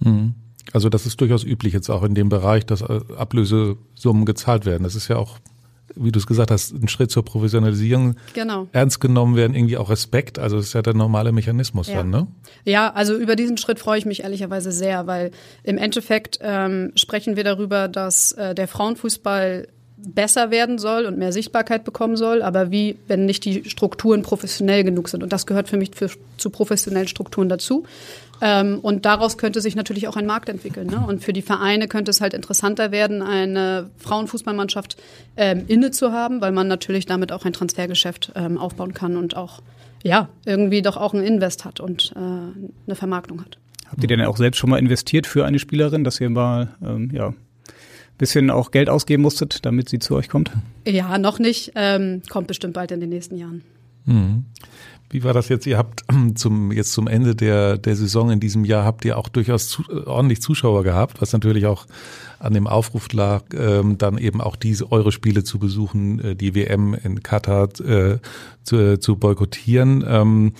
Mhm. 0.01 0.33
Also 0.73 0.89
das 0.89 1.05
ist 1.05 1.19
durchaus 1.21 1.43
üblich 1.43 1.73
jetzt 1.73 1.89
auch 1.89 2.03
in 2.03 2.15
dem 2.15 2.27
Bereich, 2.29 2.65
dass 2.65 2.81
äh, 2.81 2.99
Ablösesummen 3.17 4.25
gezahlt 4.25 4.65
werden. 4.65 4.83
Das 4.83 4.95
ist 4.95 5.07
ja 5.07 5.15
auch 5.15 5.39
wie 5.95 6.11
du 6.11 6.19
es 6.19 6.27
gesagt 6.27 6.51
hast, 6.51 6.73
ein 6.73 6.87
Schritt 6.87 7.11
zur 7.11 7.23
Professionalisierung 7.23 8.15
genau. 8.33 8.67
ernst 8.71 8.99
genommen 8.99 9.35
werden, 9.35 9.55
irgendwie 9.55 9.77
auch 9.77 9.89
Respekt. 9.89 10.39
Also 10.39 10.57
das 10.57 10.67
ist 10.67 10.73
ja 10.73 10.81
der 10.81 10.93
normale 10.93 11.31
Mechanismus 11.31 11.87
ja. 11.87 11.97
dann, 11.97 12.09
ne? 12.09 12.27
Ja, 12.65 12.91
also 12.93 13.15
über 13.15 13.35
diesen 13.35 13.57
Schritt 13.57 13.79
freue 13.79 13.97
ich 13.97 14.05
mich 14.05 14.23
ehrlicherweise 14.23 14.71
sehr, 14.71 15.07
weil 15.07 15.31
im 15.63 15.77
Endeffekt 15.77 16.39
ähm, 16.41 16.91
sprechen 16.95 17.35
wir 17.35 17.43
darüber, 17.43 17.87
dass 17.87 18.31
äh, 18.33 18.55
der 18.55 18.67
Frauenfußball 18.67 19.67
besser 20.03 20.51
werden 20.51 20.79
soll 20.79 21.05
und 21.05 21.17
mehr 21.17 21.31
Sichtbarkeit 21.31 21.83
bekommen 21.83 22.17
soll, 22.17 22.41
aber 22.41 22.71
wie, 22.71 22.97
wenn 23.07 23.25
nicht 23.25 23.45
die 23.45 23.69
Strukturen 23.69 24.23
professionell 24.23 24.83
genug 24.83 25.09
sind. 25.09 25.23
Und 25.23 25.31
das 25.31 25.45
gehört 25.45 25.69
für 25.69 25.77
mich 25.77 25.91
für, 25.93 26.09
zu 26.37 26.49
professionellen 26.49 27.07
Strukturen 27.07 27.49
dazu. 27.49 27.85
Ähm, 28.41 28.79
und 28.79 29.05
daraus 29.05 29.37
könnte 29.37 29.61
sich 29.61 29.75
natürlich 29.75 30.07
auch 30.07 30.17
ein 30.17 30.25
Markt 30.25 30.49
entwickeln. 30.49 30.87
Ne? 30.87 31.03
Und 31.07 31.23
für 31.23 31.31
die 31.31 31.43
Vereine 31.43 31.87
könnte 31.87 32.09
es 32.11 32.21
halt 32.21 32.33
interessanter 32.33 32.91
werden, 32.91 33.21
eine 33.21 33.89
Frauenfußballmannschaft 33.97 34.97
ähm, 35.37 35.63
inne 35.67 35.91
zu 35.91 36.11
haben, 36.11 36.41
weil 36.41 36.51
man 36.51 36.67
natürlich 36.67 37.05
damit 37.05 37.31
auch 37.31 37.45
ein 37.45 37.53
Transfergeschäft 37.53 38.31
ähm, 38.35 38.57
aufbauen 38.57 38.93
kann 38.93 39.15
und 39.15 39.37
auch 39.37 39.61
ja 40.03 40.29
irgendwie 40.45 40.81
doch 40.81 40.97
auch 40.97 41.13
einen 41.13 41.23
Invest 41.23 41.65
hat 41.65 41.79
und 41.79 42.13
äh, 42.15 42.19
eine 42.19 42.95
Vermarktung 42.95 43.41
hat. 43.41 43.57
Habt 43.87 44.01
ihr 44.01 44.07
denn 44.07 44.21
auch 44.21 44.37
selbst 44.37 44.57
schon 44.57 44.69
mal 44.69 44.79
investiert 44.79 45.27
für 45.27 45.45
eine 45.45 45.59
Spielerin, 45.59 46.03
dass 46.03 46.19
ihr 46.19 46.29
mal 46.29 46.69
ähm, 46.81 47.11
ja 47.13 47.33
bisschen 48.17 48.51
auch 48.51 48.69
Geld 48.69 48.87
ausgeben 48.87 49.23
musstet, 49.23 49.65
damit 49.65 49.89
sie 49.89 49.97
zu 49.97 50.15
euch 50.15 50.29
kommt? 50.29 50.51
Ja, 50.87 51.17
noch 51.17 51.39
nicht. 51.39 51.71
Ähm, 51.75 52.21
kommt 52.29 52.47
bestimmt 52.47 52.75
bald 52.75 52.91
in 52.91 52.99
den 52.99 53.09
nächsten 53.09 53.35
Jahren. 53.35 53.63
Mhm. 54.05 54.45
Wie 55.11 55.25
war 55.25 55.33
das 55.33 55.49
jetzt? 55.49 55.67
Ihr 55.67 55.77
habt 55.77 56.05
zum, 56.35 56.71
jetzt 56.71 56.93
zum 56.93 57.07
Ende 57.07 57.35
der, 57.35 57.77
der 57.77 57.95
Saison 57.97 58.31
in 58.31 58.39
diesem 58.39 58.63
Jahr 58.63 58.85
habt 58.85 59.03
ihr 59.03 59.17
auch 59.17 59.27
durchaus 59.27 59.67
zu, 59.67 59.83
ordentlich 60.07 60.41
Zuschauer 60.41 60.83
gehabt, 60.83 61.21
was 61.21 61.33
natürlich 61.33 61.65
auch 61.65 61.85
an 62.39 62.53
dem 62.53 62.65
Aufruf 62.65 63.11
lag, 63.11 63.43
ähm, 63.53 63.97
dann 63.97 64.17
eben 64.17 64.39
auch 64.39 64.55
diese 64.55 64.89
eure 64.91 65.11
Spiele 65.11 65.43
zu 65.43 65.59
besuchen, 65.59 66.19
äh, 66.19 66.35
die 66.35 66.55
WM 66.55 66.93
in 66.93 67.21
Katar 67.21 67.67
äh, 67.81 68.19
zu, 68.63 68.77
äh, 68.77 68.99
zu 68.99 69.17
boykottieren. 69.17 70.03
Ähm, 70.07 70.53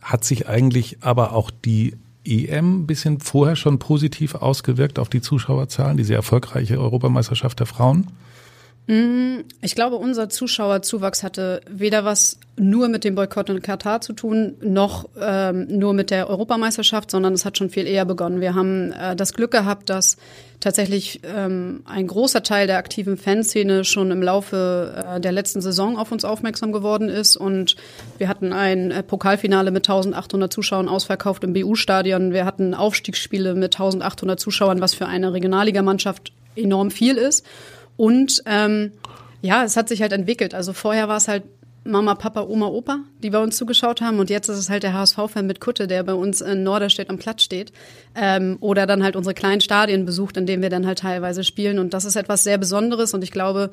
hat 0.00 0.24
sich 0.24 0.48
eigentlich 0.48 0.98
aber 1.00 1.32
auch 1.32 1.50
die 1.50 1.96
EM 2.24 2.82
ein 2.82 2.86
bisschen 2.86 3.18
vorher 3.18 3.56
schon 3.56 3.80
positiv 3.80 4.36
ausgewirkt 4.36 5.00
auf 5.00 5.08
die 5.08 5.20
Zuschauerzahlen, 5.20 5.96
diese 5.96 6.14
erfolgreiche 6.14 6.78
Europameisterschaft 6.78 7.58
der 7.58 7.66
Frauen? 7.66 8.06
Mm, 8.88 9.40
ich 9.60 9.74
glaube, 9.74 9.96
unser 9.96 10.30
Zuschauerzuwachs 10.30 11.22
hatte 11.22 11.60
weder 11.68 12.06
was 12.06 12.38
nur 12.56 12.88
mit 12.88 13.04
dem 13.04 13.14
Boykott 13.14 13.50
in 13.50 13.60
Katar 13.60 14.00
zu 14.00 14.14
tun, 14.14 14.54
noch 14.62 15.10
ähm, 15.20 15.66
nur 15.68 15.92
mit 15.92 16.10
der 16.10 16.30
Europameisterschaft, 16.30 17.10
sondern 17.10 17.34
es 17.34 17.44
hat 17.44 17.58
schon 17.58 17.68
viel 17.68 17.86
eher 17.86 18.06
begonnen. 18.06 18.40
Wir 18.40 18.54
haben 18.54 18.92
äh, 18.92 19.14
das 19.14 19.34
Glück 19.34 19.50
gehabt, 19.50 19.90
dass 19.90 20.16
tatsächlich 20.60 21.20
ähm, 21.22 21.82
ein 21.84 22.06
großer 22.06 22.42
Teil 22.42 22.66
der 22.66 22.78
aktiven 22.78 23.18
Fanszene 23.18 23.84
schon 23.84 24.10
im 24.10 24.22
Laufe 24.22 25.04
äh, 25.16 25.20
der 25.20 25.32
letzten 25.32 25.60
Saison 25.60 25.98
auf 25.98 26.10
uns 26.10 26.24
aufmerksam 26.24 26.72
geworden 26.72 27.10
ist. 27.10 27.36
Und 27.36 27.76
wir 28.16 28.28
hatten 28.28 28.54
ein 28.54 28.90
äh, 28.90 29.02
Pokalfinale 29.02 29.70
mit 29.70 29.86
1800 29.86 30.50
Zuschauern 30.50 30.88
ausverkauft 30.88 31.44
im 31.44 31.52
BU-Stadion. 31.52 32.32
Wir 32.32 32.46
hatten 32.46 32.72
Aufstiegsspiele 32.72 33.54
mit 33.54 33.74
1800 33.76 34.40
Zuschauern, 34.40 34.80
was 34.80 34.94
für 34.94 35.06
eine 35.06 35.34
Regionalligamannschaft 35.34 36.32
enorm 36.56 36.90
viel 36.90 37.18
ist. 37.18 37.44
Und 37.98 38.42
ähm, 38.46 38.92
ja, 39.42 39.64
es 39.64 39.76
hat 39.76 39.90
sich 39.90 40.00
halt 40.00 40.12
entwickelt. 40.12 40.54
Also 40.54 40.72
vorher 40.72 41.08
war 41.08 41.18
es 41.18 41.28
halt 41.28 41.42
Mama, 41.84 42.14
Papa, 42.14 42.42
Oma, 42.42 42.66
Opa, 42.66 43.00
die 43.22 43.30
bei 43.30 43.38
uns 43.38 43.56
zugeschaut 43.56 44.00
haben. 44.00 44.20
Und 44.20 44.30
jetzt 44.30 44.48
ist 44.48 44.56
es 44.56 44.70
halt 44.70 44.84
der 44.84 44.94
HSV-Fan 44.94 45.46
mit 45.46 45.60
Kutte, 45.60 45.86
der 45.88 46.04
bei 46.04 46.14
uns 46.14 46.40
in 46.40 46.62
Norderstedt 46.62 47.10
am 47.10 47.18
Platz 47.18 47.42
steht. 47.42 47.72
Ähm, 48.14 48.56
oder 48.60 48.86
dann 48.86 49.02
halt 49.02 49.16
unsere 49.16 49.34
kleinen 49.34 49.60
Stadien 49.60 50.06
besucht, 50.06 50.36
in 50.36 50.46
denen 50.46 50.62
wir 50.62 50.70
dann 50.70 50.86
halt 50.86 51.00
teilweise 51.00 51.42
spielen. 51.42 51.78
Und 51.78 51.92
das 51.92 52.04
ist 52.04 52.16
etwas 52.16 52.44
sehr 52.44 52.56
Besonderes. 52.56 53.14
Und 53.14 53.24
ich 53.24 53.32
glaube, 53.32 53.70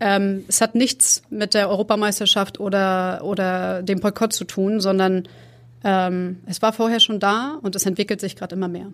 ähm, 0.00 0.44
es 0.48 0.62
hat 0.62 0.74
nichts 0.74 1.22
mit 1.28 1.52
der 1.52 1.68
Europameisterschaft 1.68 2.58
oder, 2.58 3.20
oder 3.22 3.82
dem 3.82 4.00
Boykott 4.00 4.32
zu 4.32 4.44
tun, 4.44 4.80
sondern 4.80 5.28
ähm, 5.84 6.40
es 6.46 6.62
war 6.62 6.72
vorher 6.72 7.00
schon 7.00 7.20
da 7.20 7.58
und 7.60 7.76
es 7.76 7.84
entwickelt 7.84 8.20
sich 8.20 8.34
gerade 8.34 8.54
immer 8.54 8.68
mehr. 8.68 8.86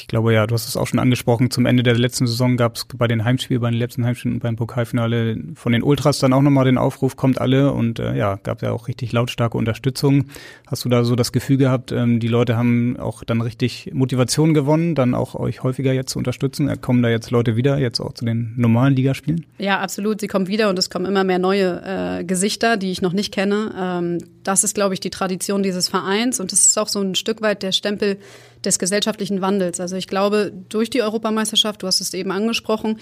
Ich 0.00 0.08
glaube 0.08 0.32
ja, 0.32 0.46
du 0.46 0.54
hast 0.54 0.68
es 0.68 0.76
auch 0.76 0.86
schon 0.86 0.98
angesprochen. 0.98 1.50
Zum 1.50 1.66
Ende 1.66 1.82
der 1.82 1.96
letzten 1.96 2.26
Saison 2.26 2.56
gab 2.56 2.76
es 2.76 2.84
bei 2.84 3.06
den 3.06 3.24
Heimspielen, 3.24 3.60
bei 3.60 3.70
den 3.70 3.78
letzten 3.78 4.04
Heimspielen 4.04 4.36
und 4.36 4.40
beim 4.40 4.56
Pokalfinale 4.56 5.38
von 5.54 5.72
den 5.72 5.82
Ultras 5.82 6.18
dann 6.18 6.32
auch 6.32 6.42
nochmal 6.42 6.64
den 6.64 6.78
Aufruf, 6.78 7.16
kommt 7.16 7.40
alle 7.40 7.72
und 7.72 7.98
äh, 7.98 8.16
ja, 8.16 8.36
gab 8.42 8.62
ja 8.62 8.72
auch 8.72 8.88
richtig 8.88 9.12
lautstarke 9.12 9.56
Unterstützung. 9.56 10.26
Hast 10.66 10.84
du 10.84 10.88
da 10.88 11.04
so 11.04 11.16
das 11.16 11.32
Gefühl 11.32 11.58
gehabt, 11.58 11.92
ähm, 11.92 12.20
die 12.20 12.28
Leute 12.28 12.56
haben 12.56 12.98
auch 12.98 13.24
dann 13.24 13.40
richtig 13.40 13.90
Motivation 13.92 14.54
gewonnen, 14.54 14.94
dann 14.94 15.14
auch 15.14 15.34
euch 15.34 15.62
häufiger 15.62 15.92
jetzt 15.92 16.12
zu 16.12 16.18
unterstützen? 16.18 16.68
Äh, 16.68 16.76
kommen 16.76 17.02
da 17.02 17.08
jetzt 17.08 17.30
Leute 17.30 17.56
wieder, 17.56 17.78
jetzt 17.78 18.00
auch 18.00 18.14
zu 18.14 18.24
den 18.24 18.54
normalen 18.56 18.94
Ligaspielen? 18.94 19.46
Ja, 19.58 19.80
absolut. 19.80 20.20
Sie 20.20 20.28
kommen 20.28 20.48
wieder 20.48 20.70
und 20.70 20.78
es 20.78 20.90
kommen 20.90 21.06
immer 21.06 21.24
mehr 21.24 21.38
neue 21.38 21.82
äh, 22.20 22.24
Gesichter, 22.24 22.76
die 22.76 22.90
ich 22.90 23.02
noch 23.02 23.12
nicht 23.12 23.32
kenne. 23.32 23.72
Ähm, 23.78 24.18
das 24.42 24.64
ist, 24.64 24.74
glaube 24.74 24.94
ich, 24.94 25.00
die 25.00 25.10
Tradition 25.10 25.62
dieses 25.62 25.88
Vereins 25.88 26.40
und 26.40 26.52
das 26.52 26.60
ist 26.60 26.78
auch 26.78 26.88
so 26.88 27.00
ein 27.00 27.14
Stück 27.14 27.42
weit 27.42 27.62
der 27.62 27.72
Stempel, 27.72 28.18
des 28.64 28.78
gesellschaftlichen 28.78 29.40
Wandels. 29.40 29.80
Also 29.80 29.96
ich 29.96 30.06
glaube, 30.06 30.52
durch 30.68 30.90
die 30.90 31.02
Europameisterschaft, 31.02 31.82
du 31.82 31.86
hast 31.86 32.00
es 32.00 32.12
eben 32.14 32.30
angesprochen, 32.30 32.98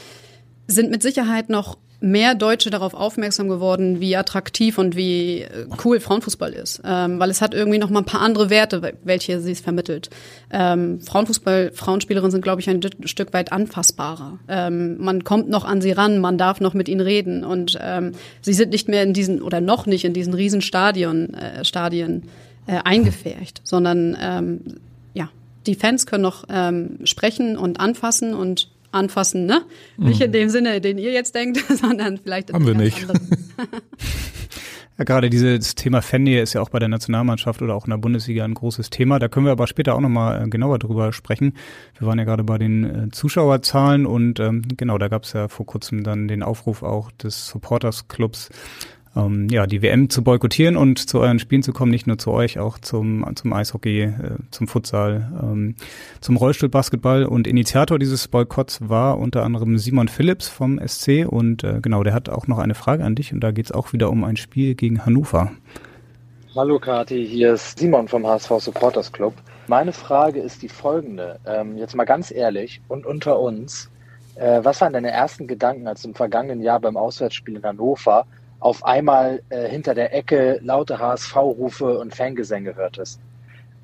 sind 0.67 0.91
mit 0.91 1.03
Sicherheit 1.03 1.49
noch 1.49 1.79
mehr 2.01 2.35
Deutsche 2.35 2.71
darauf 2.71 2.95
aufmerksam 2.95 3.49
geworden, 3.49 4.01
wie 4.01 4.17
attraktiv 4.17 4.79
und 4.79 4.95
wie 4.95 5.41
äh, 5.41 5.67
cool 5.85 5.99
Frauenfußball 5.99 6.53
ist, 6.53 6.81
ähm, 6.85 7.19
weil 7.19 7.31
es 7.31 7.41
hat 7.41 7.55
irgendwie 7.55 7.79
noch 7.79 7.91
mal 7.91 8.01
ein 8.01 8.05
paar 8.05 8.21
andere 8.21 8.51
Werte, 8.51 8.95
welche 9.03 9.41
sie 9.41 9.53
es 9.53 9.61
vermittelt. 9.61 10.09
Ähm, 10.51 11.01
Frauenfußball, 11.01 11.73
Frauenspielerinnen 11.75 12.31
sind, 12.31 12.43
glaube 12.43 12.61
ich, 12.61 12.71
ein 12.71 12.81
Stück 13.05 13.33
weit 13.33 13.53
anfassbarer. 13.53 14.39
Ähm, 14.49 14.99
man 14.99 15.25
kommt 15.25 15.49
noch 15.49 15.65
an 15.65 15.81
sie 15.81 15.93
ran, 15.93 16.21
man 16.21 16.39
darf 16.39 16.61
noch 16.61 16.75
mit 16.75 16.89
ihnen 16.89 17.01
reden 17.01 17.45
und 17.45 17.77
ähm, 17.81 18.13
sie 18.43 18.55
sind 18.55 18.71
nicht 18.71 18.89
mehr 18.89 19.03
in 19.03 19.13
diesen 19.13 19.43
oder 19.43 19.61
noch 19.61 19.87
nicht 19.87 20.05
in 20.05 20.13
diesen 20.13 20.35
Riesenstadien 20.35 21.35
äh, 21.35 21.65
Stadien 21.65 22.29
äh, 22.67 22.79
eingefärcht, 22.85 23.61
sondern 23.65 24.17
ähm, 24.21 24.61
die 25.69 25.75
Fans 25.75 26.07
können 26.07 26.23
noch 26.23 26.45
ähm, 26.49 26.99
sprechen 27.05 27.57
und 27.57 27.79
anfassen 27.79 28.35
und 28.35 28.71
anfassen, 28.93 29.47
ne? 29.47 29.63
Mhm. 29.97 30.07
Nicht 30.07 30.21
in 30.21 30.33
dem 30.33 30.49
Sinne, 30.49 30.81
den 30.81 30.99
ihr 30.99 31.13
jetzt 31.13 31.35
denkt, 31.35 31.59
sondern 31.69 32.19
vielleicht 32.19 32.51
in 32.51 32.55
Haben 32.55 32.67
wir 32.67 32.75
nicht. 32.75 33.07
Ja, 34.99 35.05
gerade 35.05 35.31
dieses 35.31 35.77
Thema 35.77 36.03
Fannähe 36.03 36.43
ist 36.43 36.55
ja 36.55 36.61
auch 36.61 36.71
bei 36.71 36.81
der 36.81 36.89
Nationalmannschaft 36.89 37.63
oder 37.63 37.77
auch 37.77 37.85
in 37.85 37.91
der 37.91 37.99
Bundesliga 37.99 38.45
ein 38.45 38.55
großes 38.55 38.91
Thema. 38.91 39.21
Da 39.21 39.29
können 39.29 39.47
wir 39.47 39.53
aber 39.53 39.69
später 39.69 39.95
auch 39.95 40.01
nochmal 40.01 40.43
äh, 40.43 40.49
genauer 40.49 40.81
drüber 40.81 41.13
sprechen. 41.13 41.55
Wir 41.97 42.09
waren 42.09 42.19
ja 42.19 42.25
gerade 42.25 42.43
bei 42.43 42.59
den 42.59 42.85
äh, 42.85 43.09
Zuschauerzahlen 43.11 44.07
und 44.07 44.41
ähm, 44.41 44.63
genau, 44.77 44.99
da 44.99 45.07
gab 45.07 45.23
es 45.23 45.35
ja 45.35 45.47
vor 45.47 45.67
kurzem 45.67 46.03
dann 46.03 46.27
den 46.27 46.43
Aufruf 46.43 46.83
auch 46.83 47.13
des 47.13 47.47
Supporters 47.47 48.09
Clubs 48.09 48.51
ähm, 49.17 49.49
ja, 49.51 49.67
die 49.67 49.83
WM 49.83 50.11
zu 50.11 50.23
boykottieren 50.23 50.77
und 50.77 50.99
zu 50.99 51.21
euren 51.21 51.39
Spielen 51.39 51.63
zu 51.63 51.73
kommen, 51.73 51.91
nicht 51.91 52.07
nur 52.07 52.19
zu 52.19 52.31
euch, 52.31 52.59
auch 52.59 52.79
zum, 52.79 53.25
zum 53.35 53.53
Eishockey, 53.53 54.03
äh, 54.03 54.13
zum 54.51 54.69
Futsal, 54.69 55.33
ähm, 55.43 55.75
zum 56.21 56.37
Rollstuhlbasketball. 56.37 57.25
Und 57.25 57.47
Initiator 57.47 57.99
dieses 57.99 58.29
Boykotts 58.29 58.89
war 58.89 59.19
unter 59.19 59.45
anderem 59.45 59.79
Simon 59.79 60.09
Phillips 60.09 60.49
vom 60.49 60.81
SC 60.87 61.27
und 61.29 61.65
äh, 61.65 61.81
genau, 61.81 62.03
der 62.03 62.15
hat 62.15 62.29
auch 62.29 62.47
noch 62.47 62.59
eine 62.59 62.75
Frage 62.75 63.05
an 63.05 63.15
dich 63.15 63.33
und 63.33 63.41
da 63.41 63.51
geht 63.51 63.67
es 63.67 63.73
auch 63.73 63.93
wieder 63.93 64.11
um 64.11 64.25
ein 64.25 64.37
Spiel 64.37 64.75
gegen 64.75 65.05
Hannover. 65.05 65.51
Hallo 66.55 66.79
Kati, 66.79 67.27
hier 67.27 67.55
ist 67.55 67.79
Simon 67.79 68.09
vom 68.09 68.27
HSV 68.27 68.51
Supporters 68.59 69.13
Club. 69.13 69.35
Meine 69.69 69.93
Frage 69.93 70.41
ist 70.41 70.63
die 70.63 70.69
folgende. 70.69 71.39
Ähm, 71.47 71.77
jetzt 71.77 71.95
mal 71.95 72.05
ganz 72.05 72.31
ehrlich 72.31 72.81
und 72.89 73.05
unter 73.05 73.39
uns. 73.39 73.91
Äh, 74.35 74.61
was 74.65 74.81
waren 74.81 74.93
deine 74.93 75.11
ersten 75.11 75.47
Gedanken, 75.47 75.87
als 75.87 76.03
du 76.03 76.09
im 76.09 76.15
vergangenen 76.15 76.63
Jahr 76.63 76.81
beim 76.81 76.97
Auswärtsspiel 76.97 77.57
in 77.57 77.63
Hannover 77.63 78.27
auf 78.61 78.85
einmal 78.85 79.43
äh, 79.51 79.69
hinter 79.69 79.95
der 79.95 80.15
Ecke 80.15 80.59
laute 80.63 80.99
HSV-Rufe 80.99 81.99
und 81.99 82.15
Fangesänge 82.15 82.75
hörtest? 82.75 83.21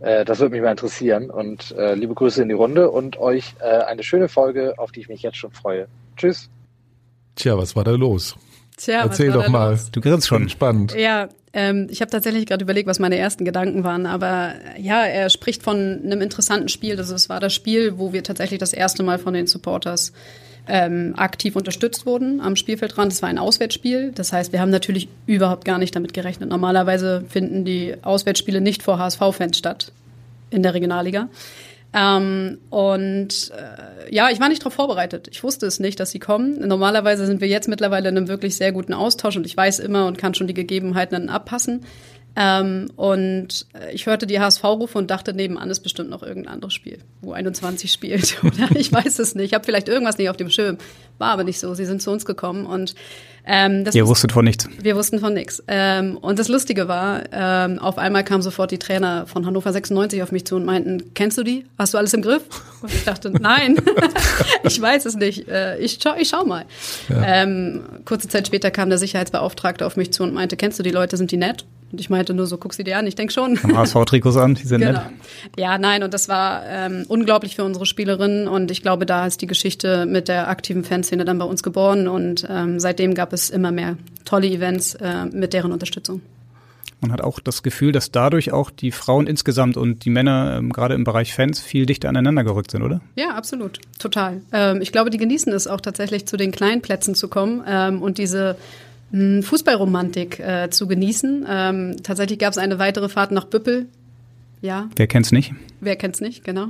Äh, 0.01 0.25
das 0.25 0.41
würde 0.41 0.53
mich 0.55 0.63
mal 0.63 0.71
interessieren. 0.71 1.31
Und 1.31 1.73
äh, 1.73 1.95
liebe 1.95 2.15
Grüße 2.15 2.43
in 2.43 2.49
die 2.49 2.55
Runde 2.55 2.91
und 2.91 3.19
euch 3.19 3.55
äh, 3.61 3.65
eine 3.65 4.03
schöne 4.03 4.29
Folge, 4.29 4.75
auf 4.79 4.93
die 4.93 5.01
ich 5.01 5.09
mich 5.09 5.23
jetzt 5.23 5.37
schon 5.37 5.53
freue. 5.53 5.87
Tschüss. 6.17 6.51
Tja, 7.37 7.57
was 7.57 7.75
war 7.75 7.85
da 7.85 7.93
los? 7.93 8.37
Tja, 8.77 9.03
Erzähl 9.03 9.33
doch 9.33 9.49
mal. 9.49 9.71
Los? 9.71 9.91
Du 9.91 10.01
grinst 10.01 10.27
schon. 10.27 10.49
Spannend. 10.49 10.95
Ja, 10.95 11.29
ähm, 11.53 11.87
ich 11.91 12.01
habe 12.01 12.11
tatsächlich 12.11 12.47
gerade 12.47 12.65
überlegt, 12.65 12.89
was 12.89 12.99
meine 12.99 13.17
ersten 13.17 13.45
Gedanken 13.45 13.85
waren. 13.85 14.07
Aber 14.07 14.55
ja, 14.79 15.05
er 15.05 15.31
spricht 15.31 15.63
von 15.63 16.03
einem 16.05 16.21
interessanten 16.21 16.69
Spiel. 16.69 16.97
Also 16.99 17.15
es 17.15 17.29
war 17.29 17.41
das 17.41 17.55
Spiel, 17.55 17.99
wo 17.99 18.13
wir 18.13 18.25
tatsächlich 18.25 18.59
das 18.59 18.73
erste 18.73 19.03
Mal 19.05 19.19
von 19.19 19.35
den 19.35 19.47
Supporters 19.47 20.13
ähm, 20.66 21.14
aktiv 21.16 21.57
unterstützt 21.57 22.07
wurden 22.07 22.40
am 22.40 22.57
Spielfeldrand. 22.57 23.12
Das 23.12 23.22
war 23.22 23.29
ein 23.29 23.38
Auswärtsspiel. 23.38 24.12
Das 24.14 24.33
heißt, 24.33 24.53
wir 24.53 24.61
haben 24.61 24.70
natürlich 24.70 25.09
überhaupt 25.27 25.64
gar 25.64 25.79
nicht 25.79 25.94
damit 25.94 26.14
gerechnet. 26.14 26.48
Normalerweise 26.48 27.24
finden 27.29 27.64
die 27.64 27.96
Auswärtsspiele 28.03 28.61
nicht 28.61 28.83
vor 28.83 28.98
HSV-Fans 28.98 29.59
statt 29.59 29.92
in 30.50 30.62
der 30.62 30.74
Regionalliga. 30.74 31.29
Ähm, 31.92 32.59
und 32.70 33.53
äh, 33.53 34.14
ja, 34.14 34.31
ich 34.31 34.40
war 34.40 34.48
nicht 34.48 34.62
darauf 34.62 34.74
vorbereitet. 34.74 35.29
Ich 35.31 35.44
wusste 35.44 35.66
es 35.66 35.79
nicht, 35.79 36.00
dass 36.00 36.11
sie 36.11 36.18
kommen. 36.18 36.66
Normalerweise 36.66 37.24
sind 37.24 37.40
wir 37.40 37.48
jetzt 37.48 37.68
mittlerweile 37.68 38.09
in 38.09 38.16
einem 38.16 38.29
wirklich 38.29 38.57
sehr 38.57 38.72
guten 38.72 38.94
Austausch 38.94 39.37
und 39.37 39.46
ich 39.46 39.57
weiß 39.57 39.79
immer 39.79 40.07
und 40.07 40.18
kann 40.18 40.35
schon 40.35 40.48
die 40.48 40.55
Gegebenheiten 40.55 41.14
dann 41.14 41.29
abpassen. 41.29 41.85
Ähm, 42.37 42.90
und 42.97 43.66
ich 43.92 44.07
hörte 44.07 44.27
die 44.27 44.40
HSV-Rufe 44.40 44.99
und 44.99 45.11
dachte, 45.11 45.35
nebenan 45.35 45.70
ist 45.70 45.81
bestimmt 45.81 46.11
noch 46.11 46.23
irgendein 46.23 46.55
anderes 46.55 46.75
Spiel, 46.75 46.99
wo 47.20 47.33
21 47.33 47.92
spielt. 47.92 48.38
Oder 48.44 48.75
ich 48.77 48.92
weiß 48.92 49.18
es 49.18 49.35
nicht. 49.35 49.47
Ich 49.47 49.55
habe 49.55 49.64
vielleicht 49.64 49.88
irgendwas 49.88 50.18
nicht 50.18 50.31
auf 50.31 50.37
dem 50.37 50.51
Schirm. 50.51 50.79
War 51.18 51.31
aber 51.31 51.44
nicht 51.44 51.61
so. 51.61 51.75
Sie 51.75 51.85
sind 51.85 52.03
zu 52.03 52.11
uns 52.11 52.25
gekommen 52.25 52.66
und 52.66 52.94
ähm, 53.47 53.85
das 53.85 53.94
Ihr 53.94 54.07
wusstet 54.07 54.33
von 54.33 54.44
nichts. 54.44 54.68
Wir 54.81 54.97
wussten 54.97 55.18
von 55.18 55.35
nichts. 55.35 55.62
Ähm, 55.68 56.16
und 56.16 56.38
das 56.38 56.49
Lustige 56.49 56.88
war, 56.88 57.25
ähm, 57.31 57.79
auf 57.79 57.99
einmal 57.99 58.25
kamen 58.25 58.42
sofort 58.42 58.70
die 58.70 58.79
Trainer 58.79 59.27
von 59.27 59.44
Hannover 59.44 59.70
96 59.70 60.23
auf 60.23 60.33
mich 60.33 60.47
zu 60.47 60.57
und 60.57 60.64
meinten, 60.64 61.12
kennst 61.14 61.37
du 61.37 61.42
die? 61.42 61.66
Hast 61.77 61.92
du 61.92 61.99
alles 61.99 62.14
im 62.14 62.23
Griff? 62.23 62.42
Und 62.81 62.92
ich 62.92 63.05
dachte, 63.05 63.31
nein, 63.31 63.77
ich 64.64 64.81
weiß 64.81 65.05
es 65.05 65.14
nicht. 65.14 65.47
Äh, 65.49 65.77
ich, 65.79 65.99
schau, 66.03 66.14
ich 66.18 66.31
schau 66.31 66.47
mal. 66.47 66.64
Ja. 67.11 67.23
Ähm, 67.42 67.83
kurze 68.07 68.29
Zeit 68.29 68.47
später 68.47 68.70
kam 68.70 68.88
der 68.88 68.99
Sicherheitsbeauftragte 68.99 69.85
auf 69.85 69.97
mich 69.97 70.12
zu 70.12 70.23
und 70.23 70.33
meinte, 70.33 70.57
kennst 70.57 70.79
du 70.79 70.83
die 70.83 70.90
Leute, 70.90 71.18
sind 71.18 71.31
die 71.31 71.37
nett? 71.37 71.66
Und 71.94 72.00
ich 72.00 72.11
meinte 72.11 72.35
nur 72.35 72.48
so, 72.48 72.59
guck 72.59 72.74
sie 72.74 72.83
dir 72.83 72.98
an, 72.98 73.07
ich 73.07 73.14
denke 73.14 73.33
schon. 73.33 73.57
HSV-Trikots 73.57 74.37
an, 74.37 74.57
die 74.57 74.66
sind 74.66 74.80
genau. 74.80 74.98
nett. 74.98 75.11
Ja, 75.57 75.78
nein, 75.78 76.02
und 76.02 76.12
das 76.12 76.28
war 76.28 76.64
ähm, 76.66 77.04
unglaublich 77.07 77.54
für 77.54 77.62
unsere 77.62 77.87
Spielerinnen 77.87 78.48
und 78.48 78.72
ich 78.72 78.83
glaube, 78.83 79.07
da 79.07 79.28
ist 79.28 79.42
die 79.42 79.46
Geschichte 79.46 80.04
mit 80.04 80.26
der 80.26 80.48
aktiven 80.48 80.83
Fanszene 80.83 81.24
dann 81.24 81.38
bei 81.38 81.44
uns 81.44 81.62
geboren 81.62 82.09
und 82.09 82.48
ähm, 82.50 82.80
seitdem 82.80 83.14
gab 83.14 83.33
es 83.33 83.48
immer 83.48 83.70
mehr 83.70 83.96
tolle 84.24 84.48
Events 84.48 84.96
äh, 84.96 85.26
mit 85.26 85.52
deren 85.52 85.70
Unterstützung. 85.70 86.20
Man 87.00 87.12
hat 87.12 87.20
auch 87.20 87.38
das 87.38 87.62
Gefühl, 87.62 87.92
dass 87.92 88.11
dadurch 88.11 88.50
auch 88.50 88.70
die 88.70 88.90
Frauen 88.90 89.28
insgesamt 89.28 89.76
und 89.76 90.04
die 90.04 90.11
Männer 90.11 90.57
ähm, 90.59 90.72
gerade 90.72 90.94
im 90.94 91.04
Bereich 91.04 91.33
Fans 91.33 91.61
viel 91.61 91.87
dichter 91.87 92.09
aneinander 92.09 92.42
gerückt 92.42 92.72
sind, 92.72 92.83
oder? 92.83 93.02
Ja, 93.14 93.37
absolut. 93.37 93.78
Total. 94.00 94.40
Ähm, 94.50 94.80
ich 94.83 94.90
glaube, 94.90 95.11
die 95.11 95.18
genießen 95.18 95.52
es 95.52 95.68
auch 95.68 95.80
tatsächlich 95.80 96.26
zu 96.26 96.37
den 96.37 96.50
kleinen 96.50 96.83
Plätzen 96.83 97.14
zu 97.14 97.28
kommen 97.28 97.62
ähm, 97.68 98.02
und 98.02 98.18
diese 98.18 98.57
Fußballromantik 99.42 100.40
äh, 100.40 100.70
zu 100.70 100.88
genießen. 100.88 101.46
Ähm, 101.48 101.96
tatsächlich 102.03 102.38
gab 102.38 102.53
es 102.53 102.59
eine 102.59 102.79
weitere 102.79 103.09
Fahrt 103.09 103.31
nach 103.31 103.44
Büppel. 103.44 103.87
Ja. 104.61 104.88
Wer 104.96 105.07
kennt's 105.07 105.31
nicht? 105.31 105.53
Wer 105.81 105.94
kennt's 105.96 106.22
nicht, 106.22 106.42
genau. 106.42 106.68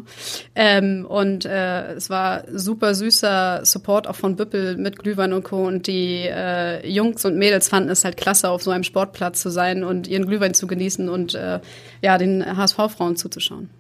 Ähm, 0.57 1.07
und 1.09 1.45
äh, 1.45 1.93
es 1.93 2.11
war 2.11 2.43
super 2.53 2.93
süßer 2.93 3.65
Support 3.65 4.09
auch 4.09 4.17
von 4.17 4.35
Büppel 4.35 4.77
mit 4.77 4.99
Glühwein 4.99 5.33
und 5.33 5.45
Co. 5.45 5.65
Und 5.65 5.87
die 5.87 6.27
äh, 6.27 6.87
Jungs 6.89 7.25
und 7.25 7.39
Mädels 7.39 7.69
fanden 7.69 7.91
es 7.91 8.05
halt 8.05 8.17
klasse, 8.17 8.51
auf 8.51 8.65
so 8.65 8.73
einem 8.73 8.83
Sportplatz 8.83 9.41
zu 9.41 9.49
sein 9.49 9.85
und 9.85 10.09
ihren 10.09 10.27
Glühwein 10.27 10.55
zu 10.55 10.67
genießen 10.67 11.09
und 11.09 11.35
äh, 11.35 11.61
ja, 12.03 12.19
den 12.19 12.45
HSV-Frauen 12.45 13.15
zuzuschauen. 13.17 13.71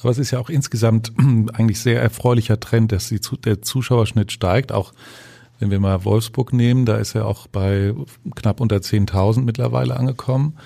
Aber 0.00 0.10
es 0.10 0.18
ist 0.18 0.30
ja 0.30 0.38
auch 0.38 0.50
insgesamt 0.50 1.12
eigentlich 1.52 1.80
sehr 1.80 2.00
erfreulicher 2.00 2.60
Trend, 2.60 2.92
dass 2.92 3.08
die, 3.08 3.20
der 3.44 3.60
Zuschauerschnitt 3.60 4.30
steigt, 4.30 4.70
auch 4.70 4.92
wenn 5.64 5.70
wir 5.70 5.80
mal 5.80 6.04
Wolfsburg 6.04 6.52
nehmen, 6.52 6.84
da 6.84 6.98
ist 6.98 7.14
er 7.14 7.26
auch 7.26 7.46
bei 7.46 7.94
knapp 8.36 8.60
unter 8.60 8.76
10.000 8.76 9.42
mittlerweile 9.42 9.96
angekommen. 9.96 10.58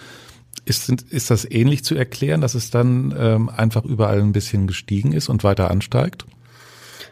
Ist, 0.65 0.91
ist 0.91 1.31
das 1.31 1.49
ähnlich 1.49 1.85
zu 1.85 1.95
erklären, 1.95 2.41
dass 2.41 2.55
es 2.55 2.71
dann 2.71 3.15
ähm, 3.17 3.49
einfach 3.49 3.85
überall 3.85 4.19
ein 4.19 4.33
bisschen 4.33 4.67
gestiegen 4.67 5.13
ist 5.13 5.29
und 5.29 5.45
weiter 5.45 5.71
ansteigt? 5.71 6.27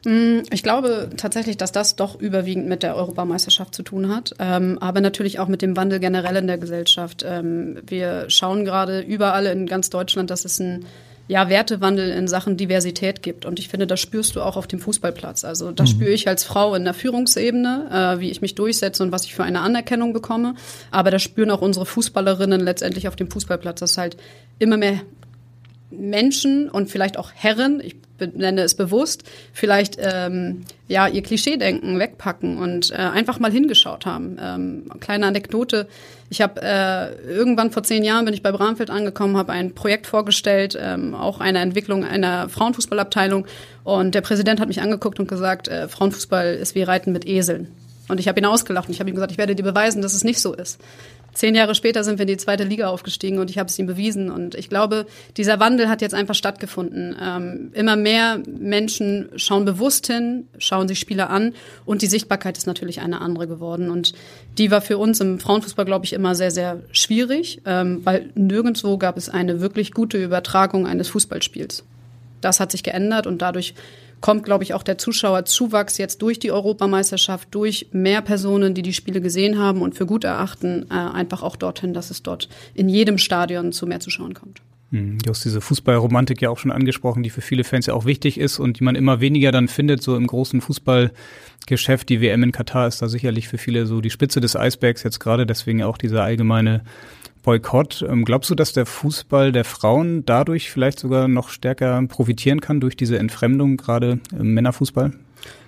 Mm, 0.05 0.41
ich 0.51 0.65
glaube 0.65 1.11
tatsächlich, 1.17 1.57
dass 1.57 1.71
das 1.71 1.95
doch 1.95 2.21
überwiegend 2.21 2.67
mit 2.67 2.83
der 2.83 2.97
Europameisterschaft 2.97 3.73
zu 3.73 3.85
tun 3.85 4.09
hat, 4.15 4.35
ähm, 4.41 4.79
aber 4.81 5.01
natürlich 5.01 5.39
auch 5.39 5.49
mit 5.49 5.63
dem 5.63 5.77
Wandel 5.77 6.01
generell 6.01 6.37
in 6.37 6.49
der 6.49 6.59
Gesellschaft. 6.59 7.25
Ähm, 7.25 7.79
wir 7.87 8.29
schauen 8.29 8.65
gerade 8.65 9.01
überall 9.01 9.47
in 9.47 9.67
ganz 9.67 9.91
Deutschland, 9.91 10.31
dass 10.31 10.45
es 10.45 10.59
ein 10.59 10.87
ja, 11.29 11.49
Wertewandel 11.49 12.11
in 12.11 12.29
Sachen 12.29 12.57
Diversität 12.57 13.23
gibt. 13.23 13.45
Und 13.47 13.59
ich 13.59 13.69
finde, 13.69 13.87
das 13.87 14.01
spürst 14.01 14.37
du 14.37 14.43
auch 14.43 14.57
auf 14.57 14.67
dem 14.67 14.79
Fußballplatz. 14.79 15.45
Also 15.45 15.73
das 15.73 15.91
mhm. 15.91 15.97
spüre 15.97 16.11
ich 16.11 16.29
als 16.29 16.45
Frau 16.45 16.75
in 16.75 16.85
der 16.85 16.95
Führungsebene, 16.95 18.17
äh, 18.17 18.21
wie 18.21 18.31
ich 18.31 18.41
mich 18.41 18.55
durchsetze 18.55 19.03
und 19.03 19.13
was 19.13 19.25
ich 19.25 19.35
für 19.35 19.45
eine 19.45 19.61
Anerkennung 19.61 20.13
bekomme. 20.13 20.55
Aber 20.91 21.11
das 21.11 21.23
spüren 21.23 21.51
auch 21.51 21.63
unsere 21.63 21.87
Fußballerinnen 21.87 22.61
letztendlich 22.61 23.09
auf 23.09 23.17
dem 23.17 23.31
Fußballplatz, 23.31 23.81
dass 23.81 23.99
halt 23.99 24.17
immer 24.59 24.77
mehr 24.77 25.01
Menschen 25.91 26.69
und 26.69 26.91
vielleicht 26.91 27.19
auch 27.19 27.31
Herren, 27.35 27.81
ich 27.81 27.97
nenne 28.19 28.63
es 28.63 28.75
bewusst, 28.75 29.25
vielleicht 29.53 29.99
ähm, 30.01 30.65
ja 30.89 31.07
ihr 31.07 31.23
Klischeedenken 31.23 31.99
wegpacken 31.99 32.59
und 32.59 32.91
äh, 32.91 32.95
einfach 32.95 33.39
mal 33.39 33.51
hingeschaut 33.51 34.07
haben. 34.07 34.39
Ähm, 34.41 34.91
kleine 35.01 35.27
Anekdote: 35.27 35.87
Ich 36.31 36.41
habe 36.41 36.61
äh, 36.63 37.13
irgendwann 37.31 37.71
vor 37.71 37.83
zehn 37.83 38.03
Jahren 38.03 38.25
bin 38.25 38.35
ich 38.35 38.43
bei 38.43 38.53
Bramfeld 38.53 38.91
angekommen, 38.91 39.37
habe 39.37 39.53
ein 39.53 39.75
Projekt 39.75 40.07
vorgestellt, 40.07 40.79
ähm, 40.81 41.15
auch 41.15 41.41
eine 41.41 41.59
Entwicklung 41.59 42.05
einer 42.05 42.49
Frauenfußballabteilung 42.49 43.47
und 43.85 44.15
der 44.15 44.23
Präsident 44.23 44.61
hat 44.61 44.69
mich 44.69 44.81
angeguckt 44.81 45.21
und 45.21 45.29
gesagt, 45.29 45.69
äh, 45.69 45.89
Frauenfußball 45.89 46.55
ist 46.55 46.75
wie 46.75 46.83
Reiten 46.83 47.13
mit 47.13 47.27
Eseln. 47.27 47.69
Und 48.09 48.21
ich 48.21 48.29
habe 48.29 48.39
ihn 48.39 48.47
ausgelacht 48.47 48.89
und 48.89 48.95
ich 48.95 49.01
habe 49.01 49.11
ihm 49.11 49.17
gesagt, 49.17 49.33
ich 49.33 49.39
werde 49.39 49.55
dir 49.55 49.65
beweisen, 49.65 50.01
dass 50.01 50.15
es 50.15 50.23
nicht 50.23 50.41
so 50.41 50.55
ist. 50.55 50.81
Zehn 51.37 51.55
Jahre 51.55 51.75
später 51.75 52.03
sind 52.03 52.19
wir 52.19 52.23
in 52.23 52.29
die 52.29 52.39
zweite 52.39 52.65
Liga 52.65 52.89
aufgestiegen 52.89 53.39
und 53.39 53.51
ich 53.51 53.59
habe 53.59 53.69
es 53.69 53.79
ihm 53.79 53.85
bewiesen. 53.85 54.31
Und 54.31 54.55
ich 54.55 54.71
glaube, 54.71 55.05
dieser 55.37 55.61
Wandel 55.61 55.91
hat 55.91 56.01
jetzt 56.01 56.15
einfach 56.15 56.35
stattgefunden. 56.35 57.15
Ähm, 57.23 57.73
immer 57.75 57.95
mehr 57.95 58.41
Menschen 58.47 59.29
schauen 59.37 59.67
bewusst 59.67 60.07
hin, 60.07 60.49
schauen 60.57 60.89
sich 60.89 60.99
Spieler 60.99 61.29
an 61.29 61.53
und 61.85 62.01
die 62.01 62.07
Sichtbarkeit 62.07 62.57
ist 62.57 62.67
natürlich 62.67 63.03
eine 63.03 63.21
andere 63.21 63.47
geworden. 63.47 63.91
Und 63.91 64.15
die 64.57 64.71
war 64.71 64.81
für 64.81 64.97
uns 64.97 65.21
im 65.21 65.39
Frauenfußball, 65.39 65.85
glaube 65.85 66.07
ich, 66.07 66.15
immer 66.15 66.35
sehr, 66.35 66.51
sehr 66.51 66.81
schwierig, 66.91 67.61
ähm, 67.67 68.01
weil 68.05 68.31
nirgendwo 68.35 68.97
gab 68.97 69.19
es 69.19 69.29
eine 69.29 69.61
wirklich 69.61 69.93
gute 69.93 70.17
Übertragung 70.17 70.87
eines 70.87 71.11
Fußballspiels. 71.11 71.85
Das 72.41 72.61
hat 72.61 72.73
sich 72.73 72.83
geändert 72.83 73.27
und 73.27 73.43
dadurch 73.43 73.75
kommt, 74.21 74.45
glaube 74.45 74.65
ich, 74.65 74.75
auch 74.75 74.83
der 74.83 74.99
Zuschauerzuwachs 74.99 75.99
jetzt 75.99 76.23
durch 76.23 76.39
die 76.39 76.51
Europameisterschaft, 76.51 77.49
durch 77.53 77.89
mehr 77.93 78.23
Personen, 78.23 78.75
die 78.75 78.83
die 78.83 78.93
Spiele 78.93 79.21
gesehen 79.21 79.59
haben 79.59 79.83
und 79.83 79.95
für 79.95 80.07
gut 80.07 80.25
erachten, 80.25 80.87
äh, 80.91 80.95
einfach 80.95 81.43
auch 81.43 81.57
dorthin, 81.57 81.95
dass 81.95 82.11
es 82.11 82.23
dort 82.23 82.49
in 82.75 82.89
jedem 82.89 83.19
Stadion 83.19 83.73
zu 83.73 83.87
mehr 83.87 84.01
Zuschauern 84.01 84.35
kommt. 84.35 84.63
Hm, 84.93 85.19
du 85.19 85.31
hast 85.31 85.45
diese 85.45 85.61
Fußballromantik 85.61 86.41
ja 86.41 86.51
auch 86.51 86.59
schon 86.59 86.71
angesprochen, 86.71 87.23
die 87.23 87.31
für 87.31 87.41
viele 87.41 87.65
Fans 87.65 87.87
ja 87.87 87.95
auch 87.95 88.05
wichtig 88.05 88.39
ist 88.39 88.59
und 88.59 88.79
die 88.79 88.85
man 88.85 88.95
immer 88.95 89.21
weniger 89.21 89.51
dann 89.51 89.69
findet, 89.69 90.03
so 90.03 90.17
im 90.17 90.27
großen 90.27 90.61
Fußballgeschäft. 90.61 92.09
Die 92.09 92.21
WM 92.21 92.45
in 92.45 92.53
Katar 92.53 92.87
ist 92.87 93.03
da 93.03 93.09
sicherlich 93.09 93.49
für 93.49 93.59
viele 93.59 93.87
so 93.87 94.01
die 94.01 94.11
Spitze 94.11 94.41
des 94.41 94.55
Eisbergs 94.55 95.03
jetzt 95.03 95.19
gerade, 95.19 95.45
deswegen 95.45 95.83
auch 95.83 95.99
dieser 95.99 96.23
allgemeine 96.23 96.83
Boykott. 97.47 98.05
Ähm, 98.07 98.25
glaubst 98.25 98.51
du, 98.51 98.57
dass 98.57 98.73
der 98.73 98.87
Fußball 98.87 99.53
der 99.53 99.65
Frauen 99.65 100.27
dadurch 100.27 100.69
vielleicht 100.71 100.99
sogar 100.99 101.29
noch 101.29 101.49
stärker 101.49 102.03
profitieren 102.09 102.61
kann 102.61 102.81
durch 102.81 102.97
diese 102.97 103.19
Entfremdung, 103.19 103.77
gerade 103.77 104.19
im 104.33 104.53
Männerfußball? 104.53 105.13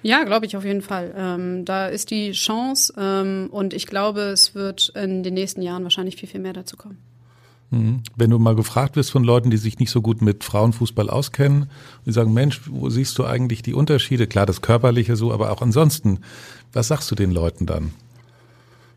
Ja, 0.02 0.24
glaube 0.24 0.44
ich 0.44 0.56
auf 0.56 0.64
jeden 0.64 0.82
Fall. 0.82 1.14
Ähm, 1.16 1.64
da 1.64 1.86
ist 1.86 2.10
die 2.10 2.32
Chance 2.32 2.92
ähm, 2.98 3.48
und 3.52 3.74
ich 3.74 3.86
glaube, 3.86 4.22
es 4.22 4.56
wird 4.56 4.92
in 4.96 5.22
den 5.22 5.34
nächsten 5.34 5.62
Jahren 5.62 5.84
wahrscheinlich 5.84 6.16
viel, 6.16 6.28
viel 6.28 6.40
mehr 6.40 6.52
dazu 6.52 6.76
kommen. 6.76 6.98
Mhm. 7.70 8.02
Wenn 8.16 8.30
du 8.30 8.40
mal 8.40 8.56
gefragt 8.56 8.96
wirst 8.96 9.12
von 9.12 9.22
Leuten, 9.22 9.50
die 9.50 9.56
sich 9.56 9.78
nicht 9.78 9.90
so 9.90 10.02
gut 10.02 10.20
mit 10.20 10.42
Frauenfußball 10.42 11.08
auskennen, 11.08 11.70
die 12.04 12.12
sagen, 12.12 12.34
Mensch, 12.34 12.62
wo 12.66 12.90
siehst 12.90 13.16
du 13.18 13.24
eigentlich 13.24 13.62
die 13.62 13.74
Unterschiede? 13.74 14.26
Klar, 14.26 14.46
das 14.46 14.62
Körperliche 14.62 15.14
so, 15.14 15.32
aber 15.32 15.52
auch 15.52 15.62
ansonsten. 15.62 16.20
Was 16.72 16.88
sagst 16.88 17.08
du 17.08 17.14
den 17.14 17.30
Leuten 17.30 17.66
dann? 17.66 17.92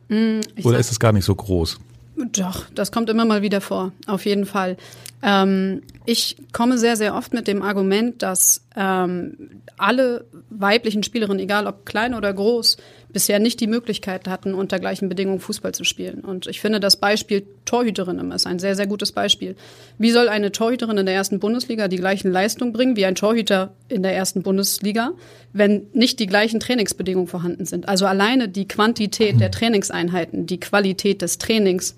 Mm, 0.10 0.40
Oder 0.64 0.80
ist 0.80 0.92
es 0.92 1.00
gar 1.00 1.12
nicht 1.12 1.26
so 1.26 1.36
groß? 1.36 1.80
Doch, 2.16 2.66
das 2.76 2.92
kommt 2.92 3.10
immer 3.10 3.26
mal 3.26 3.42
wieder 3.42 3.62
vor, 3.62 3.92
auf 4.06 4.26
jeden 4.26 4.46
Fall. 4.46 4.78
Ähm, 5.24 5.82
ich 6.06 6.38
komme 6.52 6.78
sehr, 6.78 6.96
sehr 6.96 7.16
oft 7.16 7.34
mit 7.34 7.48
dem 7.48 7.62
Argument, 7.62 8.22
dass 8.22 8.66
ähm, 8.76 9.62
alle 9.78 10.26
weiblichen 10.50 11.04
Spielerinnen, 11.04 11.40
egal 11.40 11.68
ob 11.68 11.86
klein 11.86 12.14
oder 12.14 12.34
groß, 12.34 12.78
bisher 13.10 13.40
nicht 13.40 13.60
die 13.60 13.68
Möglichkeit 13.68 14.28
hatten, 14.28 14.54
unter 14.54 14.80
gleichen 14.80 15.10
Bedingungen 15.10 15.40
Fußball 15.40 15.74
zu 15.74 15.84
spielen. 15.84 16.22
Und 16.22 16.48
ich 16.48 16.62
finde, 16.62 16.80
das 16.80 16.96
Beispiel 16.96 17.46
Torhüterin 17.66 18.32
ist 18.32 18.48
ein 18.48 18.60
sehr, 18.60 18.76
sehr 18.76 18.88
gutes 18.88 19.12
Beispiel. 19.12 19.56
Wie 19.98 20.12
soll 20.12 20.30
eine 20.30 20.52
Torhüterin 20.52 20.98
in 20.98 21.06
der 21.06 21.16
ersten 21.16 21.40
Bundesliga 21.40 21.88
die 21.88 21.98
gleichen 21.98 22.32
Leistungen 22.32 22.74
bringen 22.74 22.96
wie 22.96 23.06
ein 23.06 23.16
Torhüter 23.16 23.74
in 23.90 24.04
der 24.04 24.16
ersten 24.16 24.44
Bundesliga, 24.44 25.12
wenn 25.54 25.88
nicht 25.94 26.20
die 26.20 26.28
gleichen 26.28 26.60
Trainingsbedingungen 26.60 27.28
vorhanden 27.28 27.66
sind? 27.66 27.88
Also 27.90 28.06
alleine 28.06 28.48
die 28.48 28.68
Quantität 28.68 29.40
der 29.40 29.52
Trainingseinheiten, 29.52 30.46
die 30.46 30.60
Qualität 30.60 31.22
des 31.22 31.38
Trainings 31.38 31.96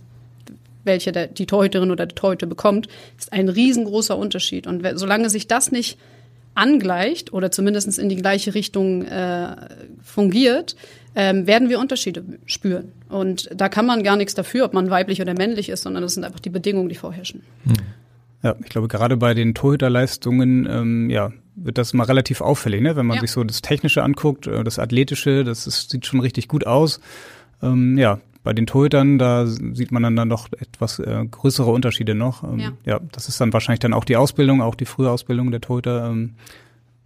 welche 0.84 1.12
der, 1.12 1.28
die 1.28 1.46
Torhüterin 1.46 1.92
oder 1.92 2.06
der 2.06 2.16
Torhüter 2.16 2.48
bekommt, 2.48 2.88
ist 3.18 3.34
ein 3.34 3.50
riesengroßer 3.50 4.18
Unterschied. 4.18 4.68
Und 4.68 4.86
solange 4.96 5.30
sich 5.30 5.48
das 5.48 5.72
nicht 5.72 5.98
angleicht 6.56 7.34
oder 7.34 7.52
zumindest 7.52 7.98
in 7.98 8.10
die 8.10 8.16
gleiche 8.16 8.54
Richtung 8.54 9.04
äh, 9.06 9.56
fungiert, 10.04 10.76
ähm, 11.16 11.48
werden 11.48 11.70
wir 11.70 11.80
Unterschiede 11.80 12.24
spüren. 12.46 12.92
Und 13.10 13.50
da 13.56 13.70
kann 13.70 13.86
man 13.86 14.04
gar 14.04 14.16
nichts 14.16 14.34
dafür, 14.34 14.66
ob 14.66 14.74
man 14.74 14.90
weiblich 14.90 15.22
oder 15.22 15.34
männlich 15.34 15.70
ist, 15.70 15.84
sondern 15.84 16.04
das 16.04 16.14
sind 16.14 16.24
einfach 16.24 16.40
die 16.40 16.50
Bedingungen, 16.50 16.90
die 16.90 16.96
vorherrschen. 16.96 17.42
Ja, 18.42 18.56
ich 18.62 18.70
glaube, 18.70 18.88
gerade 18.88 19.18
bei 19.18 19.34
den 19.34 19.54
Torhüterleistungen, 19.54 20.68
ähm, 20.70 21.10
ja, 21.10 21.32
wird 21.56 21.78
das 21.78 21.94
mal 21.94 22.06
relativ 22.06 22.42
auffällig, 22.42 22.82
ne? 22.82 22.96
wenn 22.96 23.06
man 23.06 23.16
ja. 23.16 23.22
sich 23.22 23.32
so 23.32 23.44
das 23.44 23.62
Technische 23.62 24.04
anguckt, 24.04 24.48
äh, 24.48 24.64
das 24.64 24.80
Athletische, 24.80 25.44
das 25.44 25.68
ist, 25.68 25.92
sieht 25.92 26.06
schon 26.06 26.20
richtig 26.20 26.48
gut 26.48 26.66
aus. 26.66 27.00
Ähm, 27.62 27.98
ja, 27.98 28.20
bei 28.44 28.54
den 28.54 28.68
Torhütern, 28.68 29.18
da 29.18 29.48
sieht 29.48 29.92
man 29.92 30.04
dann, 30.04 30.16
dann 30.16 30.28
noch 30.28 30.50
etwas 30.52 31.00
äh, 31.00 31.26
größere 31.30 31.72
Unterschiede 31.72 32.14
noch. 32.14 32.44
Ähm, 32.44 32.60
ja. 32.60 32.72
ja, 32.86 33.00
das 33.12 33.30
ist 33.30 33.40
dann 33.40 33.54
wahrscheinlich 33.54 33.80
dann 33.80 33.94
auch 33.94 34.06
die 34.06 34.18
Ausbildung, 34.18 34.62
auch 34.62 34.76
die 34.76 34.86
frühe 34.86 35.10
Ausbildung 35.10 35.52
der 35.52 35.62
Torhüter. 35.62 36.10
Ähm, 36.10 36.36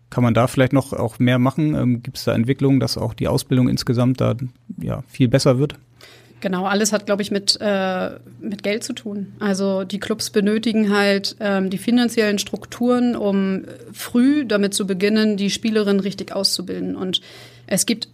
kann 0.10 0.24
man 0.24 0.34
da 0.34 0.48
vielleicht 0.48 0.74
noch 0.74 0.94
auch 0.94 1.20
mehr 1.20 1.38
machen? 1.38 1.76
Ähm, 1.76 2.02
Gibt 2.02 2.18
es 2.18 2.24
da 2.24 2.34
Entwicklungen, 2.34 2.80
dass 2.80 2.98
auch 2.98 3.14
die 3.14 3.28
Ausbildung 3.28 3.70
insgesamt 3.70 4.22
da 4.22 4.36
ja 4.82 5.04
viel 5.08 5.28
besser 5.28 5.60
wird? 5.60 5.76
Genau, 6.40 6.66
alles 6.66 6.94
hat, 6.94 7.08
glaube 7.08 7.24
ich, 7.24 7.32
mit, 7.32 7.58
äh, 7.60 8.12
mit 8.40 8.62
Geld 8.62 8.84
zu 8.84 8.94
tun. 8.94 9.34
Also 9.40 9.84
die 9.84 10.00
Clubs 10.00 10.30
benötigen 10.30 10.96
halt 10.96 11.36
ähm, 11.40 11.70
die 11.72 11.80
finanziellen 11.80 12.38
Strukturen, 12.38 13.16
um 13.16 13.64
früh 13.92 14.46
damit 14.46 14.76
zu 14.76 14.86
beginnen, 14.86 15.38
die 15.38 15.50
Spielerin 15.50 16.00
richtig 16.00 16.34
auszubilden. 16.34 16.96
Und 16.96 17.22
es 17.66 17.88
gibt 17.88 18.10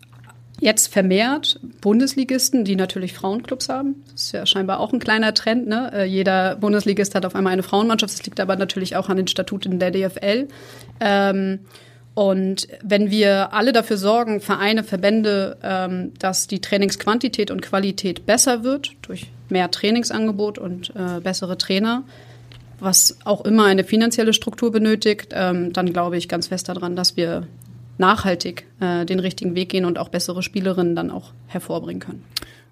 Jetzt 0.64 0.94
vermehrt 0.94 1.60
Bundesligisten, 1.82 2.64
die 2.64 2.78
natürlich 2.78 3.12
Frauenclubs 3.12 3.68
haben. 3.68 4.02
Das 4.14 4.24
ist 4.24 4.32
ja 4.32 4.46
scheinbar 4.46 4.80
auch 4.80 4.94
ein 4.94 5.00
kleiner 5.00 5.34
Trend. 5.34 5.68
Ne? 5.68 5.92
Äh, 5.94 6.06
jeder 6.06 6.56
Bundesligist 6.56 7.16
hat 7.16 7.26
auf 7.26 7.36
einmal 7.36 7.52
eine 7.52 7.64
Frauenmannschaft. 7.64 8.14
Das 8.14 8.26
liegt 8.26 8.40
aber 8.40 8.56
natürlich 8.56 8.96
auch 8.96 9.10
an 9.10 9.18
den 9.18 9.28
Statuten 9.28 9.78
der 9.78 9.92
DFL. 9.92 10.48
Ähm, 11.02 11.60
und 12.14 12.70
wenn 12.82 13.12
wir 13.12 13.52
alle 13.52 13.74
dafür 13.74 13.98
sorgen, 13.98 14.40
Vereine, 14.40 14.86
Verbände, 14.86 15.58
ähm, 15.64 16.14
dass 16.18 16.48
die 16.48 16.62
Trainingsquantität 16.62 17.52
und 17.52 17.62
Qualität 17.62 18.26
besser 18.26 18.64
wird 18.64 18.94
durch 19.02 19.28
mehr 19.50 19.70
Trainingsangebot 19.70 20.60
und 20.60 20.94
äh, 20.96 21.20
bessere 21.20 21.58
Trainer, 21.58 22.04
was 22.80 23.18
auch 23.26 23.44
immer 23.44 23.66
eine 23.66 23.84
finanzielle 23.84 24.32
Struktur 24.32 24.72
benötigt, 24.72 25.34
ähm, 25.34 25.74
dann 25.74 25.92
glaube 25.92 26.16
ich 26.16 26.30
ganz 26.30 26.48
fest 26.48 26.70
daran, 26.70 26.96
dass 26.96 27.18
wir 27.18 27.48
nachhaltig 27.98 28.66
äh, 28.80 29.06
den 29.06 29.20
richtigen 29.20 29.56
Weg 29.56 29.70
gehen 29.70 29.86
und 29.86 29.98
auch 29.98 30.10
bessere 30.10 30.44
Spielerinnen 30.44 30.96
dann 30.96 31.12
auch 31.12 31.34
hervorbringen 31.48 32.00
können. 32.00 32.24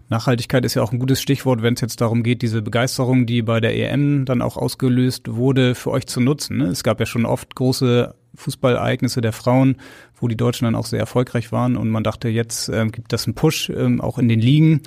Nachhaltigkeit 0.10 0.66
ist 0.66 0.74
ja 0.74 0.84
auch 0.84 0.92
ein 0.92 1.00
gutes 1.00 1.22
Stichwort, 1.22 1.62
wenn 1.62 1.76
es 1.76 1.82
jetzt 1.82 2.02
darum 2.02 2.22
geht, 2.22 2.42
diese 2.42 2.62
Begeisterung, 2.62 3.26
die 3.26 3.42
bei 3.42 3.62
der 3.62 3.78
EM 3.78 4.26
dann 4.26 4.42
auch 4.42 4.58
ausgelöst 4.58 5.34
wurde, 5.34 5.74
für 5.74 5.90
euch 5.90 6.06
zu 6.06 6.20
nutzen. 6.20 6.58
Ne? 6.58 6.66
Es 6.66 6.84
gab 6.84 7.00
ja 7.00 7.06
schon 7.06 7.26
oft 7.26 7.56
große 7.56 8.14
Fußballereignisse 8.36 9.22
der 9.22 9.32
Frauen, 9.32 9.78
wo 10.20 10.28
die 10.28 10.36
Deutschen 10.36 10.66
dann 10.66 10.76
auch 10.76 10.86
sehr 10.86 11.00
erfolgreich 11.00 11.54
waren 11.54 11.78
und 11.78 11.90
man 11.90 12.04
dachte, 12.04 12.28
jetzt 12.28 12.68
äh, 12.68 12.88
gibt 12.88 13.14
das 13.14 13.26
einen 13.26 13.36
Push 13.36 13.70
ähm, 13.70 14.02
auch 14.02 14.18
in 14.18 14.28
den 14.28 14.42
Ligen. 14.42 14.82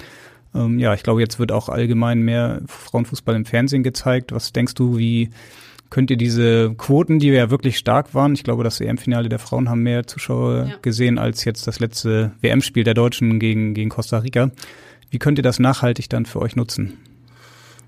Ähm, 0.54 0.78
ja, 0.78 0.92
ich 0.92 1.02
glaube, 1.02 1.20
jetzt 1.20 1.38
wird 1.38 1.52
auch 1.52 1.70
allgemein 1.70 2.20
mehr 2.20 2.60
Frauenfußball 2.66 3.34
im 3.34 3.46
Fernsehen 3.46 3.82
gezeigt. 3.82 4.32
Was 4.32 4.52
denkst 4.52 4.74
du, 4.74 4.98
wie 4.98 5.30
könnt 5.94 6.11
ihr 6.11 6.16
diese 6.16 6.74
Quoten, 6.74 7.20
die 7.20 7.28
ja 7.28 7.50
wirklich 7.50 7.78
stark 7.78 8.14
waren, 8.14 8.35
ich 8.35 8.42
glaube, 8.42 8.64
das 8.64 8.80
EM-Finale 8.80 9.28
der 9.28 9.38
Frauen 9.38 9.68
haben 9.68 9.85
mehr 9.85 10.09
Zuschauer 10.09 10.66
ja. 10.68 10.76
gesehen 10.83 11.18
als 11.20 11.44
jetzt 11.44 11.68
das 11.68 11.78
letzte 11.78 12.33
WM-Spiel 12.40 12.83
der 12.83 12.94
Deutschen 12.94 13.38
gegen, 13.38 13.74
gegen 13.74 13.90
Costa 13.90 14.18
Rica. 14.18 14.50
Wie 15.11 15.20
könnt 15.20 15.38
ihr 15.38 15.44
das 15.44 15.61
nachhaltig 15.61 16.09
dann 16.09 16.26
für 16.26 16.42
euch 16.42 16.57
nutzen? 16.57 16.98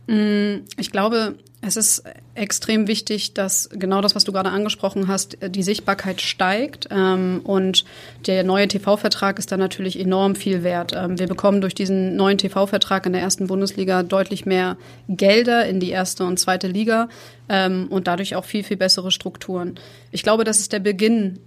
Mm, 0.06 0.64
ich 0.78 0.90
glaube, 0.92 1.36
es 1.62 1.76
ist 1.76 2.04
extrem 2.34 2.86
wichtig, 2.86 3.34
dass 3.34 3.68
genau 3.72 4.00
das, 4.00 4.14
was 4.14 4.24
du 4.24 4.30
gerade 4.30 4.50
angesprochen 4.50 5.08
hast, 5.08 5.38
die 5.42 5.62
Sichtbarkeit 5.62 6.20
steigt. 6.20 6.86
Ähm, 6.90 7.40
und 7.42 7.84
der 8.26 8.44
neue 8.44 8.68
TV-Vertrag 8.68 9.38
ist 9.38 9.50
da 9.50 9.56
natürlich 9.56 9.98
enorm 9.98 10.36
viel 10.36 10.62
wert. 10.62 10.92
Ähm, 10.94 11.18
wir 11.18 11.26
bekommen 11.26 11.60
durch 11.60 11.74
diesen 11.74 12.14
neuen 12.14 12.38
TV-Vertrag 12.38 13.06
in 13.06 13.14
der 13.14 13.22
ersten 13.22 13.48
Bundesliga 13.48 14.02
deutlich 14.02 14.46
mehr 14.46 14.76
Gelder 15.08 15.66
in 15.66 15.80
die 15.80 15.90
erste 15.90 16.24
und 16.24 16.38
zweite 16.38 16.68
Liga 16.68 17.08
ähm, 17.48 17.88
und 17.88 18.06
dadurch 18.06 18.36
auch 18.36 18.44
viel, 18.44 18.62
viel 18.62 18.76
bessere 18.76 19.10
Strukturen. 19.10 19.76
Ich 20.12 20.22
glaube, 20.22 20.44
das 20.44 20.60
ist 20.60 20.72
der 20.72 20.80
Beginn, 20.80 21.40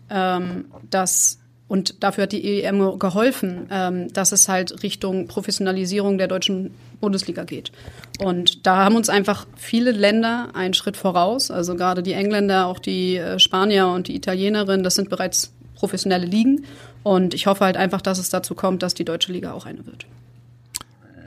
dass 0.89 1.38
und 1.69 2.03
dafür 2.03 2.23
hat 2.23 2.31
die 2.31 2.63
EM 2.63 2.97
geholfen, 2.97 3.67
ähm, 3.69 4.11
dass 4.11 4.31
es 4.31 4.49
halt 4.49 4.81
Richtung 4.81 5.27
Professionalisierung 5.27 6.17
der 6.17 6.27
deutschen 6.27 6.71
Bundesliga 6.99 7.43
geht. 7.43 7.71
Und 8.19 8.65
da 8.65 8.83
haben 8.83 8.95
uns 8.95 9.07
einfach 9.07 9.45
viele 9.55 9.91
Länder 9.91 10.49
einen 10.55 10.73
Schritt 10.73 10.97
voraus. 10.97 11.51
Also 11.51 11.75
gerade 11.75 12.01
die 12.01 12.13
Engländer, 12.13 12.65
auch 12.65 12.79
die 12.79 13.17
äh, 13.17 13.37
Spanier 13.37 13.87
und 13.87 14.07
die 14.07 14.15
Italienerinnen, 14.15 14.83
das 14.83 14.95
sind 14.95 15.09
bereits 15.09 15.53
professionelle 15.75 16.25
Ligen. 16.25 16.65
Und 17.03 17.35
ich 17.35 17.45
hoffe 17.45 17.63
halt 17.63 17.77
einfach, 17.77 18.01
dass 18.01 18.17
es 18.17 18.31
dazu 18.31 18.55
kommt, 18.55 18.81
dass 18.81 18.95
die 18.95 19.05
deutsche 19.05 19.31
Liga 19.31 19.53
auch 19.53 19.67
eine 19.67 19.85
wird. 19.85 20.07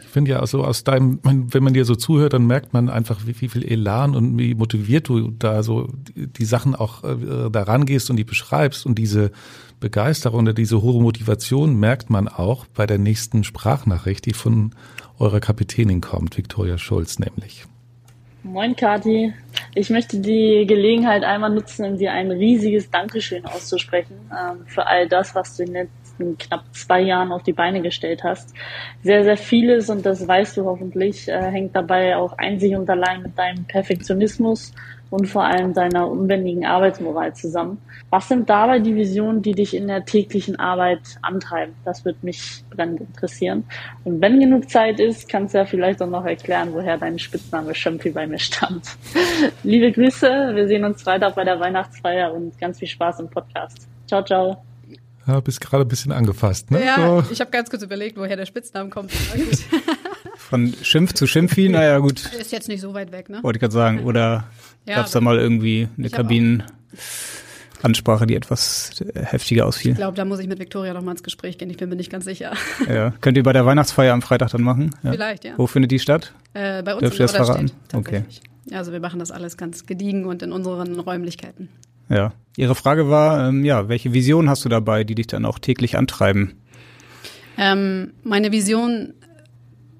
Ich 0.00 0.08
finde 0.08 0.32
ja 0.32 0.40
also 0.40 0.64
aus 0.64 0.82
deinem, 0.82 1.20
wenn 1.22 1.62
man 1.62 1.72
dir 1.72 1.84
so 1.84 1.94
zuhört, 1.94 2.32
dann 2.34 2.46
merkt 2.46 2.74
man 2.74 2.90
einfach, 2.90 3.20
wie, 3.26 3.40
wie 3.40 3.48
viel 3.48 3.64
Elan 3.64 4.14
und 4.16 4.36
wie 4.38 4.54
motiviert 4.54 5.08
du 5.08 5.30
da 5.30 5.62
so 5.62 5.88
die, 5.94 6.26
die 6.26 6.44
Sachen 6.44 6.74
auch 6.74 7.04
äh, 7.04 7.48
da 7.50 7.62
rangehst 7.62 8.10
und 8.10 8.16
die 8.16 8.24
beschreibst 8.24 8.84
und 8.84 8.96
diese 8.98 9.30
Begeisterung 9.82 10.42
oder 10.42 10.54
diese 10.54 10.80
hohe 10.80 11.02
Motivation 11.02 11.78
merkt 11.78 12.08
man 12.08 12.28
auch 12.28 12.66
bei 12.66 12.86
der 12.86 12.98
nächsten 12.98 13.44
Sprachnachricht, 13.44 14.24
die 14.24 14.32
von 14.32 14.74
eurer 15.18 15.40
Kapitänin 15.40 16.00
kommt, 16.00 16.38
Viktoria 16.38 16.78
Schulz 16.78 17.18
nämlich. 17.18 17.66
Moin 18.44 18.74
Kati, 18.74 19.34
ich 19.74 19.90
möchte 19.90 20.18
die 20.18 20.64
Gelegenheit 20.66 21.22
einmal 21.22 21.50
nutzen, 21.50 21.84
um 21.84 21.98
dir 21.98 22.12
ein 22.12 22.30
riesiges 22.30 22.90
Dankeschön 22.90 23.44
auszusprechen 23.44 24.16
ähm, 24.30 24.66
für 24.66 24.86
all 24.86 25.08
das, 25.08 25.34
was 25.34 25.56
du 25.56 25.64
in 25.64 25.74
den 25.74 25.88
letzten 26.12 26.38
knapp 26.38 26.64
zwei 26.72 27.00
Jahren 27.00 27.32
auf 27.32 27.42
die 27.42 27.52
Beine 27.52 27.82
gestellt 27.82 28.22
hast. 28.24 28.54
Sehr, 29.02 29.24
sehr 29.24 29.36
vieles, 29.36 29.90
und 29.90 30.04
das 30.06 30.26
weißt 30.26 30.56
du 30.56 30.64
hoffentlich, 30.64 31.28
äh, 31.28 31.50
hängt 31.50 31.74
dabei 31.74 32.16
auch 32.16 32.36
einzig 32.38 32.74
und 32.76 32.88
allein 32.88 33.22
mit 33.22 33.38
deinem 33.38 33.64
Perfektionismus 33.64 34.72
und 35.10 35.26
vor 35.26 35.44
allem 35.44 35.74
deiner 35.74 36.10
unbändigen 36.10 36.64
Arbeitsmoral 36.64 37.34
zusammen. 37.34 37.78
Was 38.08 38.28
sind 38.28 38.48
dabei 38.48 38.78
die 38.78 38.96
Visionen, 38.96 39.42
die 39.42 39.52
dich 39.52 39.76
in 39.76 39.86
der 39.86 40.06
täglichen 40.06 40.58
Arbeit 40.58 41.00
antreiben? 41.20 41.74
Das 41.84 42.04
würde 42.06 42.18
mich 42.22 42.64
brennend 42.70 43.02
interessieren. 43.02 43.64
Und 44.04 44.22
wenn 44.22 44.40
genug 44.40 44.70
Zeit 44.70 45.00
ist, 45.00 45.28
kannst 45.28 45.52
du 45.52 45.58
ja 45.58 45.66
vielleicht 45.66 46.00
auch 46.00 46.08
noch 46.08 46.24
erklären, 46.24 46.70
woher 46.72 46.96
dein 46.96 47.18
Spitzname 47.18 47.74
Schömpfi 47.74 48.10
bei 48.10 48.26
mir 48.26 48.38
stammt. 48.38 48.96
Liebe 49.62 49.92
Grüße, 49.92 50.52
wir 50.54 50.66
sehen 50.66 50.84
uns 50.84 51.02
Freitag 51.02 51.34
bei 51.34 51.44
der 51.44 51.60
Weihnachtsfeier 51.60 52.32
und 52.32 52.58
ganz 52.58 52.78
viel 52.78 52.88
Spaß 52.88 53.20
im 53.20 53.28
Podcast. 53.28 53.86
Ciao, 54.06 54.24
ciao. 54.24 54.71
Ja, 55.26 55.40
bist 55.40 55.60
gerade 55.60 55.84
ein 55.84 55.88
bisschen 55.88 56.12
angefasst, 56.12 56.70
ne? 56.70 56.84
Ja, 56.84 56.96
so. 56.96 57.24
ich 57.30 57.40
habe 57.40 57.50
ganz 57.50 57.70
kurz 57.70 57.82
überlegt, 57.82 58.16
woher 58.16 58.36
der 58.36 58.46
Spitzname 58.46 58.90
kommt. 58.90 59.10
Von 60.36 60.74
Schimpf 60.82 61.14
zu 61.14 61.26
Schimpfi, 61.26 61.68
naja, 61.68 61.98
gut. 61.98 62.30
Ist 62.38 62.52
jetzt 62.52 62.68
nicht 62.68 62.80
so 62.80 62.94
weit 62.94 63.10
weg, 63.12 63.28
ne? 63.28 63.42
Wollte 63.42 63.58
ich 63.58 63.60
gerade 63.60 63.72
sagen. 63.72 64.04
Oder 64.04 64.44
ja, 64.86 64.96
Gab 64.96 65.06
es 65.06 65.12
da 65.12 65.20
mal 65.20 65.38
irgendwie 65.38 65.88
eine 65.96 66.10
Kabinenansprache, 66.10 68.26
die 68.26 68.34
etwas 68.34 68.90
heftiger 69.14 69.66
ausfiel? 69.66 69.92
Ich 69.92 69.98
glaube, 69.98 70.16
da 70.16 70.24
muss 70.24 70.40
ich 70.40 70.48
mit 70.48 70.58
Viktoria 70.58 70.92
noch 70.92 71.02
mal 71.02 71.12
ins 71.12 71.22
Gespräch 71.22 71.56
gehen. 71.56 71.70
Ich 71.70 71.76
bin 71.76 71.88
mir 71.88 71.94
nicht 71.96 72.10
ganz 72.10 72.24
sicher. 72.24 72.52
Ja. 72.88 73.12
Könnt 73.20 73.36
ihr 73.36 73.44
bei 73.44 73.52
der 73.52 73.64
Weihnachtsfeier 73.64 74.12
am 74.12 74.22
Freitag 74.22 74.50
dann 74.50 74.62
machen? 74.62 74.90
Ja. 75.04 75.12
Vielleicht, 75.12 75.44
ja. 75.44 75.52
Wo 75.56 75.68
findet 75.68 75.92
die 75.92 76.00
statt? 76.00 76.32
Äh, 76.54 76.82
bei 76.82 76.94
uns 76.94 77.00
Dürft 77.00 77.20
ihr 77.20 77.26
das 77.26 77.36
verraten? 77.36 77.70
Okay. 77.92 78.24
Also 78.72 78.92
wir 78.92 79.00
machen 79.00 79.20
das 79.20 79.30
alles 79.30 79.56
ganz 79.56 79.86
gediegen 79.86 80.26
und 80.26 80.42
in 80.42 80.52
unseren 80.52 80.98
Räumlichkeiten. 80.98 81.68
Ja. 82.12 82.32
Ihre 82.56 82.74
Frage 82.74 83.08
war, 83.08 83.48
ähm, 83.48 83.64
ja, 83.64 83.88
welche 83.88 84.12
Vision 84.12 84.50
hast 84.50 84.64
du 84.64 84.68
dabei, 84.68 85.04
die 85.04 85.14
dich 85.14 85.26
dann 85.26 85.46
auch 85.46 85.58
täglich 85.58 85.96
antreiben? 85.96 86.52
Ähm, 87.56 88.12
meine 88.22 88.52
Vision 88.52 89.14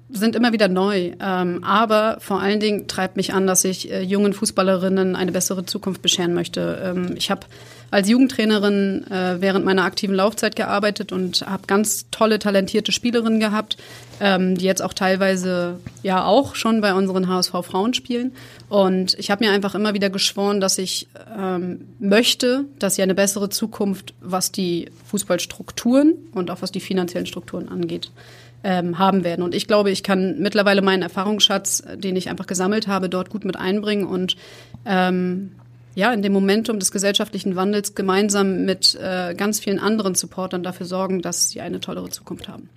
sind 0.09 0.35
immer 0.35 0.53
wieder 0.53 0.67
neu. 0.67 1.13
Ähm, 1.19 1.63
aber 1.63 2.17
vor 2.19 2.39
allen 2.39 2.59
Dingen 2.59 2.87
treibt 2.87 3.17
mich 3.17 3.33
an, 3.33 3.47
dass 3.47 3.63
ich 3.63 3.91
äh, 3.91 4.01
jungen 4.01 4.33
Fußballerinnen 4.33 5.15
eine 5.15 5.31
bessere 5.31 5.65
Zukunft 5.65 6.03
bescheren 6.03 6.35
möchte. 6.35 6.79
Ähm, 6.83 7.15
ich 7.17 7.31
habe 7.31 7.47
als 7.93 8.09
Jugendtrainerin 8.09 9.05
äh, 9.11 9.39
während 9.39 9.65
meiner 9.65 9.83
aktiven 9.83 10.15
Laufzeit 10.15 10.55
gearbeitet 10.55 11.11
und 11.11 11.45
habe 11.47 11.67
ganz 11.67 12.07
tolle, 12.09 12.39
talentierte 12.39 12.91
Spielerinnen 12.91 13.39
gehabt, 13.39 13.77
ähm, 14.19 14.57
die 14.57 14.65
jetzt 14.65 14.81
auch 14.81 14.93
teilweise 14.93 15.79
ja 16.01 16.25
auch 16.25 16.55
schon 16.55 16.81
bei 16.81 16.95
unseren 16.95 17.27
HSV 17.27 17.51
Frauen 17.61 17.93
spielen. 17.93 18.31
Und 18.67 19.13
ich 19.19 19.29
habe 19.29 19.45
mir 19.45 19.51
einfach 19.51 19.75
immer 19.75 19.93
wieder 19.93 20.09
geschworen, 20.09 20.59
dass 20.59 20.79
ich 20.79 21.07
ähm, 21.37 21.87
möchte, 21.99 22.65
dass 22.79 22.95
sie 22.95 23.03
eine 23.03 23.13
bessere 23.13 23.49
Zukunft, 23.49 24.15
was 24.21 24.51
die 24.51 24.89
Fußballstrukturen 25.05 26.15
und 26.33 26.49
auch 26.49 26.63
was 26.63 26.71
die 26.71 26.79
finanziellen 26.79 27.27
Strukturen 27.27 27.69
angeht, 27.69 28.09
ähm, 28.63 28.97
haben 28.97 29.23
werden. 29.23 29.43
Und 29.43 29.53
ich 29.53 29.67
glaube, 29.67 29.91
ich 29.91 30.01
kann 30.01 30.39
mittlerweile 30.39 30.81
meinen 30.81 31.03
Erfahrungsschatz, 31.03 31.83
den 31.95 32.15
ich 32.15 32.29
einfach 32.31 32.47
gesammelt 32.47 32.87
habe, 32.87 33.07
dort 33.07 33.29
gut 33.29 33.45
mit 33.45 33.55
einbringen 33.55 34.07
und 34.07 34.35
ähm, 34.83 35.51
ja, 35.95 36.13
in 36.13 36.21
dem 36.21 36.33
Momentum 36.33 36.79
des 36.79 36.91
gesellschaftlichen 36.91 37.55
Wandels 37.55 37.95
gemeinsam 37.95 38.65
mit 38.65 38.95
äh, 38.95 39.33
ganz 39.35 39.59
vielen 39.59 39.79
anderen 39.79 40.15
Supportern 40.15 40.63
dafür 40.63 40.85
sorgen, 40.85 41.21
dass 41.21 41.49
sie 41.49 41.61
eine 41.61 41.79
tollere 41.79 42.09
Zukunft 42.09 42.47
haben. 42.47 42.69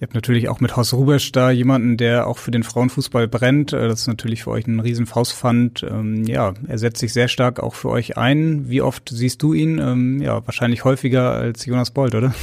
Ihr 0.00 0.06
habt 0.06 0.14
natürlich 0.14 0.48
auch 0.48 0.60
mit 0.60 0.76
Horst 0.76 0.94
Rubesch 0.94 1.30
da 1.30 1.50
jemanden, 1.50 1.98
der 1.98 2.26
auch 2.26 2.38
für 2.38 2.50
den 2.50 2.62
Frauenfußball 2.62 3.28
brennt. 3.28 3.74
Äh, 3.74 3.86
das 3.86 4.00
ist 4.00 4.06
natürlich 4.06 4.44
für 4.44 4.50
euch 4.50 4.66
ein 4.66 4.80
riesen 4.80 5.04
Faustpfand. 5.04 5.82
Ähm, 5.82 6.24
ja, 6.24 6.54
er 6.66 6.78
setzt 6.78 7.00
sich 7.00 7.12
sehr 7.12 7.28
stark 7.28 7.60
auch 7.60 7.74
für 7.74 7.90
euch 7.90 8.16
ein. 8.16 8.70
Wie 8.70 8.80
oft 8.80 9.10
siehst 9.10 9.42
du 9.42 9.52
ihn? 9.52 9.78
Ähm, 9.78 10.22
ja, 10.22 10.46
wahrscheinlich 10.46 10.84
häufiger 10.84 11.32
als 11.32 11.66
Jonas 11.66 11.90
Bold, 11.90 12.14
oder? 12.14 12.34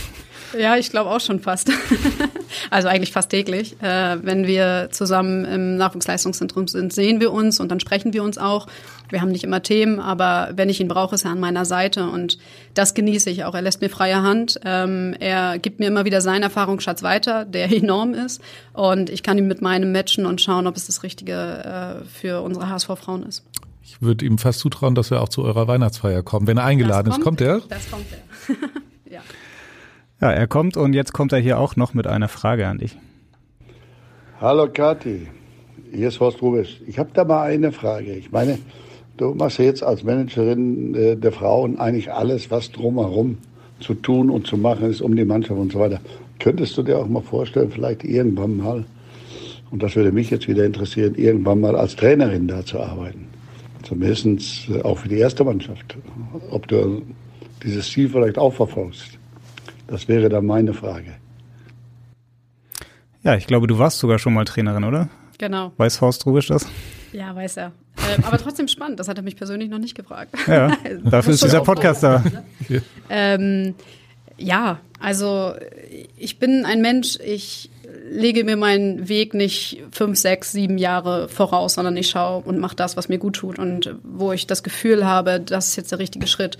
Ja, 0.57 0.77
ich 0.77 0.91
glaube 0.91 1.09
auch 1.09 1.19
schon 1.19 1.39
fast. 1.39 1.71
also 2.69 2.87
eigentlich 2.87 3.11
fast 3.11 3.31
täglich. 3.31 3.75
Äh, 3.81 4.23
wenn 4.23 4.45
wir 4.45 4.89
zusammen 4.91 5.43
im 5.45 5.77
Nachwuchsleistungszentrum 5.77 6.67
sind, 6.67 6.93
sehen 6.93 7.19
wir 7.19 7.31
uns 7.31 7.59
und 7.59 7.69
dann 7.69 7.79
sprechen 7.79 8.13
wir 8.13 8.23
uns 8.23 8.37
auch. 8.37 8.67
Wir 9.09 9.21
haben 9.21 9.31
nicht 9.31 9.43
immer 9.43 9.61
Themen, 9.61 9.99
aber 9.99 10.49
wenn 10.55 10.69
ich 10.69 10.81
ihn 10.81 10.87
brauche, 10.87 11.15
ist 11.15 11.25
er 11.25 11.31
an 11.31 11.39
meiner 11.39 11.65
Seite 11.65 12.09
und 12.09 12.37
das 12.73 12.93
genieße 12.93 13.29
ich 13.29 13.45
auch. 13.45 13.55
Er 13.55 13.61
lässt 13.61 13.81
mir 13.81 13.89
freie 13.89 14.21
Hand. 14.21 14.59
Ähm, 14.65 15.15
er 15.19 15.59
gibt 15.59 15.79
mir 15.79 15.87
immer 15.87 16.05
wieder 16.05 16.21
seinen 16.21 16.43
Erfahrungsschatz 16.43 17.03
weiter, 17.03 17.45
der 17.45 17.71
enorm 17.75 18.13
ist 18.13 18.41
und 18.73 19.09
ich 19.09 19.23
kann 19.23 19.37
ihn 19.37 19.47
mit 19.47 19.61
meinem 19.61 19.91
matchen 19.91 20.25
und 20.25 20.41
schauen, 20.41 20.67
ob 20.67 20.75
es 20.75 20.87
das 20.87 21.03
Richtige 21.03 22.01
äh, 22.03 22.05
für 22.05 22.41
unsere 22.41 22.69
HSV-Frauen 22.69 23.23
ist. 23.23 23.43
Ich 23.83 24.01
würde 24.01 24.25
ihm 24.25 24.37
fast 24.37 24.59
zutrauen, 24.59 24.95
dass 24.95 25.11
wir 25.11 25.21
auch 25.21 25.29
zu 25.29 25.43
eurer 25.43 25.67
Weihnachtsfeier 25.67 26.21
kommen. 26.21 26.45
Wenn 26.45 26.57
er 26.57 26.65
eingeladen 26.65 27.09
kommt, 27.11 27.39
ist, 27.39 27.47
kommt 27.47 27.71
er? 27.71 27.77
Das 27.77 27.89
kommt 27.89 28.05
er. 28.11 28.55
ja. 29.13 29.21
Ja, 30.19 30.31
er 30.31 30.47
kommt 30.47 30.75
und 30.75 30.93
jetzt 30.93 31.13
kommt 31.13 31.31
er 31.31 31.39
hier 31.39 31.59
auch 31.59 31.75
noch 31.75 31.93
mit 31.93 32.07
einer 32.07 32.27
Frage 32.27 32.67
an 32.67 32.79
dich. 32.79 32.97
Hallo 34.41 34.67
Kathi, 34.67 35.27
hier 35.91 36.09
ist 36.09 36.19
Horst 36.19 36.41
Rubisch. 36.41 36.81
Ich 36.85 36.99
habe 36.99 37.09
da 37.13 37.23
mal 37.23 37.43
eine 37.43 37.71
Frage. 37.71 38.13
Ich 38.13 38.31
meine, 38.31 38.59
du 39.17 39.33
machst 39.33 39.59
jetzt 39.59 39.83
als 39.83 40.03
Managerin 40.03 40.95
äh, 40.95 41.15
der 41.15 41.31
Frauen 41.31 41.79
eigentlich 41.79 42.11
alles, 42.11 42.49
was 42.49 42.71
drumherum 42.71 43.37
zu 43.79 43.93
tun 43.93 44.29
und 44.29 44.47
zu 44.47 44.57
machen 44.57 44.89
ist 44.89 45.01
um 45.01 45.15
die 45.15 45.25
Mannschaft 45.25 45.59
und 45.59 45.71
so 45.71 45.79
weiter. 45.79 45.99
Könntest 46.39 46.77
du 46.77 46.83
dir 46.83 46.97
auch 46.99 47.07
mal 47.07 47.21
vorstellen, 47.21 47.69
vielleicht 47.71 48.03
irgendwann 48.03 48.57
mal, 48.57 48.85
und 49.71 49.83
das 49.83 49.95
würde 49.95 50.11
mich 50.11 50.29
jetzt 50.29 50.47
wieder 50.47 50.65
interessieren, 50.65 51.15
irgendwann 51.15 51.59
mal 51.59 51.75
als 51.75 51.95
Trainerin 51.95 52.47
da 52.47 52.65
zu 52.65 52.79
arbeiten? 52.79 53.27
Zumindest 53.83 54.69
äh, 54.69 54.81
auch 54.81 54.97
für 54.97 55.09
die 55.09 55.17
erste 55.17 55.43
Mannschaft. 55.43 55.97
Ob 56.51 56.67
du 56.67 57.01
dieses 57.63 57.89
Ziel 57.89 58.09
vielleicht 58.09 58.37
auch 58.37 58.53
verfolgst. 58.53 59.17
Das 59.87 60.07
wäre 60.07 60.29
dann 60.29 60.45
meine 60.45 60.73
Frage. 60.73 61.13
Ja, 63.23 63.35
ich 63.35 63.47
glaube, 63.47 63.67
du 63.67 63.79
warst 63.79 63.99
sogar 63.99 64.19
schon 64.19 64.33
mal 64.33 64.45
Trainerin, 64.45 64.83
oder? 64.83 65.09
Genau. 65.37 65.71
Weiß 65.77 66.01
Horst 66.01 66.25
Rubisch 66.25 66.47
das? 66.47 66.67
Ja, 67.13 67.35
weiß 67.35 67.57
er. 67.57 67.71
Ähm, 68.07 68.23
aber 68.23 68.37
trotzdem 68.37 68.67
spannend, 68.67 68.99
das 68.99 69.07
hat 69.07 69.17
er 69.17 69.23
mich 69.23 69.35
persönlich 69.35 69.69
noch 69.69 69.79
nicht 69.79 69.95
gefragt. 69.95 70.33
Ja, 70.47 70.75
dafür 71.03 71.33
ist 71.33 71.43
dieser 71.43 71.61
Podcast 71.61 72.03
da. 72.03 72.23
ähm, 73.09 73.75
ja, 74.37 74.79
also 74.99 75.53
ich 76.17 76.39
bin 76.39 76.65
ein 76.65 76.81
Mensch, 76.81 77.17
ich 77.23 77.69
lege 78.09 78.43
mir 78.43 78.57
meinen 78.57 79.09
Weg 79.09 79.33
nicht 79.33 79.83
fünf, 79.91 80.17
sechs, 80.17 80.51
sieben 80.51 80.77
Jahre 80.77 81.29
voraus, 81.29 81.73
sondern 81.73 81.97
ich 81.97 82.09
schaue 82.09 82.43
und 82.43 82.59
mache 82.59 82.75
das, 82.75 82.97
was 82.97 83.09
mir 83.09 83.17
gut 83.17 83.35
tut 83.35 83.59
und 83.59 83.95
wo 84.03 84.31
ich 84.31 84.47
das 84.47 84.63
Gefühl 84.63 85.05
habe, 85.05 85.39
das 85.39 85.69
ist 85.69 85.75
jetzt 85.75 85.91
der 85.91 85.99
richtige 85.99 86.27
Schritt. 86.27 86.57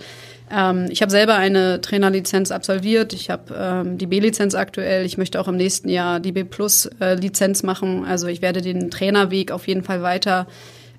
Ähm, 0.50 0.86
ich 0.90 1.02
habe 1.02 1.10
selber 1.10 1.34
eine 1.36 1.80
Trainerlizenz 1.80 2.50
absolviert. 2.50 3.12
Ich 3.12 3.30
habe 3.30 3.54
ähm, 3.56 3.98
die 3.98 4.06
B-Lizenz 4.06 4.54
aktuell. 4.54 5.04
Ich 5.04 5.18
möchte 5.18 5.40
auch 5.40 5.48
im 5.48 5.56
nächsten 5.56 5.88
Jahr 5.88 6.20
die 6.20 6.32
B-Plus-Lizenz 6.32 7.62
äh, 7.62 7.66
machen. 7.66 8.04
Also 8.04 8.26
ich 8.26 8.42
werde 8.42 8.62
den 8.62 8.90
Trainerweg 8.90 9.50
auf 9.50 9.68
jeden 9.68 9.82
Fall 9.82 10.02
weiter 10.02 10.46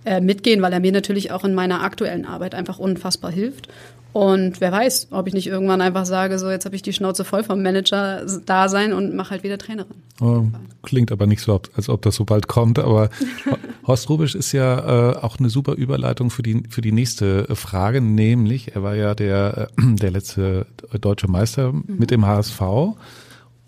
äh, 0.06 0.22
mitgehen, 0.22 0.62
weil 0.62 0.74
er 0.74 0.80
mir 0.80 0.92
natürlich 0.92 1.32
auch 1.32 1.44
in 1.44 1.54
meiner 1.54 1.82
aktuellen 1.82 2.26
Arbeit 2.26 2.56
einfach 2.56 2.80
unfassbar 2.80 3.32
hilft. 3.32 3.70
Und 4.12 4.60
wer 4.60 4.72
weiß, 4.72 5.10
ob 5.12 5.28
ich 5.28 5.34
nicht 5.34 5.48
irgendwann 5.48 5.82
einfach 5.82 6.06
sage, 6.06 6.40
so 6.40 6.50
jetzt 6.50 6.66
habe 6.66 6.76
ich 6.76 6.82
die 6.82 6.94
Schnauze 6.94 7.24
voll 7.24 7.44
vom 7.44 7.62
Manager 7.62 8.26
da 8.46 8.68
sein 8.68 8.92
und 8.92 9.14
mache 9.14 9.32
halt 9.32 9.44
wieder 9.44 9.60
Trainerin. 9.60 9.98
Oh, 10.20 10.46
klingt 10.82 11.12
aber 11.12 11.28
nicht 11.28 11.42
so, 11.42 11.62
als 11.76 11.90
ob 11.90 12.02
das 12.02 12.16
so 12.16 12.26
bald 12.26 12.48
kommt. 12.48 12.80
Aber 12.80 13.10
Horst 13.88 14.10
Rubisch 14.10 14.34
ist 14.34 14.52
ja 14.52 15.12
äh, 15.12 15.16
auch 15.18 15.38
eine 15.38 15.50
super 15.50 15.74
Überleitung 15.74 16.32
für 16.32 16.42
die 16.42 16.64
für 16.70 16.82
die 16.82 16.92
nächste 16.92 17.56
Frage, 17.56 18.02
nämlich 18.02 18.76
er 18.76 18.82
war 18.82 18.96
ja 18.96 19.14
der 19.14 19.70
äh, 19.78 19.82
der 19.96 20.12
letzte 20.12 20.66
deutsche 21.00 21.30
Meister 21.30 21.72
mhm. 21.72 21.84
mit 22.00 22.10
dem 22.10 22.26
HSV. 22.26 22.62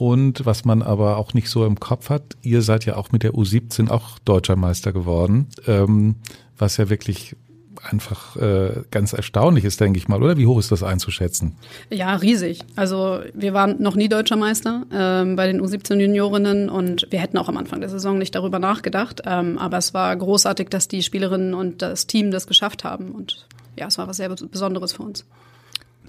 Und 0.01 0.47
was 0.47 0.65
man 0.65 0.81
aber 0.81 1.17
auch 1.17 1.35
nicht 1.35 1.47
so 1.47 1.63
im 1.63 1.79
Kopf 1.79 2.09
hat, 2.09 2.35
ihr 2.41 2.63
seid 2.63 2.85
ja 2.85 2.95
auch 2.97 3.11
mit 3.11 3.21
der 3.21 3.33
U17 3.33 3.91
auch 3.91 4.17
deutscher 4.17 4.55
Meister 4.55 4.93
geworden, 4.93 5.49
ähm, 5.67 6.15
was 6.57 6.77
ja 6.77 6.89
wirklich 6.89 7.35
einfach 7.83 8.35
äh, 8.35 8.81
ganz 8.89 9.13
erstaunlich 9.13 9.63
ist, 9.63 9.79
denke 9.79 9.99
ich 9.99 10.07
mal, 10.07 10.23
oder? 10.23 10.37
Wie 10.37 10.47
hoch 10.47 10.57
ist 10.57 10.71
das 10.71 10.81
einzuschätzen? 10.81 11.55
Ja, 11.91 12.15
riesig. 12.15 12.61
Also 12.75 13.19
wir 13.35 13.53
waren 13.53 13.79
noch 13.79 13.93
nie 13.93 14.09
deutscher 14.09 14.37
Meister 14.37 14.87
ähm, 14.91 15.35
bei 15.35 15.45
den 15.45 15.61
U17-Juniorinnen 15.61 16.71
und 16.71 17.05
wir 17.11 17.19
hätten 17.19 17.37
auch 17.37 17.47
am 17.47 17.57
Anfang 17.57 17.79
der 17.79 17.89
Saison 17.89 18.17
nicht 18.17 18.33
darüber 18.33 18.57
nachgedacht. 18.57 19.21
Ähm, 19.27 19.59
aber 19.59 19.77
es 19.77 19.93
war 19.93 20.15
großartig, 20.15 20.69
dass 20.69 20.87
die 20.87 21.03
Spielerinnen 21.03 21.53
und 21.53 21.83
das 21.83 22.07
Team 22.07 22.31
das 22.31 22.47
geschafft 22.47 22.83
haben. 22.83 23.11
Und 23.11 23.45
ja, 23.77 23.85
es 23.85 23.99
war 23.99 24.07
was 24.07 24.17
sehr 24.17 24.29
Besonderes 24.29 24.93
für 24.93 25.03
uns. 25.03 25.25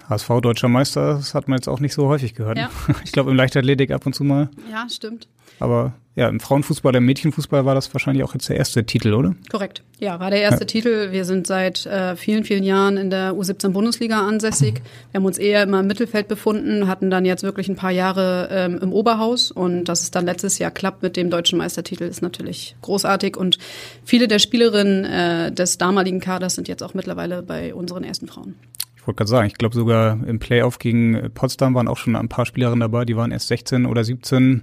HSV 0.08 0.28
Deutscher 0.42 0.68
Meister, 0.68 1.14
das 1.14 1.34
hat 1.34 1.48
man 1.48 1.58
jetzt 1.58 1.68
auch 1.68 1.80
nicht 1.80 1.94
so 1.94 2.08
häufig 2.08 2.34
gehört. 2.34 2.58
Ja. 2.58 2.70
Ich 3.04 3.12
glaube 3.12 3.30
im 3.30 3.36
Leichtathletik 3.36 3.90
ab 3.90 4.06
und 4.06 4.14
zu 4.14 4.24
mal. 4.24 4.48
Ja, 4.70 4.86
stimmt. 4.88 5.28
Aber 5.58 5.92
ja, 6.14 6.28
im 6.28 6.40
Frauenfußball, 6.40 6.94
im 6.96 7.06
Mädchenfußball 7.06 7.64
war 7.64 7.74
das 7.74 7.94
wahrscheinlich 7.94 8.22
auch 8.24 8.34
jetzt 8.34 8.48
der 8.48 8.56
erste 8.56 8.84
Titel, 8.84 9.14
oder? 9.14 9.34
Korrekt. 9.50 9.82
Ja, 9.98 10.20
war 10.20 10.30
der 10.30 10.42
erste 10.42 10.62
ja. 10.62 10.66
Titel. 10.66 11.12
Wir 11.12 11.24
sind 11.24 11.46
seit 11.46 11.86
äh, 11.86 12.16
vielen, 12.16 12.44
vielen 12.44 12.64
Jahren 12.64 12.98
in 12.98 13.08
der 13.08 13.32
U17-Bundesliga 13.32 14.26
ansässig. 14.26 14.82
Wir 15.10 15.18
haben 15.18 15.24
uns 15.24 15.38
eher 15.38 15.62
immer 15.62 15.80
im 15.80 15.86
Mittelfeld 15.86 16.28
befunden, 16.28 16.88
hatten 16.88 17.10
dann 17.10 17.24
jetzt 17.24 17.44
wirklich 17.44 17.68
ein 17.68 17.76
paar 17.76 17.92
Jahre 17.92 18.48
ähm, 18.50 18.78
im 18.82 18.92
Oberhaus 18.92 19.50
und 19.50 19.84
dass 19.84 20.02
es 20.02 20.10
dann 20.10 20.26
letztes 20.26 20.58
Jahr 20.58 20.70
klappt 20.70 21.02
mit 21.02 21.16
dem 21.16 21.30
deutschen 21.30 21.58
Meistertitel, 21.58 22.04
ist 22.04 22.20
natürlich 22.20 22.76
großartig. 22.82 23.36
Und 23.36 23.58
viele 24.04 24.28
der 24.28 24.40
Spielerinnen 24.40 25.04
äh, 25.04 25.52
des 25.52 25.78
damaligen 25.78 26.20
Kaders 26.20 26.56
sind 26.56 26.68
jetzt 26.68 26.82
auch 26.82 26.92
mittlerweile 26.92 27.42
bei 27.42 27.72
unseren 27.72 28.04
ersten 28.04 28.26
Frauen. 28.26 28.56
Ich 29.02 29.06
wollte 29.08 29.18
gerade 29.18 29.30
sagen, 29.30 29.46
ich 29.48 29.54
glaube 29.54 29.74
sogar 29.74 30.12
im 30.28 30.38
Playoff 30.38 30.78
gegen 30.78 31.32
Potsdam 31.34 31.74
waren 31.74 31.88
auch 31.88 31.96
schon 31.96 32.14
ein 32.14 32.28
paar 32.28 32.46
Spielerinnen 32.46 32.78
dabei, 32.78 33.04
die 33.04 33.16
waren 33.16 33.32
erst 33.32 33.48
16 33.48 33.84
oder 33.84 34.04
17. 34.04 34.62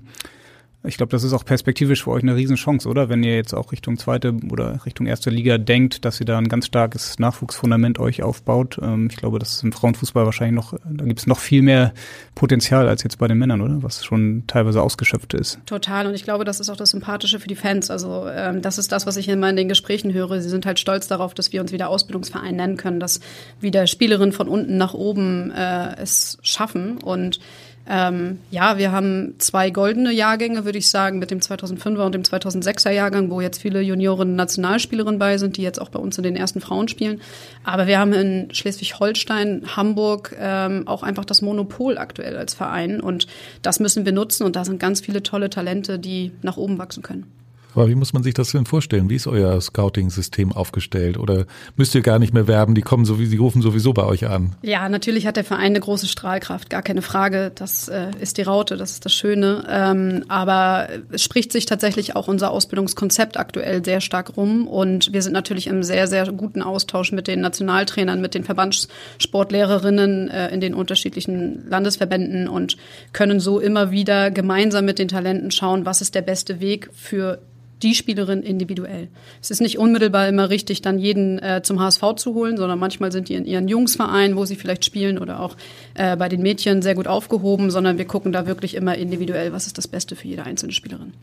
Ich 0.86 0.96
glaube, 0.96 1.12
das 1.12 1.24
ist 1.24 1.34
auch 1.34 1.44
perspektivisch 1.44 2.06
für 2.06 2.12
euch 2.12 2.24
eine 2.24 2.38
Riesenchance, 2.38 2.88
oder? 2.88 3.10
Wenn 3.10 3.22
ihr 3.22 3.36
jetzt 3.36 3.54
auch 3.54 3.74
Richtung 3.74 3.98
zweite 3.98 4.34
oder 4.50 4.86
Richtung 4.86 5.08
erste 5.08 5.30
Liga 5.30 5.58
denkt, 5.58 6.06
dass 6.06 6.22
ihr 6.22 6.26
da 6.26 6.38
ein 6.38 6.48
ganz 6.48 6.68
starkes 6.68 7.20
Nachwuchsfundament 7.20 8.00
euch 8.00 8.24
aufbaut. 8.24 8.80
Ähm, 8.82 9.10
ich 9.12 9.18
glaube, 9.18 9.40
das 9.40 9.54
ist 9.54 9.64
im 9.64 9.74
Frauenfußball 9.74 10.24
wahrscheinlich 10.24 10.56
noch, 10.56 10.74
da 10.90 11.04
gibt 11.04 11.20
es 11.20 11.28
noch 11.28 11.40
viel 11.40 11.64
mehr 11.64 11.94
Potenzial 12.34 12.88
als 12.88 13.04
jetzt 13.04 13.18
bei 13.18 13.28
den 13.28 13.38
Männern, 13.38 13.60
oder? 13.60 13.84
Was 13.84 14.06
schon 14.06 14.46
teilweise 14.48 14.82
ausgeschöpft 14.82 15.34
ist. 15.34 15.60
Total. 15.66 16.08
Und 16.08 16.14
ich 16.14 16.24
glaube, 16.24 16.46
das 16.46 16.62
ist 16.62 16.70
auch 16.70 16.78
das 16.78 16.92
Sympathische 16.92 17.42
für 17.42 17.50
die 17.50 17.56
Fans. 17.56 17.92
Also 17.92 18.28
ähm, 18.30 18.62
das 18.62 18.78
ist 18.78 18.94
das, 18.94 19.06
was 19.06 19.18
ich 19.18 19.28
immer 19.28 19.50
in 19.50 19.58
den 19.58 19.68
Gesprächen 19.68 20.14
höre. 20.14 20.42
Sie 20.42 20.50
sind 20.50 20.66
halt 20.66 20.80
stolz 20.80 21.10
darauf, 21.10 21.34
dass 21.34 21.52
wir 21.52 21.60
uns 21.60 21.74
wieder 21.74 21.90
Ausbildungsverein 21.90 22.56
nennen 22.56 22.78
können, 22.78 23.02
dass 23.02 23.20
wieder 23.60 23.86
Spielerinnen 23.86 24.32
von 24.32 24.48
unten 24.48 24.78
nach 24.78 24.94
oben 24.94 25.52
äh, 25.52 25.98
es 25.98 26.38
schaffen. 26.42 27.00
Und 27.00 27.42
ähm, 27.90 28.40
ja, 28.52 28.78
wir 28.78 28.92
haben 28.92 29.34
zwei 29.40 29.72
goldene 29.72 30.12
Jahrgänge, 30.12 30.64
würde 30.64 30.78
ich 30.78 30.90
sagen, 30.90 31.18
mit 31.18 31.32
dem 31.32 31.40
2005er 31.40 32.06
und 32.06 32.14
dem 32.14 32.22
2006er 32.22 32.92
Jahrgang, 32.92 33.32
wo 33.32 33.42
jetzt 33.42 33.60
viele 33.60 33.82
Junioren 33.82 34.36
Nationalspielerinnen 34.36 35.18
bei 35.18 35.40
sind, 35.40 35.58
die 35.58 35.64
jetzt 35.64 35.82
auch 35.82 35.90
bei 35.90 35.98
uns 35.98 36.16
in 36.18 36.24
den 36.24 36.36
ersten 36.36 36.62
Frauen 36.62 36.88
spielen. 36.88 37.20
Aber 37.64 37.88
wir 37.88 37.98
haben 37.98 38.14
in 38.14 38.54
Schleswig-Holstein, 38.54 39.76
Hamburg 39.76 40.36
ähm, 40.40 40.88
auch 40.88 41.02
einfach 41.02 41.26
das 41.26 41.42
Monopol 41.42 41.98
aktuell 41.98 42.38
als 42.38 42.54
Verein 42.54 43.02
und 43.02 43.26
das 43.64 43.80
müssen 43.80 44.06
wir 44.06 44.12
nutzen 44.12 44.44
und 44.44 44.56
da 44.56 44.66
sind 44.66 44.80
ganz 44.80 45.02
viele 45.02 45.24
tolle 45.24 45.50
Talente, 45.50 45.98
die 45.98 46.32
nach 46.44 46.58
oben 46.58 46.78
wachsen 46.78 47.02
können. 47.02 47.39
Aber 47.76 47.88
wie 47.88 47.96
muss 47.96 48.14
man 48.14 48.24
sich 48.24 48.34
das 48.34 48.52
denn 48.52 48.66
vorstellen? 48.66 49.10
Wie 49.10 49.16
ist 49.16 49.28
euer 49.28 49.60
Scouting-System 49.62 50.52
aufgestellt? 50.52 51.18
Oder 51.18 51.46
müsst 51.76 51.94
ihr 51.94 52.02
gar 52.02 52.20
nicht 52.20 52.34
mehr 52.34 52.48
werben? 52.48 52.74
Die 52.76 52.82
kommen 52.82 53.06
so 53.06 53.20
wie 53.20 53.26
sie 53.26 53.38
rufen 53.38 53.62
sowieso 53.62 53.94
bei 53.94 54.06
euch 54.06 54.28
an. 54.28 54.56
Ja, 54.62 54.90
natürlich 54.90 55.28
hat 55.28 55.38
der 55.38 55.44
Verein 55.44 55.68
eine 55.68 55.80
große 55.80 56.08
Strahlkraft, 56.08 56.70
gar 56.70 56.82
keine 56.82 57.02
Frage. 57.02 57.52
Das 57.54 57.88
äh, 57.88 58.12
ist 58.20 58.38
die 58.38 58.42
Raute, 58.42 58.76
das 58.76 58.92
ist 58.92 59.06
das 59.06 59.14
Schöne. 59.14 59.66
Ähm, 59.70 60.26
aber 60.28 60.90
es 61.12 61.24
spricht 61.24 61.52
sich 61.52 61.66
tatsächlich 61.68 62.16
auch 62.16 62.28
unser 62.28 62.52
Ausbildungskonzept 62.52 63.38
aktuell 63.38 63.86
sehr 63.86 64.02
stark 64.02 64.36
rum. 64.36 64.68
Und 64.68 65.14
wir 65.14 65.22
sind 65.22 65.34
natürlich 65.34 65.68
im 65.68 65.84
sehr, 65.84 66.08
sehr 66.08 66.32
guten 66.32 66.64
Austausch 66.64 67.12
mit 67.12 67.28
den 67.28 67.42
Nationaltrainern, 67.42 68.20
mit 68.20 68.34
den 68.34 68.44
Verbandssportlehrerinnen 68.44 70.30
äh, 70.30 70.50
in 70.50 70.60
den 70.60 70.74
unterschiedlichen 70.74 71.68
Landesverbänden 71.70 72.48
und 72.48 72.78
können 73.14 73.40
so 73.40 73.60
immer 73.60 73.92
wieder 73.92 74.32
gemeinsam 74.32 74.86
mit 74.86 74.98
den 74.98 75.08
Talenten 75.08 75.52
schauen, 75.52 75.86
was 75.86 76.02
ist 76.02 76.16
der 76.16 76.22
beste 76.22 76.60
Weg 76.60 76.90
für 76.94 77.40
die 77.82 77.96
Spielerin 77.96 78.42
individuell. 78.42 79.08
Es 79.42 79.52
ist 79.52 79.62
nicht 79.62 79.78
unmittelbar 79.78 80.28
immer 80.28 80.50
richtig, 80.50 80.82
dann 80.82 81.00
jeden 81.00 81.40
äh, 81.40 81.62
zum 81.64 81.80
HSV 81.80 82.16
zu 82.16 82.34
holen, 82.34 82.58
sondern 82.58 82.80
manchmal 82.80 83.12
sind 83.12 83.30
die 83.30 83.36
in 83.36 83.46
ihren 83.46 83.68
Jungsvereinen, 83.68 84.36
wo 84.36 84.46
sie 84.46 84.56
vielleicht 84.56 84.86
spielen 84.86 85.18
oder 85.18 85.40
auch 85.40 85.56
äh, 85.94 86.16
bei 86.18 86.30
den 86.30 86.42
Mädchen 86.42 86.82
sehr 86.82 86.96
gut 86.96 87.08
aufgehoben, 87.08 87.72
sondern 87.72 87.98
wir 87.98 88.06
gucken 88.06 88.32
da 88.32 88.48
wirklich 88.48 88.76
immer 88.76 88.96
individuell, 88.96 89.54
was 89.54 89.68
ist 89.68 89.78
das 89.78 89.88
Beste 89.88 90.16
für 90.16 90.28
jede 90.28 90.44
einzelne 90.44 90.74
Spielerin. 90.74 91.14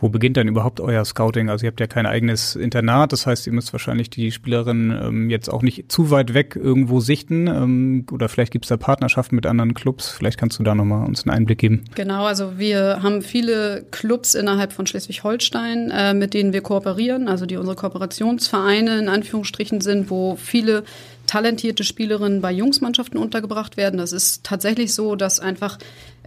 Wo 0.00 0.08
beginnt 0.08 0.36
dann 0.36 0.48
überhaupt 0.48 0.80
euer 0.80 1.04
Scouting? 1.04 1.50
Also 1.50 1.64
ihr 1.64 1.70
habt 1.70 1.80
ja 1.80 1.86
kein 1.86 2.06
eigenes 2.06 2.56
Internat, 2.56 3.12
das 3.12 3.26
heißt, 3.26 3.46
ihr 3.46 3.52
müsst 3.52 3.72
wahrscheinlich 3.72 4.10
die 4.10 4.32
Spielerin 4.32 4.90
ähm, 4.90 5.30
jetzt 5.30 5.48
auch 5.48 5.62
nicht 5.62 5.90
zu 5.92 6.10
weit 6.10 6.34
weg 6.34 6.56
irgendwo 6.56 7.00
sichten. 7.00 7.46
Ähm, 7.46 8.06
oder 8.10 8.28
vielleicht 8.28 8.52
gibt 8.52 8.64
es 8.64 8.70
da 8.70 8.76
Partnerschaften 8.76 9.36
mit 9.36 9.46
anderen 9.46 9.74
Clubs. 9.74 10.08
Vielleicht 10.10 10.38
kannst 10.38 10.58
du 10.58 10.62
da 10.62 10.74
nochmal 10.74 11.06
uns 11.06 11.24
einen 11.24 11.36
Einblick 11.36 11.58
geben. 11.58 11.84
Genau, 11.94 12.24
also 12.24 12.58
wir 12.58 13.02
haben 13.02 13.22
viele 13.22 13.84
Clubs 13.90 14.34
innerhalb 14.34 14.72
von 14.72 14.86
Schleswig-Holstein, 14.86 15.90
äh, 15.90 16.14
mit 16.14 16.34
denen 16.34 16.52
wir 16.52 16.62
kooperieren, 16.62 17.28
also 17.28 17.46
die 17.46 17.56
unsere 17.56 17.76
Kooperationsvereine 17.76 18.98
in 18.98 19.08
Anführungsstrichen 19.08 19.80
sind, 19.80 20.10
wo 20.10 20.36
viele 20.36 20.84
talentierte 21.30 21.84
Spielerinnen 21.84 22.40
bei 22.40 22.50
Jungsmannschaften 22.50 23.18
untergebracht 23.18 23.76
werden. 23.76 23.98
Das 23.98 24.12
ist 24.12 24.42
tatsächlich 24.42 24.94
so, 24.94 25.14
dass 25.14 25.38
einfach 25.38 25.78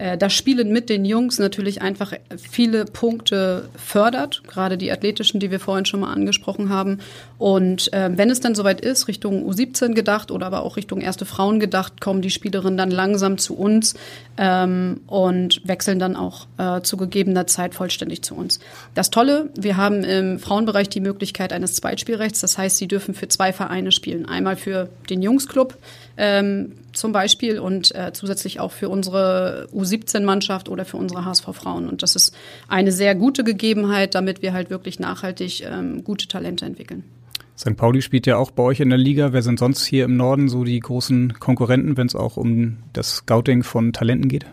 äh, 0.04 0.18
das 0.18 0.34
Spielen 0.34 0.72
mit 0.72 0.90
den 0.90 1.06
Jungs 1.06 1.40
natürlich 1.40 1.82
einfach 1.82 2.14
viele 2.38 2.84
Punkte 2.84 3.70
fördert, 3.76 4.44
gerade 4.48 4.78
die 4.78 4.92
athletischen, 4.92 5.40
die 5.40 5.50
wir 5.50 5.62
vorhin 5.62 5.86
schon 5.86 6.02
mal 6.02 6.12
angesprochen 6.12 6.70
haben. 6.70 7.00
Und 7.38 7.92
äh, 7.94 8.10
wenn 8.14 8.30
es 8.30 8.42
dann 8.42 8.54
soweit 8.54 8.82
ist, 8.82 9.08
Richtung 9.08 9.50
U17 9.50 9.94
gedacht 9.94 10.30
oder 10.30 10.48
aber 10.48 10.64
auch 10.64 10.76
Richtung 10.76 11.00
erste 11.00 11.26
Frauen 11.26 11.60
gedacht, 11.60 12.02
kommen 12.02 12.22
die 12.22 12.32
Spielerinnen 12.32 12.78
dann 12.78 12.92
langsam 12.92 13.38
zu 13.38 13.56
uns 13.56 13.96
ähm, 14.38 15.00
und 15.08 15.62
wechseln 15.66 16.00
dann 16.00 16.18
auch 16.18 16.48
äh, 16.58 16.82
zu 16.82 16.98
gegebener 16.98 17.48
Zeit 17.48 17.74
vollständig 17.74 18.24
zu 18.24 18.36
uns. 18.36 18.60
Das 18.96 19.10
Tolle, 19.10 19.50
wir 19.56 19.78
haben 19.78 20.04
im 20.04 20.40
Frauenbereich 20.40 20.90
die 20.90 21.00
Möglichkeit 21.00 21.54
eines 21.54 21.76
Zweitspielrechts. 21.76 22.42
Das 22.42 22.58
heißt, 22.58 22.78
sie 22.78 22.90
dürfen 22.90 23.14
für 23.14 23.30
zwei 23.30 23.54
Vereine 23.54 23.94
spielen. 23.94 24.26
Einmal 24.26 24.58
für 24.58 24.90
den 25.10 25.22
Jungsclub 25.22 25.78
ähm, 26.18 26.74
zum 26.94 27.12
Beispiel 27.12 27.60
und 27.60 27.94
äh, 27.96 28.12
zusätzlich 28.14 28.60
auch 28.60 28.72
für 28.72 28.90
unsere 28.90 29.68
U17-Mannschaft 29.74 30.70
oder 30.70 30.86
für 30.86 30.98
unsere 30.98 31.26
HSV-Frauen. 31.26 31.88
Und 31.88 32.04
das 32.04 32.16
ist 32.16 32.36
eine 32.68 32.92
sehr 32.92 33.16
gute 33.16 33.44
Gegebenheit, 33.44 34.16
damit 34.16 34.42
wir 34.42 34.54
halt 34.54 34.70
wirklich 34.70 35.00
nachhaltig 35.00 35.64
ähm, 35.66 36.04
gute 36.04 36.28
Talente 36.28 36.66
entwickeln. 36.66 37.04
St. 37.58 37.78
Pauli 37.78 38.02
spielt 38.02 38.26
ja 38.26 38.38
auch 38.38 38.52
bei 38.52 38.64
euch 38.64 38.80
in 38.80 38.90
der 38.90 38.98
Liga. 38.98 39.32
Wer 39.32 39.44
sind 39.44 39.60
sonst 39.60 39.86
hier 39.86 40.06
im 40.06 40.18
Norden 40.18 40.50
so 40.50 40.64
die 40.64 40.80
großen 40.80 41.40
Konkurrenten, 41.40 41.98
wenn 41.98 42.08
es 42.08 42.16
auch 42.16 42.38
um 42.38 42.78
das 42.94 43.18
Scouting 43.18 43.64
von 43.64 43.94
Talenten 43.94 44.28
geht? 44.28 44.46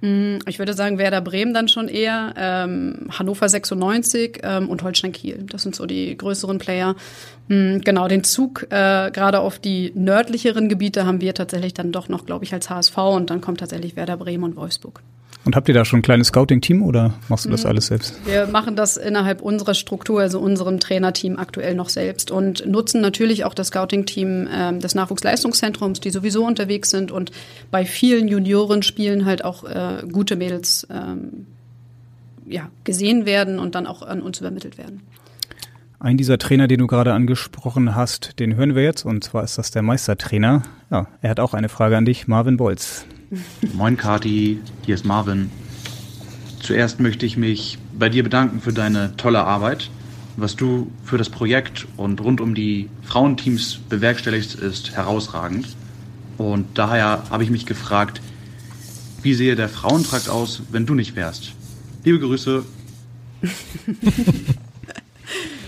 Mm, 0.00 0.38
ich 0.46 0.58
würde 0.58 0.74
sagen, 0.74 0.98
Werder 0.98 1.20
Bremen 1.20 1.52
dann 1.54 1.68
schon 1.68 1.88
eher, 1.88 2.34
ähm, 2.36 3.08
Hannover 3.10 3.48
96 3.48 4.40
ähm, 4.42 4.68
und 4.68 4.82
Holstein 4.82 5.12
Kiel. 5.12 5.44
Das 5.50 5.62
sind 5.62 5.74
so 5.74 5.86
die 5.86 6.16
größeren 6.16 6.58
Player. 6.58 6.94
Mhm, 7.48 7.80
genau, 7.80 8.06
den 8.06 8.24
Zug 8.24 8.64
äh, 8.70 9.10
gerade 9.10 9.40
auf 9.40 9.58
die 9.58 9.92
nördlicheren 9.94 10.68
Gebiete 10.68 11.06
haben 11.06 11.20
wir 11.20 11.34
tatsächlich 11.34 11.74
dann 11.74 11.92
doch 11.92 12.08
noch, 12.08 12.26
glaube 12.26 12.44
ich, 12.44 12.52
als 12.52 12.70
HSV 12.70 12.96
und 12.96 13.30
dann 13.30 13.40
kommt 13.40 13.60
tatsächlich 13.60 13.96
Werder 13.96 14.16
Bremen 14.16 14.44
und 14.44 14.56
Wolfsburg. 14.56 15.02
Und 15.48 15.56
habt 15.56 15.66
ihr 15.66 15.72
da 15.72 15.86
schon 15.86 16.00
ein 16.00 16.02
kleines 16.02 16.26
Scouting-Team 16.26 16.82
oder 16.82 17.14
machst 17.30 17.46
du 17.46 17.48
das 17.48 17.64
mhm. 17.64 17.70
alles 17.70 17.86
selbst? 17.86 18.20
Wir 18.26 18.48
machen 18.48 18.76
das 18.76 18.98
innerhalb 18.98 19.40
unserer 19.40 19.72
Struktur, 19.72 20.20
also 20.20 20.40
unserem 20.40 20.78
Trainerteam 20.78 21.38
aktuell 21.38 21.74
noch 21.74 21.88
selbst 21.88 22.30
und 22.30 22.66
nutzen 22.66 23.00
natürlich 23.00 23.46
auch 23.46 23.54
das 23.54 23.68
Scouting-Team 23.68 24.46
äh, 24.46 24.78
des 24.78 24.94
Nachwuchsleistungszentrums, 24.94 26.00
die 26.00 26.10
sowieso 26.10 26.44
unterwegs 26.44 26.90
sind 26.90 27.10
und 27.10 27.32
bei 27.70 27.86
vielen 27.86 28.28
Juniorenspielen 28.28 29.24
halt 29.24 29.42
auch 29.42 29.64
äh, 29.64 30.02
gute 30.12 30.36
Mädels 30.36 30.86
ähm, 30.90 31.46
ja, 32.46 32.68
gesehen 32.84 33.24
werden 33.24 33.58
und 33.58 33.74
dann 33.74 33.86
auch 33.86 34.02
an 34.02 34.20
uns 34.20 34.40
übermittelt 34.40 34.76
werden. 34.76 35.00
Ein 35.98 36.18
dieser 36.18 36.36
Trainer, 36.36 36.68
den 36.68 36.80
du 36.80 36.86
gerade 36.86 37.14
angesprochen 37.14 37.94
hast, 37.94 38.38
den 38.38 38.54
hören 38.54 38.74
wir 38.74 38.82
jetzt 38.82 39.06
und 39.06 39.24
zwar 39.24 39.44
ist 39.44 39.56
das 39.56 39.70
der 39.70 39.80
Meistertrainer. 39.80 40.64
Ja, 40.90 41.06
er 41.22 41.30
hat 41.30 41.40
auch 41.40 41.54
eine 41.54 41.70
Frage 41.70 41.96
an 41.96 42.04
dich, 42.04 42.28
Marvin 42.28 42.58
Bolz. 42.58 43.06
Moin 43.74 43.98
Kati, 43.98 44.58
hier 44.86 44.94
ist 44.94 45.04
Marvin. 45.04 45.50
Zuerst 46.60 46.98
möchte 46.98 47.26
ich 47.26 47.36
mich 47.36 47.78
bei 47.92 48.08
dir 48.08 48.22
bedanken 48.22 48.60
für 48.60 48.72
deine 48.72 49.16
tolle 49.16 49.44
Arbeit. 49.44 49.90
Was 50.36 50.56
du 50.56 50.90
für 51.04 51.18
das 51.18 51.28
Projekt 51.28 51.86
und 51.96 52.22
rund 52.22 52.40
um 52.40 52.54
die 52.54 52.88
Frauenteams 53.02 53.80
bewerkstelligst, 53.88 54.54
ist 54.54 54.92
herausragend. 54.92 55.68
Und 56.38 56.78
daher 56.78 57.24
habe 57.30 57.42
ich 57.42 57.50
mich 57.50 57.66
gefragt, 57.66 58.22
wie 59.22 59.34
sehe 59.34 59.56
der 59.56 59.68
Frauentrakt 59.68 60.30
aus, 60.30 60.62
wenn 60.70 60.86
du 60.86 60.94
nicht 60.94 61.14
wärst? 61.14 61.52
Liebe 62.04 62.20
Grüße. 62.20 62.64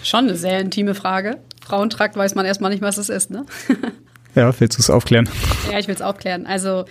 Schon 0.03 0.29
eine 0.29 0.37
sehr 0.37 0.61
intime 0.61 0.95
Frage. 0.95 1.39
Frauentrakt 1.63 2.17
weiß 2.17 2.35
man 2.37 2.47
erstmal 2.47 2.71
nicht, 2.71 2.83
was 2.83 2.97
es 2.97 3.11
ist, 3.11 3.31
ne? 3.31 3.45
ja, 4.35 4.59
willst 4.59 4.79
du 4.79 4.81
es 4.81 4.89
aufklären? 4.89 5.29
Ja, 5.71 5.79
ich 5.79 5.89
will 5.89 5.95
es 5.95 6.03
aufklären. 6.03 6.47
Also 6.47 6.87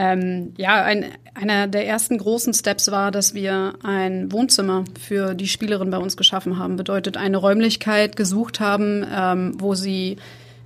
ähm, 0.00 0.54
ja, 0.56 0.82
ein, 0.82 1.04
einer 1.34 1.66
der 1.66 1.86
ersten 1.86 2.16
großen 2.16 2.54
Steps 2.54 2.90
war, 2.90 3.10
dass 3.10 3.34
wir 3.34 3.74
ein 3.82 4.32
Wohnzimmer 4.32 4.84
für 4.98 5.34
die 5.34 5.46
Spielerin 5.46 5.90
bei 5.90 5.98
uns 5.98 6.16
geschaffen 6.16 6.58
haben. 6.58 6.76
Bedeutet 6.76 7.18
eine 7.18 7.36
Räumlichkeit 7.36 8.16
gesucht 8.16 8.60
haben, 8.60 9.04
ähm, 9.14 9.52
wo 9.58 9.74
sie 9.74 10.16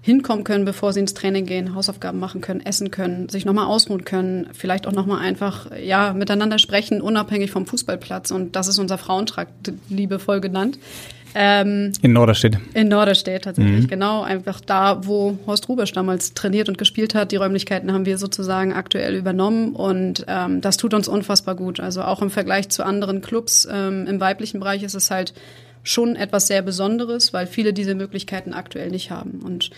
hinkommen 0.03 0.45
können, 0.45 0.65
bevor 0.65 0.93
sie 0.93 1.01
ins 1.01 1.15
Training 1.15 1.47
gehen, 1.47 1.75
Hausaufgaben 1.75 2.21
machen 2.21 2.43
können, 2.43 2.61
essen 2.61 2.93
können, 2.93 3.29
sich 3.29 3.45
nochmal 3.45 3.67
ausruhen 3.67 4.05
können, 4.05 4.47
vielleicht 4.53 4.87
auch 4.87 4.93
nochmal 4.93 5.19
einfach 5.19 5.67
ja 5.83 6.13
miteinander 6.13 6.61
sprechen, 6.61 7.01
unabhängig 7.01 7.51
vom 7.51 7.67
Fußballplatz. 7.67 8.31
Und 8.31 8.55
das 8.55 8.69
ist 8.69 8.79
unser 8.79 8.99
Frauentrakt, 8.99 9.73
liebevoll 9.89 10.41
genannt. 10.41 10.79
Ähm, 11.35 11.93
in 12.01 12.13
Norderstedt. 12.13 12.59
In 12.75 12.89
Norderstedt 12.89 13.45
tatsächlich, 13.45 13.85
mhm. 13.85 13.89
genau. 13.89 14.23
Einfach 14.23 14.61
da, 14.61 15.05
wo 15.05 15.37
Horst 15.47 15.69
Rubesch 15.69 15.93
damals 15.93 16.33
trainiert 16.35 16.69
und 16.69 16.79
gespielt 16.79 17.15
hat. 17.15 17.33
Die 17.33 17.37
Räumlichkeiten 17.37 17.93
haben 17.93 18.07
wir 18.07 18.19
sozusagen 18.19 18.73
aktuell 18.73 19.17
übernommen 19.17 19.75
und 19.75 20.25
ähm, 20.29 20.61
das 20.61 20.77
tut 20.77 20.95
uns 20.95 21.09
unfassbar 21.09 21.57
gut. 21.57 21.81
Also 21.81 22.03
auch 22.03 22.23
im 22.23 22.31
Vergleich 22.31 22.69
zu 22.69 22.85
anderen 22.85 23.21
Clubs 23.21 23.67
ähm, 23.71 24.07
im 24.07 24.21
weiblichen 24.21 24.61
Bereich 24.61 24.85
ist 24.85 24.95
es 24.95 25.11
halt 25.11 25.35
schon 25.83 26.17
etwas 26.17 26.47
sehr 26.47 26.63
Besonderes, 26.63 27.33
weil 27.33 27.47
viele 27.47 27.73
diese 27.73 27.95
Möglichkeiten 27.95 28.55
aktuell 28.55 28.91
nicht 28.91 29.11
haben. 29.11 29.41
Und 29.45 29.71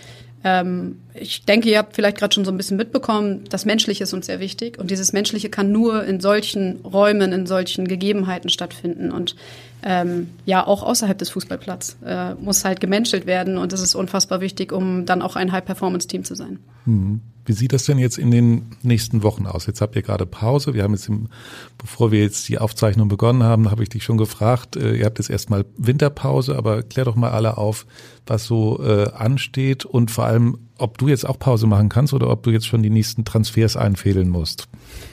ähm, 0.44 1.00
ich 1.14 1.44
denke, 1.44 1.68
ihr 1.68 1.78
habt 1.78 1.96
vielleicht 1.96 2.18
gerade 2.18 2.32
schon 2.32 2.44
so 2.44 2.52
ein 2.52 2.56
bisschen 2.56 2.76
mitbekommen, 2.76 3.44
das 3.50 3.64
Menschliche 3.64 4.04
ist 4.04 4.12
uns 4.12 4.26
sehr 4.26 4.38
wichtig 4.38 4.78
und 4.78 4.90
dieses 4.90 5.12
Menschliche 5.12 5.48
kann 5.48 5.72
nur 5.72 6.04
in 6.04 6.20
solchen 6.20 6.76
Räumen, 6.84 7.32
in 7.32 7.46
solchen 7.46 7.88
Gegebenheiten 7.88 8.48
stattfinden 8.48 9.10
und 9.10 9.34
ähm, 9.82 10.28
ja 10.44 10.66
auch 10.66 10.82
außerhalb 10.82 11.16
des 11.16 11.30
Fußballplatzes 11.30 11.96
äh, 12.04 12.34
muss 12.34 12.64
halt 12.64 12.80
gemenschelt 12.80 13.26
werden 13.26 13.58
und 13.58 13.72
das 13.72 13.80
ist 13.80 13.94
unfassbar 13.94 14.40
wichtig, 14.40 14.72
um 14.72 15.06
dann 15.06 15.22
auch 15.22 15.36
ein 15.36 15.52
High-Performance-Team 15.52 16.24
zu 16.24 16.34
sein. 16.34 16.58
Mhm. 16.84 17.20
Wie 17.46 17.52
sieht 17.52 17.72
das 17.72 17.84
denn 17.84 17.98
jetzt 17.98 18.18
in 18.18 18.32
den 18.32 18.66
nächsten 18.82 19.22
Wochen 19.22 19.46
aus? 19.46 19.66
Jetzt 19.66 19.80
habt 19.80 19.94
ihr 19.94 20.02
gerade 20.02 20.26
Pause. 20.26 20.74
Wir 20.74 20.82
haben 20.82 20.94
jetzt, 20.94 21.08
im, 21.08 21.28
bevor 21.78 22.10
wir 22.10 22.20
jetzt 22.20 22.48
die 22.48 22.58
Aufzeichnung 22.58 23.06
begonnen 23.06 23.44
haben, 23.44 23.70
habe 23.70 23.84
ich 23.84 23.88
dich 23.88 24.02
schon 24.02 24.18
gefragt. 24.18 24.74
Äh, 24.74 24.96
ihr 24.96 25.04
habt 25.04 25.18
jetzt 25.18 25.30
erstmal 25.30 25.64
Winterpause, 25.76 26.56
aber 26.56 26.82
klär 26.82 27.04
doch 27.04 27.14
mal 27.14 27.30
alle 27.30 27.56
auf, 27.56 27.86
was 28.26 28.46
so 28.46 28.82
äh, 28.82 29.10
ansteht 29.12 29.84
und 29.84 30.10
vor 30.10 30.24
allem, 30.24 30.58
ob 30.78 30.98
du 30.98 31.08
jetzt 31.08 31.26
auch 31.26 31.38
Pause 31.38 31.66
machen 31.66 31.88
kannst 31.88 32.12
oder 32.12 32.28
ob 32.30 32.42
du 32.42 32.50
jetzt 32.50 32.66
schon 32.66 32.82
die 32.82 32.90
nächsten 32.90 33.24
Transfers 33.24 33.76
einfädeln 33.76 34.28
musst. 34.28 34.68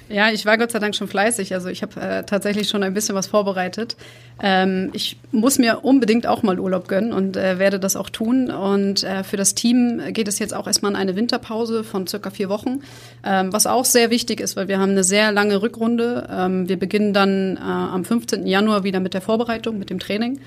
Ja, 0.09 0.29
ich 0.29 0.45
war 0.45 0.57
Gott 0.57 0.71
sei 0.71 0.79
Dank 0.79 0.95
schon 0.95 1.07
fleißig. 1.07 1.53
Also 1.53 1.69
ich 1.69 1.81
habe 1.81 1.99
äh, 1.99 2.23
tatsächlich 2.23 2.69
schon 2.69 2.83
ein 2.83 2.93
bisschen 2.93 3.15
was 3.15 3.27
vorbereitet. 3.27 3.95
Ähm, 4.41 4.89
ich 4.93 5.17
muss 5.31 5.57
mir 5.57 5.83
unbedingt 5.83 6.27
auch 6.27 6.43
mal 6.43 6.59
Urlaub 6.59 6.87
gönnen 6.87 7.13
und 7.13 7.37
äh, 7.37 7.57
werde 7.57 7.79
das 7.79 7.95
auch 7.95 8.09
tun. 8.09 8.51
Und 8.51 9.03
äh, 9.03 9.23
für 9.23 9.37
das 9.37 9.55
Team 9.55 10.01
geht 10.09 10.27
es 10.27 10.39
jetzt 10.39 10.53
auch 10.53 10.67
erstmal 10.67 10.91
in 10.91 10.97
eine 10.97 11.15
Winterpause 11.15 11.83
von 11.83 12.05
circa 12.05 12.29
vier 12.29 12.49
Wochen, 12.49 12.81
ähm, 13.25 13.53
was 13.53 13.65
auch 13.65 13.85
sehr 13.85 14.09
wichtig 14.09 14.39
ist, 14.39 14.55
weil 14.55 14.67
wir 14.67 14.79
haben 14.79 14.91
eine 14.91 15.03
sehr 15.03 15.31
lange 15.31 15.61
Rückrunde. 15.61 16.27
Ähm, 16.29 16.67
wir 16.67 16.77
beginnen 16.77 17.13
dann 17.13 17.57
äh, 17.57 17.61
am 17.61 18.03
15. 18.03 18.45
Januar 18.45 18.83
wieder 18.83 18.99
mit 18.99 19.13
der 19.13 19.21
Vorbereitung, 19.21 19.79
mit 19.79 19.89
dem 19.89 19.99
Training 19.99 20.39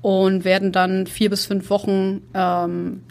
und 0.00 0.44
werden 0.44 0.72
dann 0.72 1.06
vier 1.06 1.30
bis 1.30 1.46
fünf 1.46 1.70
Wochen 1.70 2.22
ähm, 2.34 3.02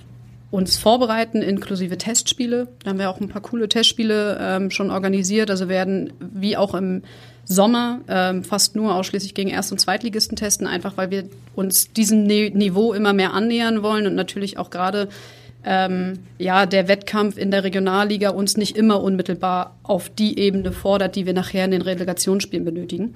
uns 0.52 0.78
vorbereiten, 0.78 1.42
inklusive 1.42 1.98
Testspiele. 1.98 2.68
Da 2.84 2.92
haben 2.92 3.00
wir 3.00 3.10
auch 3.10 3.20
ein 3.20 3.30
paar 3.30 3.42
coole 3.42 3.70
Testspiele 3.70 4.38
ähm, 4.40 4.70
schon 4.70 4.92
organisiert. 4.92 5.50
Also 5.50 5.70
werden, 5.70 6.14
wie 6.20 6.58
auch 6.58 6.76
im 6.76 7.04
Sommer 7.46 8.02
ähm, 8.08 8.44
fast 8.44 8.76
nur 8.76 8.94
ausschließlich 8.94 9.34
gegen 9.34 9.50
Erst- 9.50 9.72
und 9.72 9.80
Zweitligisten 9.80 10.36
testen, 10.36 10.68
einfach 10.68 10.98
weil 10.98 11.10
wir 11.10 11.24
uns 11.56 11.92
diesem 11.94 12.24
ne 12.24 12.50
Niveau 12.50 12.94
immer 12.94 13.14
mehr 13.14 13.34
annähern 13.34 13.82
wollen 13.82 14.06
und 14.06 14.16
natürlich 14.16 14.58
auch 14.58 14.70
gerade 14.70 15.08
ähm, 15.64 16.20
ja, 16.38 16.66
der 16.66 16.88
Wettkampf 16.88 17.38
in 17.38 17.52
der 17.52 17.64
Regionalliga 17.64 18.30
uns 18.30 18.58
nicht 18.58 18.78
immer 18.78 19.02
unmittelbar 19.02 19.78
auf 19.84 20.10
die 20.10 20.40
Ebene 20.40 20.72
fordert, 20.72 21.16
die 21.16 21.26
wir 21.26 21.34
nachher 21.34 21.66
in 21.66 21.72
den 21.72 21.82
Relegationsspielen 21.82 22.66
benötigen. 22.66 23.16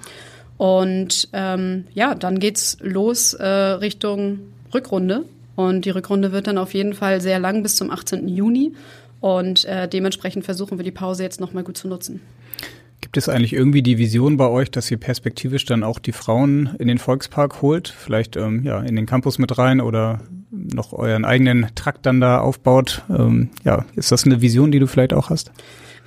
Und 0.57 1.27
ähm, 1.33 1.85
ja, 1.93 2.15
dann 2.15 2.39
geht's 2.39 2.77
los 2.81 3.33
äh, 3.33 3.45
Richtung 3.45 4.39
Rückrunde. 4.73 5.25
Und 5.55 5.85
die 5.85 5.89
Rückrunde 5.89 6.31
wird 6.31 6.47
dann 6.47 6.57
auf 6.57 6.73
jeden 6.73 6.93
Fall 6.93 7.21
sehr 7.21 7.39
lang 7.39 7.63
bis 7.63 7.75
zum 7.75 7.91
18. 7.91 8.27
Juni. 8.27 8.73
Und 9.21 9.65
äh, 9.65 9.87
dementsprechend 9.87 10.45
versuchen 10.45 10.77
wir 10.77 10.83
die 10.83 10.91
Pause 10.91 11.23
jetzt 11.23 11.39
nochmal 11.39 11.63
gut 11.63 11.77
zu 11.77 11.87
nutzen. 11.87 12.21
Gibt 13.01 13.17
es 13.17 13.29
eigentlich 13.29 13.53
irgendwie 13.53 13.83
die 13.83 13.97
Vision 13.97 14.37
bei 14.37 14.47
euch, 14.47 14.71
dass 14.71 14.89
ihr 14.89 14.97
perspektivisch 14.97 15.65
dann 15.65 15.83
auch 15.83 15.99
die 15.99 16.11
Frauen 16.11 16.75
in 16.79 16.87
den 16.87 16.97
Volkspark 16.97 17.61
holt? 17.61 17.87
Vielleicht 17.87 18.35
ähm, 18.35 18.63
ja 18.63 18.81
in 18.81 18.95
den 18.95 19.05
Campus 19.05 19.37
mit 19.37 19.57
rein 19.57 19.79
oder 19.79 20.21
noch 20.51 20.93
euren 20.93 21.25
eigenen 21.25 21.67
Trakt 21.75 22.05
dann 22.05 22.19
da 22.19 22.39
aufbaut? 22.39 23.03
Ähm, 23.09 23.49
ja, 23.63 23.85
ist 23.95 24.11
das 24.11 24.25
eine 24.25 24.41
Vision, 24.41 24.71
die 24.71 24.79
du 24.79 24.87
vielleicht 24.87 25.13
auch 25.13 25.29
hast? 25.29 25.51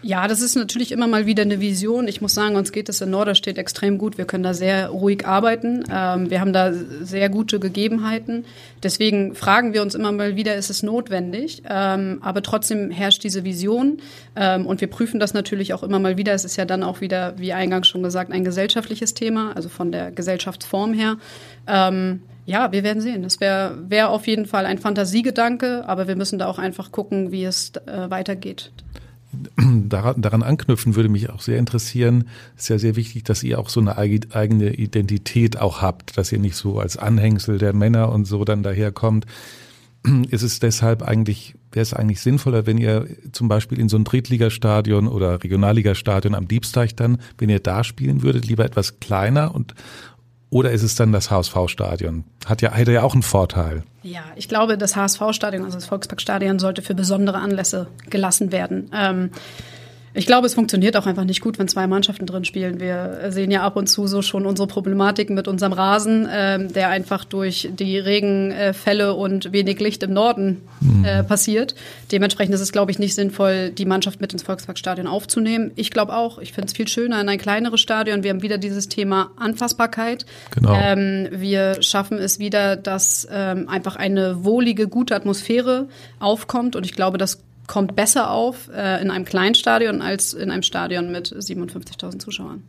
Ja, 0.01 0.29
das 0.29 0.41
ist 0.43 0.55
natürlich 0.55 0.93
immer 0.93 1.09
mal 1.09 1.27
wieder 1.27 1.43
eine 1.43 1.61
Vision. 1.61 2.07
Ich 2.07 2.21
muss 2.21 2.33
sagen, 2.33 2.55
uns 2.55 2.71
geht 2.71 2.89
es 2.89 3.01
in 3.01 3.11
Norderstedt 3.11 3.59
extrem 3.59 3.99
gut. 3.99 4.17
Wir 4.17 4.27
können 4.27 4.45
da 4.45 4.55
sehr 4.55 4.91
ruhig 4.91 5.27
arbeiten. 5.27 5.83
Ähm, 5.93 6.31
wir 6.31 6.41
haben 6.41 6.53
da 6.53 6.73
sehr 6.73 7.29
gute 7.29 7.59
Gegebenheiten. 7.59 8.45
Deswegen 8.85 9.35
fragen 9.35 9.75
wir 9.75 9.83
uns 9.83 9.97
immer 9.97 10.13
mal 10.13 10.37
wieder, 10.37 10.55
ist 10.55 10.71
es 10.71 10.85
notwendig? 10.85 11.65
Ähm, 11.69 12.19
aber 12.23 12.43
trotzdem 12.43 12.93
herrscht 12.93 13.25
diese 13.25 13.43
Vision. 13.43 13.99
Ähm, 14.37 14.67
und 14.67 14.81
wir 14.81 14.89
prüfen 14.89 15.19
das 15.19 15.35
natürlich 15.35 15.75
auch 15.75 15.83
immer 15.83 15.99
mal 15.99 16.17
wieder. 16.17 16.33
Es 16.33 16.45
ist 16.45 16.57
ja 16.57 16.65
dann 16.65 16.85
auch 16.85 17.01
wieder, 17.01 17.35
wie 17.37 17.53
eingangs 17.53 17.89
schon 17.89 18.05
gesagt, 18.05 18.31
ein 18.31 18.45
gesellschaftliches 18.45 19.15
Thema, 19.15 19.57
also 19.57 19.69
von 19.69 19.91
der 19.91 20.13
Gesellschaftsform 20.13 20.93
her. 20.95 21.17
Ja, 22.47 22.73
wir 22.73 22.83
werden 22.83 23.03
sehen. 23.03 23.23
Das 23.23 23.41
wäre 23.41 23.77
wär 23.89 24.09
auf 24.09 24.27
jeden 24.27 24.47
Fall 24.47 24.65
ein 24.65 24.79
Fantasiegedanke, 24.79 25.87
aber 25.87 26.09
wir 26.09 26.17
müssen 26.17 26.39
da 26.39 26.47
auch 26.47 26.59
einfach 26.59 26.93
gucken, 26.93 27.31
wie 27.31 27.45
es 27.45 27.73
äh, 27.85 28.09
weitergeht 28.09 28.71
daran, 29.57 30.21
daran 30.21 30.43
anknüpfen 30.43 30.97
würde 30.97 31.09
mich 31.09 31.31
auch 31.31 31.41
sehr 31.41 31.59
interessieren. 31.59 32.29
Es 32.57 32.65
ist 32.65 32.69
ja 32.69 32.79
sehr 32.79 32.97
wichtig, 32.97 33.25
dass 33.25 33.43
ihr 33.43 33.59
auch 33.59 33.69
so 33.69 33.81
eine 33.81 33.99
eigene 33.99 34.75
Identität 34.75 35.59
auch 35.59 35.83
habt, 35.83 36.17
dass 36.17 36.33
ihr 36.33 36.39
nicht 36.39 36.57
so 36.57 36.81
als 36.81 36.97
Anhängsel 36.97 37.59
der 37.59 37.73
Männer 37.73 38.11
und 38.11 38.25
so 38.25 38.45
dann 38.45 38.63
daherkommt. 38.63 39.27
Ist 40.31 40.43
es 40.43 40.61
deshalb 40.61 41.03
eigentlich, 41.03 41.55
wäre 41.73 41.83
es 41.83 41.93
eigentlich 41.93 42.21
sinnvoller, 42.21 42.67
wenn 42.67 42.79
ihr 42.79 43.09
zum 43.33 43.49
Beispiel 43.49 43.79
in 43.79 43.89
so 43.89 43.99
ein 43.99 44.05
Drittligastadion 44.05 45.09
oder 45.09 45.43
Regionalligastadion 45.43 46.35
am 46.35 46.49
Diebsteich 46.49 46.95
dann, 46.95 47.19
wenn 47.37 47.51
ihr 47.51 47.59
da 47.59 47.85
spielen 47.85 48.23
würdet, 48.23 48.47
lieber 48.47 48.65
etwas 48.65 49.01
kleiner 49.01 49.55
und 49.55 49.75
oder 50.51 50.71
ist 50.71 50.83
es 50.83 50.95
dann 50.95 51.13
das 51.13 51.31
HSV-Stadion? 51.31 52.25
Hat 52.47 52.63
ja, 52.63 52.73
hätte 52.73 52.93
ja 52.93 53.03
auch 53.03 53.13
einen 53.13 53.23
Vorteil. 53.23 53.83
Ja, 54.03 54.23
ich 54.37 54.49
glaube, 54.49 54.79
das 54.79 54.97
HSV-Stadion, 54.97 55.65
also 55.65 55.77
das 55.77 55.87
Volksparkstadion, 55.87 56.59
sollte 56.59 56.83
für 56.83 56.95
besondere 56.95 57.39
Anlässe 57.39 57.89
gelassen 58.09 58.51
werden. 58.53 58.91
Ähm, 58.95 59.31
ich 60.19 60.27
glaube, 60.27 60.49
es 60.49 60.55
funktioniert 60.55 60.97
auch 60.97 61.07
einfach 61.07 61.23
nicht 61.23 61.41
gut, 61.41 61.61
wenn 61.61 61.69
zwei 61.69 61.87
Mannschaften 61.87 62.27
drin 62.27 62.45
spielen. 62.45 62.81
Wir 62.81 63.27
sehen 63.29 63.53
ja 63.53 63.63
ab 63.63 63.77
und 63.77 63.87
zu 63.87 64.09
so 64.09 64.21
schon 64.21 64.47
unsere 64.47 64.67
Problematiken 64.67 65.37
mit 65.37 65.47
unserem 65.47 65.73
Rasen, 65.73 66.29
ähm, 66.29 66.73
der 66.73 66.89
einfach 66.89 67.25
durch 67.25 67.69
die 67.73 67.99
Regenfälle 67.99 69.15
und 69.15 69.53
wenig 69.53 69.79
Licht 69.79 70.03
im 70.03 70.13
Norden 70.13 70.63
mhm. 70.81 71.05
äh, 71.05 71.23
passiert. 71.23 71.77
Dementsprechend 72.11 72.53
ist 72.53 72.61
es, 72.61 72.73
glaube 72.73 72.91
ich, 72.91 72.99
nicht 72.99 73.15
sinnvoll, 73.15 73.71
die 73.71 73.87
Mannschaft 73.87 74.21
mit 74.21 74.33
ins 74.33 74.43
Volksparkstadion 74.43 75.07
aufzunehmen. 75.07 75.71
Ich 75.77 75.93
glaube 75.93 76.17
auch, 76.17 76.39
ich 76.41 76.53
finde 76.53 76.67
es 76.67 76.73
viel 76.73 76.89
schöner 76.89 77.21
in 77.21 77.29
ein 77.29 77.39
kleineres 77.39 77.81
Stadion. 77.81 78.25
Wir 78.25 78.31
haben 78.31 78.43
wieder 78.43 78.59
dieses 78.59 78.89
Thema 78.89 79.31
Anfassbarkeit. 79.37 80.27
Genau. 80.51 80.75
Ähm, 80.75 81.29
wir 81.31 81.81
schaffen 81.81 82.19
es 82.19 82.41
wieder, 82.41 82.75
dass 82.75 83.29
ähm, 83.31 83.69
einfach 83.69 83.95
eine 83.95 84.45
wohlige, 84.45 84.89
gute 84.89 85.15
Atmosphäre 85.15 85.87
aufkommt. 86.19 86.75
Und 86.75 86.85
ich 86.85 86.95
glaube, 86.95 87.19
das 87.19 87.39
kommt 87.69 87.95
besser 87.95 88.33
auf 88.33 88.69
äh, 88.75 89.01
in 89.01 89.13
einem 89.13 89.25
kleinen 89.25 89.55
Stadion 89.55 90.03
als 90.03 90.35
in 90.35 90.51
einem 90.51 90.63
Stadion 90.63 91.13
mit 91.13 91.29
57.000 91.29 92.19
Zuschauern. 92.19 92.65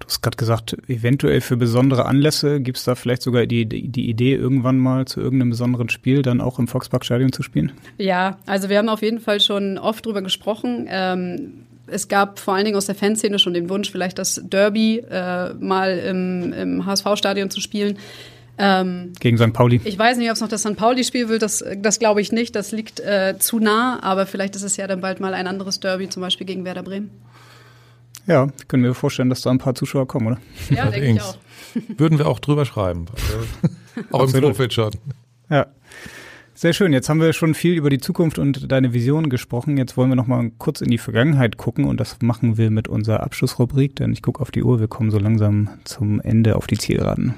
Du 0.00 0.08
hast 0.08 0.20
gerade 0.20 0.36
gesagt, 0.36 0.76
eventuell 0.86 1.40
für 1.40 1.56
besondere 1.56 2.04
Anlässe 2.04 2.60
gibt 2.60 2.76
es 2.76 2.84
da 2.84 2.94
vielleicht 2.94 3.22
sogar 3.22 3.46
die, 3.46 3.64
die, 3.64 4.10
Idee, 4.10 4.34
irgendwann 4.34 4.76
mal 4.76 5.06
zu 5.06 5.20
irgendeinem 5.20 5.50
besonderen 5.50 5.88
Spiel 5.88 6.20
dann 6.20 6.42
auch 6.42 6.58
im 6.58 6.68
Volksparkstadion 6.68 7.32
zu 7.32 7.42
spielen? 7.42 7.72
Ja, 7.96 8.36
also 8.44 8.68
wir 8.68 8.76
haben 8.76 8.90
auf 8.90 9.00
jeden 9.00 9.20
Fall 9.20 9.40
schon 9.40 9.78
oft 9.78 10.04
drüber 10.04 10.20
gesprochen. 10.20 10.86
Ähm, 10.90 11.64
es 11.86 12.08
gab 12.08 12.38
vor 12.38 12.54
allen 12.54 12.66
Dingen 12.66 12.76
aus 12.76 12.86
der 12.86 12.94
Fanszene 12.94 13.38
schon 13.38 13.54
den 13.54 13.70
Wunsch, 13.70 13.90
vielleicht 13.90 14.18
das 14.18 14.42
Derby 14.44 14.98
äh, 14.98 15.54
mal 15.54 15.96
im, 15.98 16.52
im 16.52 16.86
HSV-Stadion 16.86 17.48
zu 17.48 17.62
spielen. 17.62 17.96
Ähm, 18.56 19.12
Gegen 19.18 19.36
St. 19.36 19.52
Pauli. 19.52 19.80
Ich 19.84 19.98
weiß 19.98 20.16
nicht, 20.18 20.28
ob 20.28 20.34
es 20.34 20.40
noch 20.40 20.48
das 20.48 20.62
St. 20.62 20.76
Pauli-Spiel 20.76 21.28
will, 21.28 21.38
das, 21.38 21.64
das 21.78 21.98
glaube 21.98 22.20
ich 22.20 22.30
nicht. 22.30 22.54
Das 22.54 22.72
liegt 22.72 23.00
äh, 23.00 23.34
zu 23.38 23.58
nah, 23.58 23.98
aber 24.02 24.26
vielleicht 24.26 24.54
ist 24.54 24.62
es 24.62 24.76
ja 24.76 24.86
dann 24.86 25.00
bald 25.00 25.20
mal 25.20 25.34
ein 25.34 25.46
anderes 25.46 25.80
Derby, 25.80 26.08
zum 26.08 26.20
Beispiel 26.20 26.46
gegen 26.46 26.64
Werder 26.64 26.82
Bremen. 26.82 27.10
Ja, 28.26 28.48
können 28.68 28.84
wir 28.84 28.94
vorstellen, 28.94 29.28
dass 29.28 29.42
da 29.42 29.50
ein 29.50 29.58
paar 29.58 29.74
Zuschauer 29.74 30.08
kommen, 30.08 30.26
oder? 30.28 30.38
Ja, 30.70 30.90
denke 30.90 31.10
ich 31.10 31.20
auch. 31.20 31.36
Würden 31.98 32.18
wir 32.18 32.26
auch 32.26 32.38
drüber 32.38 32.64
schreiben. 32.64 33.06
Also, 33.12 34.12
auch 34.12 34.34
im 34.34 34.42
Vorfeld 34.42 34.72
schon. 34.72 34.92
Ja. 35.50 35.66
Sehr 36.56 36.72
schön. 36.72 36.92
Jetzt 36.92 37.08
haben 37.08 37.20
wir 37.20 37.32
schon 37.32 37.54
viel 37.54 37.74
über 37.74 37.90
die 37.90 37.98
Zukunft 37.98 38.38
und 38.38 38.70
deine 38.70 38.92
Vision 38.92 39.28
gesprochen. 39.28 39.76
Jetzt 39.76 39.96
wollen 39.96 40.08
wir 40.08 40.14
noch 40.14 40.28
mal 40.28 40.52
kurz 40.56 40.80
in 40.80 40.90
die 40.90 40.98
Vergangenheit 40.98 41.56
gucken 41.56 41.84
und 41.84 41.98
das 41.98 42.18
machen 42.22 42.56
wir 42.56 42.70
mit 42.70 42.86
unserer 42.86 43.24
Abschlussrubrik, 43.24 43.96
denn 43.96 44.12
ich 44.12 44.22
gucke 44.22 44.40
auf 44.40 44.52
die 44.52 44.62
Uhr. 44.62 44.78
Wir 44.78 44.86
kommen 44.86 45.10
so 45.10 45.18
langsam 45.18 45.68
zum 45.82 46.20
Ende 46.20 46.54
auf 46.54 46.68
die 46.68 46.78
Zielgeraden. 46.78 47.34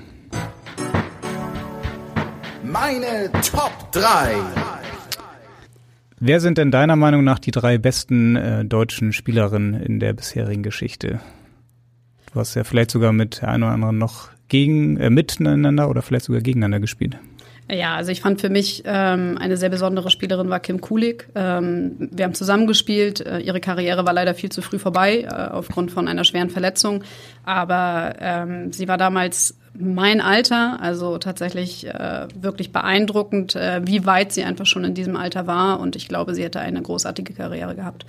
Meine 2.73 3.31
Top 3.49 3.71
3. 3.93 4.35
Wer 6.19 6.41
sind 6.41 6.59
denn 6.59 6.73
deiner 6.73 6.97
Meinung 6.97 7.23
nach 7.23 7.39
die 7.39 7.53
drei 7.53 7.79
besten 7.79 8.35
äh, 8.35 8.65
deutschen 8.65 9.13
Spielerinnen 9.13 9.81
in 9.81 10.01
der 10.01 10.15
bisherigen 10.15 10.65
Geschichte? 10.65 11.21
Du 12.33 12.41
hast 12.41 12.57
ja 12.57 12.65
vielleicht 12.65 12.91
sogar 12.91 13.13
mit 13.13 13.41
der 13.41 13.51
einen 13.51 13.63
oder 13.63 13.73
anderen 13.73 13.99
noch 13.99 14.31
gegen, 14.49 14.97
äh, 14.97 15.11
miteinander 15.11 15.89
oder 15.89 16.03
vielleicht 16.03 16.25
sogar 16.25 16.41
gegeneinander 16.41 16.81
gespielt. 16.81 17.17
Ja, 17.71 17.97
also 17.97 18.13
ich 18.13 18.21
fand 18.21 18.41
für 18.41 18.49
mich 18.49 18.83
ähm, 18.85 19.39
eine 19.41 19.57
sehr 19.57 19.69
besondere 19.69 20.11
Spielerin 20.11 20.51
war 20.51 20.61
Kim 20.61 20.81
Kulik. 20.81 21.29
Ähm, 21.35 21.97
wir 21.99 22.25
haben 22.25 22.35
zusammengespielt. 22.35 23.21
Äh, 23.21 23.41
ihre 23.41 23.61
Karriere 23.61 24.07
war 24.07 24.13
leider 24.13 24.35
viel 24.35 24.51
zu 24.51 24.63
früh 24.63 24.79
vorbei 24.79 25.23
äh, 25.23 25.29
aufgrund 25.29 25.91
von 25.91 26.07
einer 26.07 26.23
schweren 26.23 26.51
Verletzung. 26.51 27.03
Aber 27.45 28.15
ähm, 28.21 28.73
sie 28.73 28.87
war 28.87 28.99
damals 28.99 29.57
mein 29.79 30.21
Alter, 30.21 30.79
also 30.81 31.19
tatsächlich 31.19 31.87
äh, 31.87 32.29
wirklich 32.35 32.73
beeindruckend, 32.73 33.57
äh, 33.57 33.81
wie 33.85 34.07
weit 34.07 34.33
sie 34.33 34.45
einfach 34.45 34.67
schon 34.67 34.85
in 34.85 34.95
diesem 34.95 35.17
Alter 35.17 35.47
war. 35.47 35.81
Und 35.81 35.97
ich 35.97 36.09
glaube, 36.09 36.35
sie 36.35 36.43
hätte 36.43 36.61
eine 36.61 36.83
großartige 36.83 37.33
Karriere 37.33 37.75
gehabt. 37.75 38.07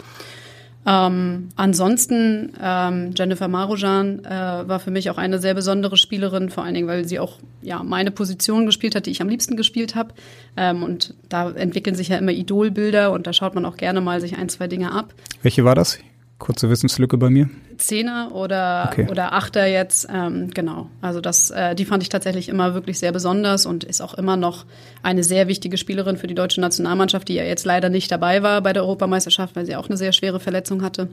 Ähm, 0.88 1.49
ansonsten, 1.57 2.53
ähm, 2.61 3.11
Jennifer 3.13 3.49
Marujan 3.49 4.24
äh, 4.24 4.30
war 4.30 4.80
für 4.80 4.89
mich 4.89 5.09
auch 5.09 5.18
eine 5.18 5.38
sehr 5.38 5.53
besondere 5.53 5.97
Spielerin, 5.97 6.49
vor 6.49 6.63
allen 6.63 6.76
Dingen, 6.76 6.88
weil 6.88 7.05
sie 7.05 7.20
auch 7.20 7.39
ja, 7.61 7.84
meine 7.84 8.09
Position 8.09 8.65
gespielt 8.65 8.95
hat, 8.95 9.05
die 9.05 9.11
ich 9.11 9.22
am 9.22 9.28
liebsten 9.28 9.57
gespielt 9.57 9.95
habe. 9.95 10.13
Ähm, 10.55 10.84
und 10.84 11.13
da 11.28 11.51
entwickeln 11.51 11.95
sich 11.95 12.07
ja 12.07 12.18
immer 12.18 12.32
Idolbilder 12.32 13.11
und 13.11 13.28
da 13.28 13.34
schaut 13.34 13.53
man 13.53 13.65
auch 13.65 13.76
gerne 13.76 13.99
mal 13.99 14.22
sich 14.22 14.38
ein, 14.38 14.47
zwei 14.47 14.68
Dinge 14.68 14.93
ab. 14.93 15.13
Welche 15.41 15.65
war 15.65 15.76
das? 15.76 15.99
Kurze 16.39 16.69
Wissenslücke 16.69 17.17
bei 17.17 17.29
mir. 17.29 17.49
Zehner 17.77 18.31
oder, 18.33 18.89
okay. 18.91 19.07
oder 19.09 19.33
Achter 19.33 19.65
jetzt, 19.65 20.07
ähm, 20.11 20.51
genau. 20.53 20.89
Also 21.01 21.19
das, 21.19 21.49
äh, 21.49 21.73
die 21.73 21.85
fand 21.85 22.03
ich 22.03 22.09
tatsächlich 22.09 22.49
immer 22.49 22.73
wirklich 22.73 22.99
sehr 22.99 23.11
besonders 23.11 23.65
und 23.65 23.83
ist 23.83 24.01
auch 24.01 24.13
immer 24.13 24.38
noch 24.38 24.65
eine 25.01 25.23
sehr 25.23 25.47
wichtige 25.47 25.77
Spielerin 25.77 26.17
für 26.17 26.27
die 26.27 26.35
deutsche 26.35 26.61
Nationalmannschaft, 26.61 27.27
die 27.27 27.35
ja 27.35 27.43
jetzt 27.43 27.65
leider 27.65 27.89
nicht 27.89 28.11
dabei 28.11 28.43
war 28.43 28.61
bei 28.61 28.73
der 28.73 28.83
Europameisterschaft, 28.83 29.55
weil 29.55 29.65
sie 29.65 29.75
auch 29.75 29.88
eine 29.88 29.97
sehr 29.97 30.13
schwere 30.13 30.39
Verletzung 30.39 30.83
hatte. 30.83 31.07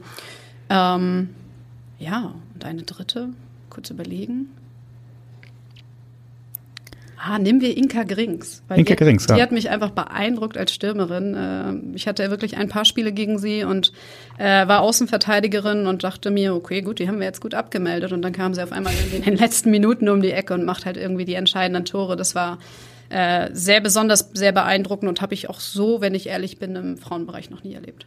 Ähm, 0.69 1.29
ja, 1.99 2.33
und 2.53 2.65
eine 2.65 2.83
dritte, 2.83 3.29
kurz 3.69 3.89
überlegen. 3.89 4.49
Ah, 7.17 7.39
nehmen 7.39 7.61
wir 7.61 7.75
Inka 7.75 8.03
Grings. 8.03 8.61
Inka 8.69 8.95
die, 8.95 9.03
Grings, 9.03 9.27
ja. 9.27 9.35
Die 9.35 9.41
hat 9.41 9.51
mich 9.51 9.69
einfach 9.69 9.91
beeindruckt 9.91 10.57
als 10.57 10.73
Stürmerin. 10.73 11.33
Äh, 11.33 11.95
ich 11.95 12.07
hatte 12.07 12.29
wirklich 12.29 12.57
ein 12.57 12.67
paar 12.67 12.85
Spiele 12.85 13.11
gegen 13.11 13.39
sie 13.39 13.63
und 13.63 13.93
äh, 14.37 14.67
war 14.67 14.81
Außenverteidigerin 14.81 15.87
und 15.87 16.03
dachte 16.03 16.31
mir, 16.31 16.53
okay, 16.53 16.81
gut, 16.81 16.99
die 16.99 17.07
haben 17.07 17.19
wir 17.19 17.25
jetzt 17.25 17.41
gut 17.41 17.53
abgemeldet. 17.53 18.11
Und 18.11 18.21
dann 18.21 18.33
kam 18.33 18.53
sie 18.53 18.63
auf 18.63 18.71
einmal 18.71 18.93
in 19.13 19.23
den 19.23 19.35
letzten 19.37 19.71
Minuten 19.71 20.09
um 20.09 20.21
die 20.21 20.31
Ecke 20.31 20.53
und 20.53 20.65
macht 20.65 20.85
halt 20.85 20.97
irgendwie 20.97 21.25
die 21.25 21.35
entscheidenden 21.35 21.85
Tore. 21.85 22.15
Das 22.15 22.35
war 22.35 22.59
äh, 23.09 23.49
sehr 23.53 23.81
besonders, 23.81 24.31
sehr 24.33 24.51
beeindruckend 24.51 25.09
und 25.09 25.21
habe 25.21 25.33
ich 25.33 25.49
auch 25.49 25.59
so, 25.59 26.01
wenn 26.01 26.15
ich 26.15 26.27
ehrlich 26.27 26.59
bin, 26.59 26.75
im 26.75 26.97
Frauenbereich 26.97 27.49
noch 27.49 27.63
nie 27.63 27.73
erlebt. 27.73 28.05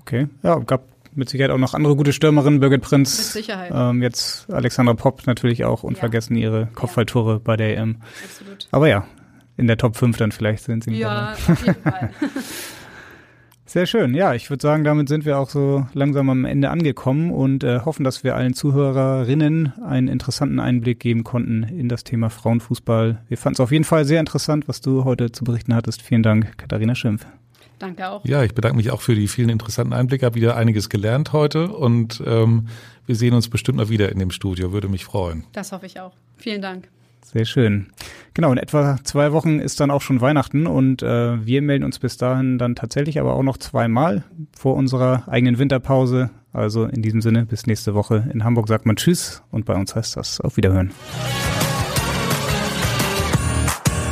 Okay, 0.00 0.28
ja, 0.42 0.58
gab 0.58 0.82
mit 1.14 1.28
Sicherheit 1.28 1.50
auch 1.50 1.58
noch 1.58 1.74
andere 1.74 1.96
gute 1.96 2.12
Stürmerinnen, 2.12 2.60
Birgit 2.60 2.82
Prinz. 2.82 3.18
Mit 3.18 3.44
Sicherheit. 3.44 3.72
Ähm, 3.74 4.02
jetzt 4.02 4.50
Alexandra 4.52 4.94
Popp 4.94 5.26
natürlich 5.26 5.64
auch 5.64 5.82
unvergessen 5.82 6.36
ja. 6.36 6.48
ihre 6.48 6.66
Kopfballtore 6.74 7.34
ja. 7.34 7.40
bei 7.42 7.56
der 7.56 7.76
EM. 7.76 7.96
Absolut. 8.24 8.68
Aber 8.70 8.88
ja, 8.88 9.06
in 9.56 9.66
der 9.66 9.76
Top 9.76 9.96
5 9.96 10.16
dann 10.16 10.32
vielleicht 10.32 10.64
sind 10.64 10.84
sie. 10.84 10.94
Ja, 10.94 11.32
auf 11.32 11.66
jeden 11.66 11.82
Fall. 11.82 12.10
Sehr 13.70 13.86
schön. 13.86 14.14
Ja, 14.14 14.34
ich 14.34 14.50
würde 14.50 14.62
sagen, 14.62 14.82
damit 14.82 15.08
sind 15.08 15.24
wir 15.24 15.38
auch 15.38 15.48
so 15.48 15.86
langsam 15.92 16.28
am 16.28 16.44
Ende 16.44 16.70
angekommen 16.70 17.30
und 17.30 17.62
äh, 17.62 17.78
hoffen, 17.84 18.02
dass 18.02 18.24
wir 18.24 18.34
allen 18.34 18.52
Zuhörerinnen 18.52 19.74
einen 19.86 20.08
interessanten 20.08 20.58
Einblick 20.58 20.98
geben 20.98 21.22
konnten 21.22 21.62
in 21.62 21.88
das 21.88 22.02
Thema 22.02 22.30
Frauenfußball. 22.30 23.22
Wir 23.28 23.38
fanden 23.38 23.54
es 23.54 23.60
auf 23.60 23.70
jeden 23.70 23.84
Fall 23.84 24.04
sehr 24.04 24.18
interessant, 24.18 24.66
was 24.66 24.80
du 24.80 25.04
heute 25.04 25.30
zu 25.30 25.44
berichten 25.44 25.72
hattest. 25.72 26.02
Vielen 26.02 26.24
Dank, 26.24 26.58
Katharina 26.58 26.96
Schimpf. 26.96 27.26
Danke 27.80 28.08
auch. 28.08 28.24
Ja, 28.24 28.44
ich 28.44 28.54
bedanke 28.54 28.76
mich 28.76 28.90
auch 28.90 29.00
für 29.00 29.14
die 29.14 29.26
vielen 29.26 29.48
interessanten 29.48 29.94
Einblicke. 29.94 30.26
Habe 30.26 30.36
wieder 30.36 30.54
einiges 30.54 30.88
gelernt 30.88 31.32
heute 31.32 31.68
und 31.68 32.22
ähm, 32.26 32.68
wir 33.06 33.16
sehen 33.16 33.34
uns 33.34 33.48
bestimmt 33.48 33.78
mal 33.78 33.88
wieder 33.88 34.12
in 34.12 34.18
dem 34.18 34.30
Studio. 34.30 34.72
Würde 34.72 34.88
mich 34.88 35.04
freuen. 35.04 35.44
Das 35.52 35.72
hoffe 35.72 35.86
ich 35.86 35.98
auch. 35.98 36.12
Vielen 36.36 36.62
Dank. 36.62 36.88
Sehr 37.22 37.44
schön. 37.44 37.86
Genau, 38.34 38.52
in 38.52 38.58
etwa 38.58 38.98
zwei 39.02 39.32
Wochen 39.32 39.60
ist 39.60 39.80
dann 39.80 39.90
auch 39.90 40.02
schon 40.02 40.20
Weihnachten 40.20 40.66
und 40.66 41.02
äh, 41.02 41.44
wir 41.44 41.62
melden 41.62 41.84
uns 41.84 41.98
bis 41.98 42.16
dahin 42.16 42.58
dann 42.58 42.74
tatsächlich 42.74 43.18
aber 43.18 43.34
auch 43.34 43.42
noch 43.42 43.56
zweimal 43.56 44.24
vor 44.56 44.76
unserer 44.76 45.24
eigenen 45.28 45.58
Winterpause. 45.58 46.30
Also 46.52 46.84
in 46.84 47.02
diesem 47.02 47.22
Sinne, 47.22 47.46
bis 47.46 47.66
nächste 47.66 47.94
Woche. 47.94 48.28
In 48.32 48.44
Hamburg 48.44 48.68
sagt 48.68 48.84
man 48.84 48.96
Tschüss 48.96 49.42
und 49.50 49.64
bei 49.64 49.74
uns 49.74 49.94
heißt 49.94 50.16
das 50.16 50.40
auf 50.40 50.56
Wiederhören. 50.56 50.90